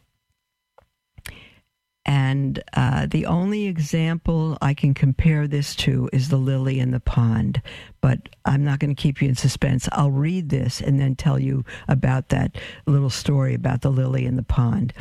and 2.06 2.62
uh, 2.74 3.06
the 3.06 3.26
only 3.26 3.66
example 3.66 4.58
I 4.60 4.74
can 4.74 4.92
compare 4.92 5.48
this 5.48 5.74
to 5.76 6.10
is 6.12 6.28
the 6.28 6.36
lily 6.36 6.78
in 6.78 6.90
the 6.90 7.00
pond. 7.00 7.62
But 8.00 8.28
I'm 8.44 8.62
not 8.62 8.78
going 8.78 8.94
to 8.94 9.00
keep 9.00 9.22
you 9.22 9.28
in 9.28 9.36
suspense. 9.36 9.88
I'll 9.92 10.10
read 10.10 10.50
this 10.50 10.80
and 10.80 11.00
then 11.00 11.14
tell 11.14 11.38
you 11.38 11.64
about 11.88 12.28
that 12.28 12.56
little 12.86 13.10
story 13.10 13.54
about 13.54 13.80
the 13.80 13.90
lily 13.90 14.26
in 14.26 14.36
the 14.36 14.42
pond. 14.42 14.92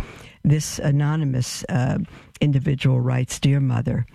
This 0.44 0.80
anonymous 0.80 1.66
uh, 1.68 2.00
individual 2.40 3.02
writes 3.02 3.40
Dear 3.40 3.60
Mother, 3.60 4.06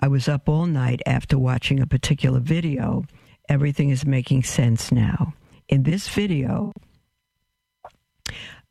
I 0.00 0.08
was 0.08 0.28
up 0.28 0.48
all 0.48 0.66
night 0.66 1.02
after 1.06 1.38
watching 1.38 1.80
a 1.80 1.86
particular 1.86 2.40
video. 2.40 3.04
Everything 3.48 3.90
is 3.90 4.04
making 4.04 4.42
sense 4.42 4.90
now. 4.90 5.34
In 5.68 5.84
this 5.84 6.08
video, 6.08 6.72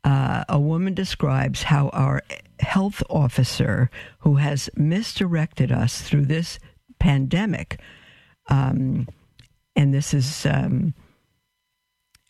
uh, 0.04 0.44
a 0.48 0.58
woman 0.60 0.94
describes 0.94 1.62
how 1.62 1.88
our 1.88 2.22
health 2.60 3.02
officer 3.10 3.90
who 4.20 4.36
has 4.36 4.70
misdirected 4.76 5.72
us 5.72 6.02
through 6.02 6.26
this 6.26 6.58
pandemic. 6.98 7.80
Um, 8.48 9.08
and 9.74 9.92
this 9.92 10.14
is 10.14 10.46
um, 10.46 10.94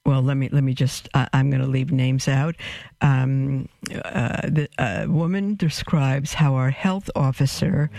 well 0.07 0.23
let 0.23 0.37
me 0.37 0.49
let 0.51 0.63
me 0.63 0.75
just 0.75 1.09
uh, 1.15 1.27
i'm 1.33 1.51
going 1.51 1.63
to 1.63 1.69
leave 1.69 1.91
names 1.91 2.29
out 2.29 2.57
um, 3.01 3.69
uh, 4.05 4.43
the 4.43 4.69
uh, 4.79 5.07
woman 5.09 5.55
describes 5.55 6.35
how 6.35 6.55
our 6.55 6.71
health 6.71 7.11
officer 7.15 7.91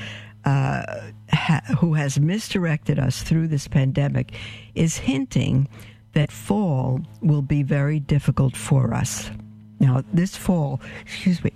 uh, 0.45 1.09
ha- 1.31 1.61
who 1.79 1.95
has 1.95 2.19
misdirected 2.19 2.99
us 2.99 3.23
through 3.23 3.47
this 3.47 3.67
pandemic 3.67 4.33
is 4.75 4.97
hinting 4.97 5.67
that 6.13 6.31
fall 6.31 7.01
will 7.21 7.41
be 7.41 7.63
very 7.63 7.99
difficult 7.99 8.55
for 8.55 8.93
us 8.93 9.31
now 9.79 10.03
this 10.13 10.35
fall 10.35 10.81
excuse 11.01 11.43
me 11.43 11.51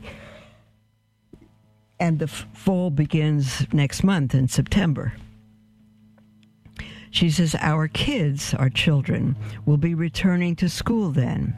and 2.00 2.20
the 2.20 2.28
fall 2.28 2.90
begins 2.90 3.66
next 3.74 4.04
month 4.04 4.34
in 4.34 4.48
september 4.48 5.14
she 7.12 7.30
says, 7.30 7.56
Our 7.60 7.88
kids, 7.88 8.54
our 8.54 8.70
children, 8.70 9.36
will 9.66 9.78
be 9.78 9.94
returning 9.94 10.56
to 10.58 10.70
school 10.70 11.12
then. 11.12 11.56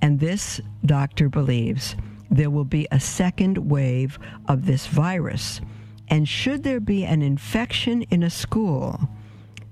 And 0.00 0.20
this 0.20 0.60
doctor 0.84 1.28
believes 1.28 1.96
there 2.30 2.50
will 2.50 2.64
be 2.64 2.86
a 2.90 3.00
second 3.00 3.58
wave 3.58 4.18
of 4.48 4.66
this 4.66 4.86
virus. 4.86 5.60
And 6.08 6.28
should 6.28 6.62
there 6.62 6.80
be 6.80 7.04
an 7.04 7.22
infection 7.22 8.02
in 8.02 8.22
a 8.22 8.30
school, 8.30 9.08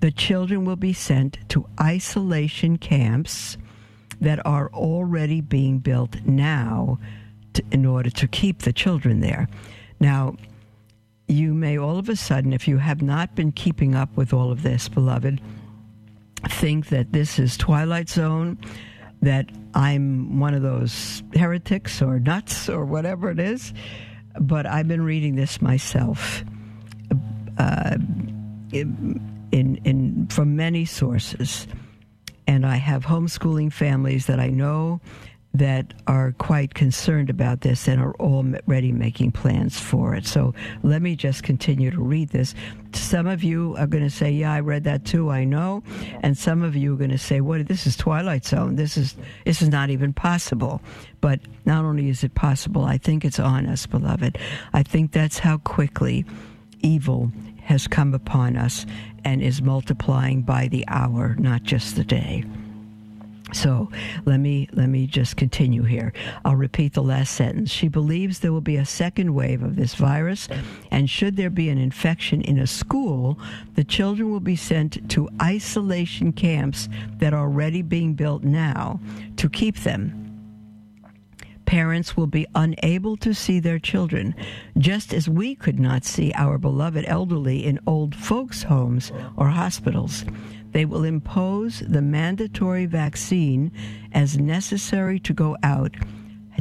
the 0.01 0.11
children 0.11 0.65
will 0.65 0.77
be 0.77 0.93
sent 0.93 1.39
to 1.51 1.67
isolation 1.81 2.79
camps 2.79 3.57
that 4.23 4.45
are 4.47 4.71
already 4.73 5.41
being 5.41 5.79
built 5.81 6.17
now 6.25 6.99
to, 7.55 7.63
in 7.73 7.85
order 7.85 8.09
to 8.09 8.29
keep 8.29 8.63
the 8.63 8.73
children 8.73 9.19
there. 9.19 9.49
Now, 9.99 10.37
you 11.27 11.55
may 11.55 11.77
all 11.77 11.99
of 11.99 12.09
a 12.09 12.15
sudden, 12.15 12.53
if 12.53 12.69
you 12.69 12.79
have 12.79 13.03
not 13.03 13.35
been 13.35 13.51
keeping 13.51 13.97
up 13.97 14.17
with 14.17 14.33
all 14.33 14.53
of 14.53 14.63
this, 14.63 14.89
beloved, 14.89 15.41
think 16.49 16.89
that 16.89 17.13
this 17.13 17.41
is 17.41 17.57
Twilight 17.57 18.09
Zone, 18.09 18.59
that 19.23 19.47
I'm 19.75 20.39
one 20.39 20.55
of 20.55 20.63
those 20.63 21.23
heretics 21.35 22.01
or 22.01 22.21
nuts 22.21 22.69
or 22.69 22.85
whatever 22.85 23.29
it 23.29 23.41
is. 23.41 23.75
But 24.41 24.67
I've 24.67 24.89
been 24.89 25.03
reading 25.03 25.35
this 25.35 25.61
myself. 25.61 26.45
Uh, 27.59 27.97
in, 28.73 29.21
in 29.85 30.27
from 30.29 30.57
many 30.57 30.85
sources, 30.85 31.67
and 32.47 32.67
I 32.67 32.77
have 32.77 33.07
homeschooling 33.07 33.73
families 33.73 34.27
that 34.27 34.41
I 34.41 34.49
know 34.49 35.01
that 35.55 35.93
are 36.07 36.33
quite 36.39 36.73
concerned 36.73 37.29
about 37.29 37.61
this 37.61 37.87
and 37.87 38.01
are 38.01 38.15
already 38.15 38.91
making 38.91 39.33
plans 39.33 39.79
for 39.79 40.15
it. 40.15 40.27
So 40.27 40.55
let 40.83 41.03
me 41.03 41.15
just 41.15 41.43
continue 41.43 41.91
to 41.91 42.01
read 42.01 42.31
this. 42.31 42.55
Some 42.95 43.27
of 43.27 43.43
you 43.45 43.77
are 43.79 43.87
going 43.87 44.05
to 44.05 44.11
say, 44.11 44.31
"Yeah, 44.31 44.53
I 44.53 44.61
read 44.61 44.85
that 44.85 45.05
too. 45.05 45.31
I 45.31 45.45
know," 45.45 45.83
and 46.23 46.39
some 46.39 46.63
of 46.63 46.75
you 46.75 46.95
are 46.95 46.97
going 46.97 47.11
to 47.11 47.19
say, 47.19 47.41
"What? 47.41 47.69
This 47.69 47.87
is 47.87 47.97
Twilight 47.97 48.47
Zone. 48.47 48.77
This 48.77 48.97
is 48.97 49.15
this 49.45 49.61
is 49.61 49.69
not 49.69 49.91
even 49.91 50.13
possible." 50.13 50.81
But 51.21 51.41
not 51.67 51.85
only 51.85 52.09
is 52.09 52.25
it 52.25 52.35
possible, 52.35 52.85
I 52.85 52.97
think 52.97 53.25
it's 53.25 53.39
on 53.39 53.67
us, 53.67 53.87
beloved. 53.87 54.39
I 54.73 54.83
think 54.83 55.13
that's 55.13 55.39
how 55.39 55.59
quickly 55.59 56.25
evil 56.81 57.31
has 57.63 57.87
come 57.87 58.15
upon 58.15 58.57
us 58.57 58.87
and 59.25 59.43
is 59.43 59.63
multiplying 59.63 60.43
by 60.43 60.69
the 60.69 60.85
hour, 60.89 61.37
not 61.39 61.63
just 61.63 61.97
the 61.97 62.05
day. 62.05 62.45
So 63.53 63.91
let 64.25 64.41
me 64.41 64.69
let 64.73 64.89
me 64.89 65.07
just 65.07 65.37
continue 65.37 65.83
here. 65.83 66.13
I'll 66.45 66.57
repeat 66.57 66.95
the 66.95 67.03
last 67.03 67.35
sentence. 67.35 67.71
She 67.71 67.89
believes 67.89 68.39
there 68.39 68.53
will 68.53 68.61
be 68.63 68.77
a 68.77 68.87
second 68.87 69.35
wave 69.35 69.63
of 69.63 69.77
this 69.77 69.95
virus, 69.95 70.49
and 70.91 71.09
should 71.09 71.37
there 71.37 71.51
be 71.51 71.69
an 71.69 71.79
infection 71.79 72.41
in 72.41 72.59
a 72.59 72.67
school, 72.67 73.39
the 73.75 73.85
children 73.85 74.31
will 74.31 74.41
be 74.41 74.57
sent 74.57 75.09
to 75.11 75.29
isolation 75.41 76.33
camps 76.33 76.89
that 77.19 77.35
are 77.35 77.43
already 77.43 77.83
being 77.83 78.15
built 78.15 78.43
now 78.43 79.01
to 79.37 79.51
keep 79.51 79.77
them. 79.81 80.32
Parents 81.73 82.19
will 82.19 82.27
be 82.27 82.47
unable 82.55 83.17
to 83.17 83.33
see 83.33 83.59
their 83.59 83.79
children, 83.79 84.35
just 84.77 85.15
as 85.15 85.27
we 85.27 85.55
could 85.55 85.81
not 85.81 86.05
see 86.05 86.31
our 86.35 86.59
beloved 86.59 87.07
elderly 87.09 87.65
in 87.65 87.81
old 87.87 88.15
folks' 88.15 88.65
homes 88.65 89.11
or 89.39 89.49
hospitals. 89.49 90.27
They 90.73 90.85
will 90.85 91.03
impose 91.03 91.79
the 91.79 92.03
mandatory 92.03 92.85
vaccine 92.85 93.73
as 94.13 94.37
necessary 94.37 95.19
to 95.21 95.33
go 95.33 95.57
out, 95.63 95.95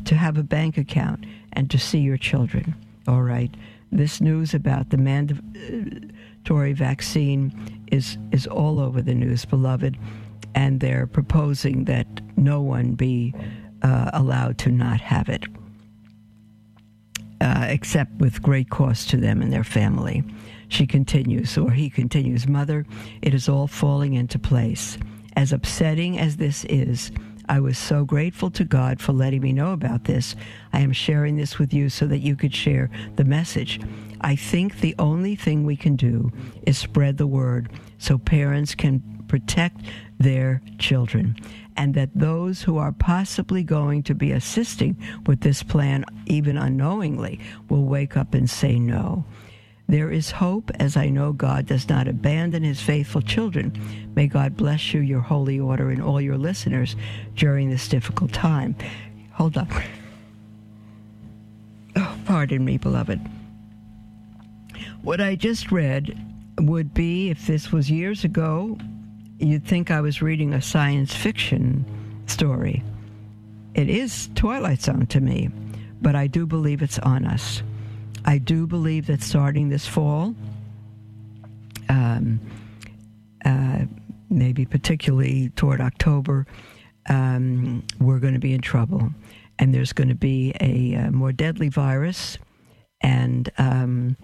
to 0.06 0.16
have 0.16 0.38
a 0.38 0.44
bank 0.44 0.78
account, 0.78 1.26
and 1.52 1.70
to 1.72 1.78
see 1.78 2.00
your 2.00 2.16
children. 2.16 2.74
All 3.06 3.24
right. 3.24 3.54
This 3.92 4.22
news 4.22 4.54
about 4.54 4.92
the 4.92 4.98
mandatory 4.98 6.72
vaccine 6.72 7.84
is, 7.92 8.18
is 8.32 8.48
all 8.48 8.80
over 8.80 9.02
the 9.02 9.14
news, 9.14 9.44
beloved, 9.44 9.98
and 10.56 10.80
they're 10.80 11.06
proposing 11.06 11.84
that 11.84 12.08
no 12.38 12.62
one 12.62 12.94
be 12.94 13.34
uh, 13.82 14.12
allowed 14.14 14.58
to 14.60 14.72
not 14.72 15.02
have 15.02 15.30
it, 15.30 15.46
uh, 17.40 17.66
except 17.70 18.14
with 18.20 18.42
great 18.42 18.70
cost 18.70 19.10
to 19.10 19.18
them 19.18 19.42
and 19.42 19.52
their 19.52 19.64
family. 19.64 20.24
She 20.70 20.88
continues, 20.88 21.58
or 21.58 21.72
he 21.72 21.90
continues, 21.90 22.48
Mother, 22.48 22.86
it 23.22 23.34
is 23.34 23.50
all 23.50 23.68
falling 23.68 24.14
into 24.14 24.40
place. 24.40 24.98
As 25.36 25.52
upsetting 25.52 26.18
as 26.18 26.38
this 26.38 26.66
is, 26.66 27.12
I 27.50 27.60
was 27.60 27.78
so 27.78 28.06
grateful 28.06 28.50
to 28.52 28.64
God 28.64 29.02
for 29.02 29.12
letting 29.12 29.42
me 29.42 29.52
know 29.52 29.74
about 29.74 30.06
this. 30.06 30.36
I 30.72 30.80
am 30.80 30.94
sharing 30.94 31.36
this 31.36 31.60
with 31.60 31.74
you 31.74 31.90
so 31.90 32.08
that 32.08 32.20
you 32.20 32.36
could 32.38 32.56
share 32.56 32.90
the 33.18 33.26
message. 33.26 33.82
I 34.22 34.36
think 34.38 34.80
the 34.80 34.96
only 35.00 35.36
thing 35.36 35.66
we 35.66 35.76
can 35.76 35.98
do 35.98 36.32
is 36.66 36.78
spread 36.78 37.18
the 37.18 37.28
word 37.28 37.70
so 37.98 38.18
parents 38.18 38.76
can 38.76 39.02
protect 39.28 39.82
their 40.20 40.62
children 40.78 41.36
and 41.78 41.94
that 41.96 42.10
those 42.14 42.62
who 42.62 42.78
are 42.78 42.92
possibly 42.92 43.64
going 43.64 44.04
to 44.04 44.14
be 44.14 44.32
assisting 44.32 44.98
with 45.26 45.42
this 45.42 45.64
plan, 45.64 46.06
even 46.26 46.58
unknowingly, 46.58 47.40
will 47.70 47.86
wake 47.86 48.18
up 48.18 48.34
and 48.34 48.50
say 48.50 48.80
no. 48.80 49.26
There 49.88 50.12
is 50.12 50.32
hope, 50.32 50.72
as 50.80 50.96
I 50.96 51.10
know 51.10 51.34
God 51.34 51.66
does 51.66 51.90
not 51.90 52.08
abandon 52.08 52.64
his 52.64 52.80
faithful 52.80 53.22
children. 53.22 53.74
May 54.16 54.28
God 54.28 54.56
bless 54.56 54.94
you, 54.94 55.02
your 55.02 55.20
holy 55.20 55.60
order, 55.60 55.90
and 55.90 56.02
all 56.02 56.22
your 56.22 56.38
listeners 56.38 56.96
during 57.36 57.70
this 57.70 57.90
difficult 57.90 58.32
time. 58.32 58.76
Hold 59.34 59.58
up. 59.58 59.68
Oh, 61.98 62.18
pardon 62.26 62.64
me, 62.64 62.78
beloved. 62.78 63.20
What 65.02 65.20
I 65.20 65.36
just 65.36 65.72
read 65.74 66.18
would 66.58 66.94
be, 66.94 67.30
if 67.30 67.46
this 67.48 67.72
was 67.72 67.92
years 67.92 68.24
ago, 68.24 68.78
you'd 69.42 69.66
think 69.66 69.92
I 69.92 70.02
was 70.02 70.22
reading 70.22 70.54
a 70.54 70.62
science 70.62 71.16
fiction 71.16 71.86
story. 72.28 72.84
It 73.74 73.90
is 73.90 74.30
Twilight 74.36 74.82
Zone 74.82 75.08
to 75.08 75.20
me, 75.20 75.50
but 76.02 76.16
I 76.16 76.28
do 76.28 76.46
believe 76.46 76.82
it's 76.82 77.00
on 77.00 77.26
us. 77.26 77.64
I 78.26 78.38
do 78.38 78.68
believe 78.68 79.08
that 79.08 79.24
starting 79.24 79.70
this 79.70 79.88
fall, 79.88 80.36
um, 81.90 82.40
uh, 83.44 83.86
maybe 84.30 84.66
particularly 84.66 85.50
toward 85.56 85.82
October, 85.82 86.46
um, 87.10 87.84
we're 88.00 88.20
going 88.20 88.34
to 88.34 88.40
be 88.40 88.54
in 88.54 88.62
trouble. 88.62 89.10
And 89.58 89.74
there's 89.74 89.94
going 89.94 90.10
to 90.10 90.16
be 90.16 90.54
a, 90.60 90.94
a, 90.94 91.12
more 91.12 91.32
deadly 91.32 91.70
virus. 91.70 92.38
And, 93.02 93.52
um, 93.58 94.18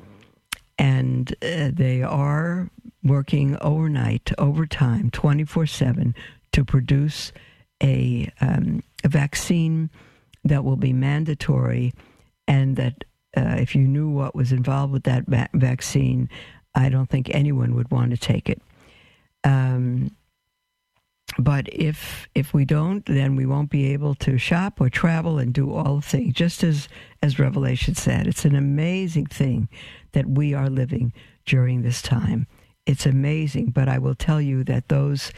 and 0.78 1.34
uh, 1.42 1.72
they 1.74 2.04
are 2.04 2.70
working 3.04 3.58
overnight, 3.62 4.32
overtime, 4.38 5.10
24 5.12 5.66
7 5.66 6.16
to 6.52 6.66
produce 6.66 7.32
a, 7.82 8.32
um, 8.42 8.84
a 9.04 9.08
vaccine 9.08 9.90
that 10.44 10.64
will 10.64 10.76
be 10.76 10.94
mandatory 10.94 11.94
and 12.48 12.76
that 12.76 13.04
uh, 13.36 13.56
if 13.60 13.76
you 13.76 13.82
knew 13.82 14.10
what 14.10 14.36
was 14.36 14.52
involved 14.52 14.94
with 14.94 15.04
that 15.04 15.26
va- 15.28 15.50
vaccine, 15.54 16.30
I 16.74 16.90
don't 16.90 17.10
think 17.10 17.30
anyone 17.30 17.76
would 17.76 17.92
want 17.92 18.12
to 18.12 18.18
take 18.18 18.50
it. 18.50 18.62
Um, 19.44 20.12
but 21.40 21.68
if 21.72 22.28
if 22.36 22.54
we 22.54 22.66
don't, 22.66 23.06
then 23.06 23.36
we 23.36 23.46
won't 23.46 23.70
be 23.70 23.92
able 23.94 24.16
to 24.16 24.38
shop 24.38 24.82
or 24.82 24.90
travel 24.90 25.38
and 25.38 25.54
do 25.54 25.74
all 25.74 25.98
the 25.98 26.02
things. 26.02 26.34
Just 26.34 26.64
as 26.64 26.88
as 27.22 27.40
Revelation 27.40 27.96
said, 27.96 28.28
it's 28.28 28.46
an 28.46 28.56
amazing 28.56 29.28
thing 29.28 29.70
that 30.14 30.28
we 30.28 30.54
are 30.54 30.70
living 30.70 31.14
during 31.46 31.82
this 31.82 32.02
time. 32.02 32.48
It's 32.86 33.06
amazing, 33.06 33.72
but 33.72 33.88
I 33.88 33.98
will 33.98 34.16
tell 34.16 34.42
you 34.42 34.64
that 34.66 34.88
those 34.88 35.32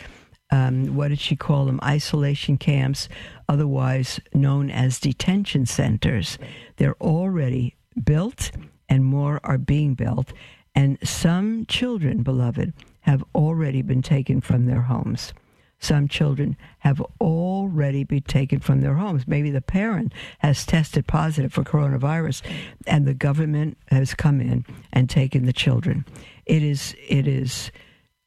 um, 0.52 0.96
what 0.96 1.10
did 1.10 1.20
she 1.20 1.36
call 1.36 1.66
them? 1.66 1.80
Isolation 1.84 2.58
camps, 2.58 3.08
otherwise 3.48 4.20
known 4.34 4.72
as 4.72 5.00
detention 5.00 5.66
centers. 5.66 6.40
They're 6.78 7.00
already 7.02 7.76
built 8.04 8.52
and 8.88 9.06
more 9.06 9.40
are 9.44 9.58
being 9.58 9.94
built. 9.94 10.34
And 10.74 10.98
some 11.08 11.66
children, 11.68 12.24
beloved, 12.24 12.74
have 13.02 13.24
already 13.36 13.82
been 13.82 14.02
taken 14.02 14.42
from 14.42 14.66
their 14.66 14.82
homes. 14.82 15.34
Some 15.80 16.08
children 16.08 16.58
have 16.80 17.02
already 17.22 18.04
been 18.04 18.22
taken 18.22 18.60
from 18.60 18.82
their 18.82 18.96
homes. 18.96 19.28
Maybe 19.28 19.50
the 19.50 19.62
parent 19.62 20.14
has 20.40 20.66
tested 20.66 21.08
positive 21.08 21.54
for 21.54 21.64
coronavirus, 21.64 22.42
and 22.86 23.06
the 23.06 23.14
government 23.14 23.78
has 23.88 24.14
come 24.14 24.42
in 24.42 24.66
and 24.92 25.10
taken 25.10 25.46
the 25.46 25.54
children. 25.54 26.06
It 26.46 26.64
is 26.64 26.96
it 27.08 27.28
is 27.28 27.72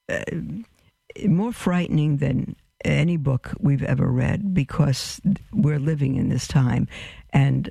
uh, 0.09 0.22
more 1.26 1.53
frightening 1.53 2.18
than 2.18 2.57
any 2.84 3.16
book 3.16 3.53
we've 3.61 3.82
ever 3.82 4.11
read 4.11 4.55
because 4.55 5.20
we're 5.53 5.78
living 5.78 6.16
in 6.16 6.30
this 6.30 6.48
time, 6.48 6.88
and 7.30 7.70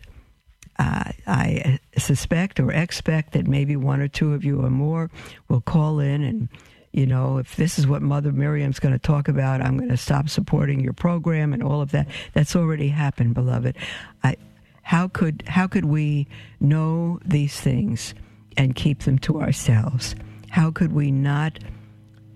uh, 0.80 1.12
I 1.28 1.80
suspect 1.98 2.60
or 2.60 2.72
expect 2.72 3.34
that 3.34 3.48
maybe 3.48 3.76
one 3.76 4.00
or 4.00 4.08
two 4.08 4.34
of 4.34 4.44
you 4.44 4.64
or 4.64 4.70
more 4.70 5.10
will 5.48 5.62
call 5.62 6.00
in 6.00 6.24
and 6.24 6.50
you 6.94 7.06
know, 7.06 7.38
if 7.38 7.56
this 7.56 7.80
is 7.80 7.88
what 7.88 8.02
Mother 8.02 8.32
Miriam's 8.32 8.80
going 8.80 8.94
to 8.94 9.00
talk 9.00 9.28
about, 9.28 9.62
I'm 9.62 9.78
going 9.78 9.90
to 9.90 9.98
stop 9.98 10.28
supporting 10.28 10.82
your 10.82 10.94
program 10.94 11.54
and 11.54 11.64
all 11.64 11.82
of 11.82 11.92
that. 11.92 12.08
That's 12.34 12.56
already 12.56 12.90
happened, 12.90 13.34
beloved. 13.34 13.78
I, 14.24 14.36
how 14.84 15.08
could 15.08 15.44
how 15.48 15.68
could 15.68 15.86
we 15.86 16.28
know 16.60 17.20
these 17.24 17.60
things 17.60 18.14
and 18.58 18.76
keep 18.76 19.04
them 19.04 19.20
to 19.20 19.42
ourselves? 19.42 20.16
How 20.50 20.72
could 20.72 20.92
we 20.92 21.12
not 21.12 21.60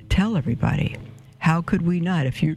tell 0.09 0.37
everybody? 0.37 0.95
How 1.39 1.61
could 1.61 1.81
we 1.81 1.99
not? 1.99 2.25
If 2.25 2.41
you 2.41 2.55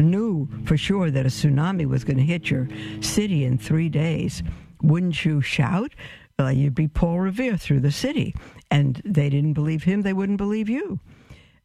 knew 0.00 0.48
for 0.64 0.76
sure 0.76 1.10
that 1.10 1.24
a 1.24 1.28
tsunami 1.28 1.86
was 1.86 2.04
going 2.04 2.16
to 2.16 2.24
hit 2.24 2.50
your 2.50 2.68
city 3.00 3.44
in 3.44 3.58
three 3.58 3.88
days, 3.88 4.42
wouldn't 4.82 5.24
you 5.24 5.40
shout? 5.40 5.92
Uh, 6.40 6.48
you'd 6.48 6.74
be 6.74 6.88
Paul 6.88 7.20
Revere 7.20 7.56
through 7.56 7.80
the 7.80 7.90
city. 7.90 8.34
And 8.70 9.00
they 9.04 9.28
didn't 9.28 9.54
believe 9.54 9.84
him, 9.84 10.02
they 10.02 10.12
wouldn't 10.12 10.38
believe 10.38 10.68
you. 10.68 11.00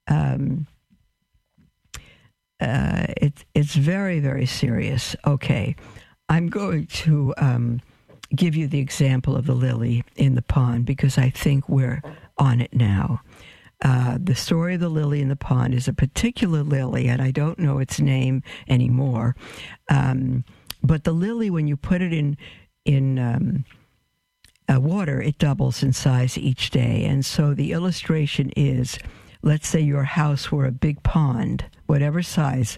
Um, 0.08 0.68
uh, 2.60 3.08
it, 3.18 3.46
it's 3.54 3.76
very, 3.76 4.20
very 4.20 4.46
serious. 4.46 5.16
Okay, 5.26 5.76
I'm 6.30 6.48
going 6.48 6.88
to 6.88 7.34
um, 7.38 7.82
give 8.36 8.56
you 8.56 8.68
the 8.68 8.80
example 8.80 9.36
of 9.36 9.46
the 9.46 9.54
lily 9.54 10.04
in 10.16 10.36
the 10.36 10.42
pond 10.42 10.86
because 10.86 11.18
I 11.18 11.30
think 11.30 11.68
we're 11.68 12.02
on 12.38 12.62
it 12.62 12.74
now. 12.74 13.22
Uh, 13.82 14.18
the 14.22 14.36
story 14.36 14.76
of 14.76 14.80
the 14.80 14.90
lily 14.90 15.22
in 15.22 15.28
the 15.28 15.36
pond 15.36 15.74
is 15.74 15.90
a 15.90 15.94
particular 15.94 16.64
lily, 16.64 17.08
and 17.10 17.22
I 17.22 17.32
don't 17.32 17.60
know 17.60 17.80
its 17.80 18.00
name 18.00 18.42
anymore. 18.70 19.36
Um, 19.90 20.46
but 20.82 21.04
the 21.04 21.12
lily, 21.12 21.50
when 21.50 21.68
you 21.68 21.76
put 21.76 22.02
it 22.02 22.14
in 22.14 22.38
in 22.86 23.20
um, 23.20 23.66
uh, 24.74 24.80
water, 24.80 25.22
it 25.22 25.38
doubles 25.38 25.84
in 25.84 25.94
size 25.94 26.38
each 26.38 26.70
day. 26.70 27.04
And 27.06 27.26
so 27.26 27.54
the 27.54 27.72
illustration 27.72 28.52
is 28.56 28.98
let's 29.44 29.68
say 29.68 29.82
your 29.82 30.04
house 30.04 30.52
were 30.52 30.66
a 30.66 30.72
big 30.72 31.04
pond, 31.04 31.66
whatever 31.86 32.24
size 32.24 32.78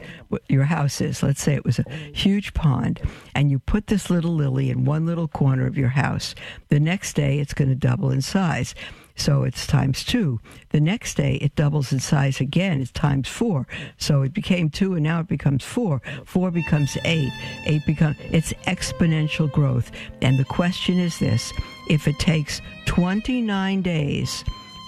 your 0.50 0.64
house 0.64 1.00
is, 1.00 1.24
let's 1.24 1.42
say 1.42 1.54
it 1.54 1.64
was 1.64 1.80
a 1.80 1.90
huge 2.14 2.54
pond, 2.54 3.00
and 3.36 3.52
you 3.52 3.60
put 3.60 3.88
this 3.88 4.10
little 4.10 4.34
lily 4.34 4.70
in 4.72 4.84
one 4.84 5.06
little 5.06 5.28
corner 5.28 5.68
of 5.68 5.78
your 5.78 5.90
house. 5.90 6.34
The 6.70 6.80
next 6.80 7.14
day, 7.14 7.40
it's 7.40 7.54
going 7.54 7.70
to 7.70 7.76
double 7.76 8.10
in 8.10 8.22
size. 8.22 8.76
So 9.18 9.44
it's 9.44 9.66
times 9.66 10.04
two. 10.04 10.42
The 10.72 10.82
next 10.82 11.16
day, 11.16 11.36
it 11.36 11.56
doubles 11.56 11.94
in 11.94 12.00
size 12.02 12.42
again. 12.42 12.82
It's 12.82 12.92
times 12.92 13.30
four. 13.30 13.66
So 13.98 14.24
it 14.24 14.34
became 14.34 14.70
two, 14.70 14.96
and 14.96 15.04
now 15.04 15.22
it 15.22 15.28
becomes 15.28 15.64
four. 15.64 16.02
Four 16.26 16.52
becomes 16.52 16.98
eight. 17.06 17.32
Eight 17.66 17.86
becomes, 17.86 18.18
it's 18.20 18.52
exponential 18.68 19.50
growth. 19.50 19.92
And 20.22 20.38
the 20.38 20.46
question 20.46 21.00
is 21.00 21.20
this 21.20 21.54
if 21.90 22.08
it 22.08 22.20
takes 22.20 22.60
29 22.88 23.82
days, 23.84 24.44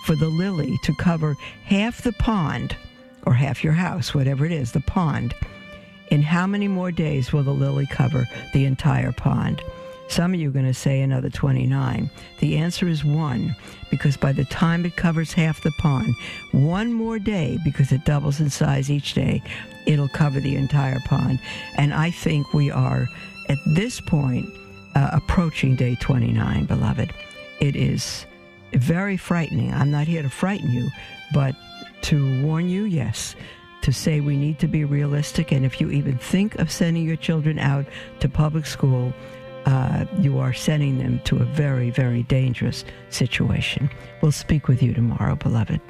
for 0.07 0.15
the 0.15 0.29
lily 0.29 0.79
to 0.83 0.95
cover 0.95 1.35
half 1.65 2.01
the 2.01 2.13
pond 2.13 2.77
or 3.25 3.33
half 3.33 3.61
your 3.61 3.73
house, 3.73 4.15
whatever 4.15 4.45
it 4.45 4.53
is, 4.53 4.71
the 4.71 4.79
pond. 4.79 5.35
In 6.09 6.21
how 6.21 6.47
many 6.47 6.69
more 6.69 6.93
days 6.93 7.33
will 7.33 7.43
the 7.43 7.51
lily 7.51 7.85
cover 7.87 8.25
the 8.53 8.63
entire 8.63 9.11
pond? 9.11 9.61
Some 10.07 10.33
of 10.33 10.39
you 10.39 10.47
are 10.47 10.53
going 10.53 10.63
to 10.63 10.73
say 10.73 11.01
another 11.01 11.29
29. 11.29 12.09
The 12.39 12.55
answer 12.55 12.87
is 12.87 13.03
one, 13.03 13.53
because 13.91 14.15
by 14.15 14.31
the 14.31 14.45
time 14.45 14.85
it 14.85 14.95
covers 14.95 15.33
half 15.33 15.61
the 15.61 15.73
pond, 15.79 16.15
one 16.53 16.93
more 16.93 17.19
day, 17.19 17.57
because 17.65 17.91
it 17.91 18.05
doubles 18.05 18.39
in 18.39 18.49
size 18.49 18.89
each 18.89 19.13
day, 19.13 19.43
it'll 19.85 20.07
cover 20.07 20.39
the 20.39 20.55
entire 20.55 21.01
pond. 21.01 21.41
And 21.75 21.93
I 21.93 22.11
think 22.11 22.53
we 22.53 22.71
are, 22.71 23.09
at 23.49 23.57
this 23.65 23.99
point, 23.99 24.49
uh, 24.95 25.09
approaching 25.11 25.75
day 25.75 25.97
29, 25.99 26.63
beloved. 26.63 27.13
It 27.59 27.75
is 27.75 28.25
very 28.73 29.17
frightening. 29.17 29.73
I'm 29.73 29.91
not 29.91 30.07
here 30.07 30.21
to 30.21 30.29
frighten 30.29 30.71
you, 30.71 30.89
but 31.33 31.55
to 32.03 32.41
warn 32.43 32.69
you, 32.69 32.83
yes, 32.83 33.35
to 33.81 33.91
say 33.91 34.19
we 34.19 34.37
need 34.37 34.59
to 34.59 34.67
be 34.67 34.83
realistic. 34.83 35.51
And 35.51 35.65
if 35.65 35.79
you 35.79 35.89
even 35.89 36.17
think 36.17 36.55
of 36.55 36.71
sending 36.71 37.05
your 37.05 37.15
children 37.15 37.59
out 37.59 37.85
to 38.19 38.29
public 38.29 38.65
school, 38.65 39.13
uh, 39.65 40.05
you 40.19 40.39
are 40.39 40.53
sending 40.53 40.97
them 40.97 41.19
to 41.25 41.37
a 41.37 41.45
very, 41.45 41.89
very 41.89 42.23
dangerous 42.23 42.85
situation. 43.09 43.89
We'll 44.21 44.31
speak 44.31 44.67
with 44.67 44.81
you 44.81 44.93
tomorrow, 44.93 45.35
beloved. 45.35 45.81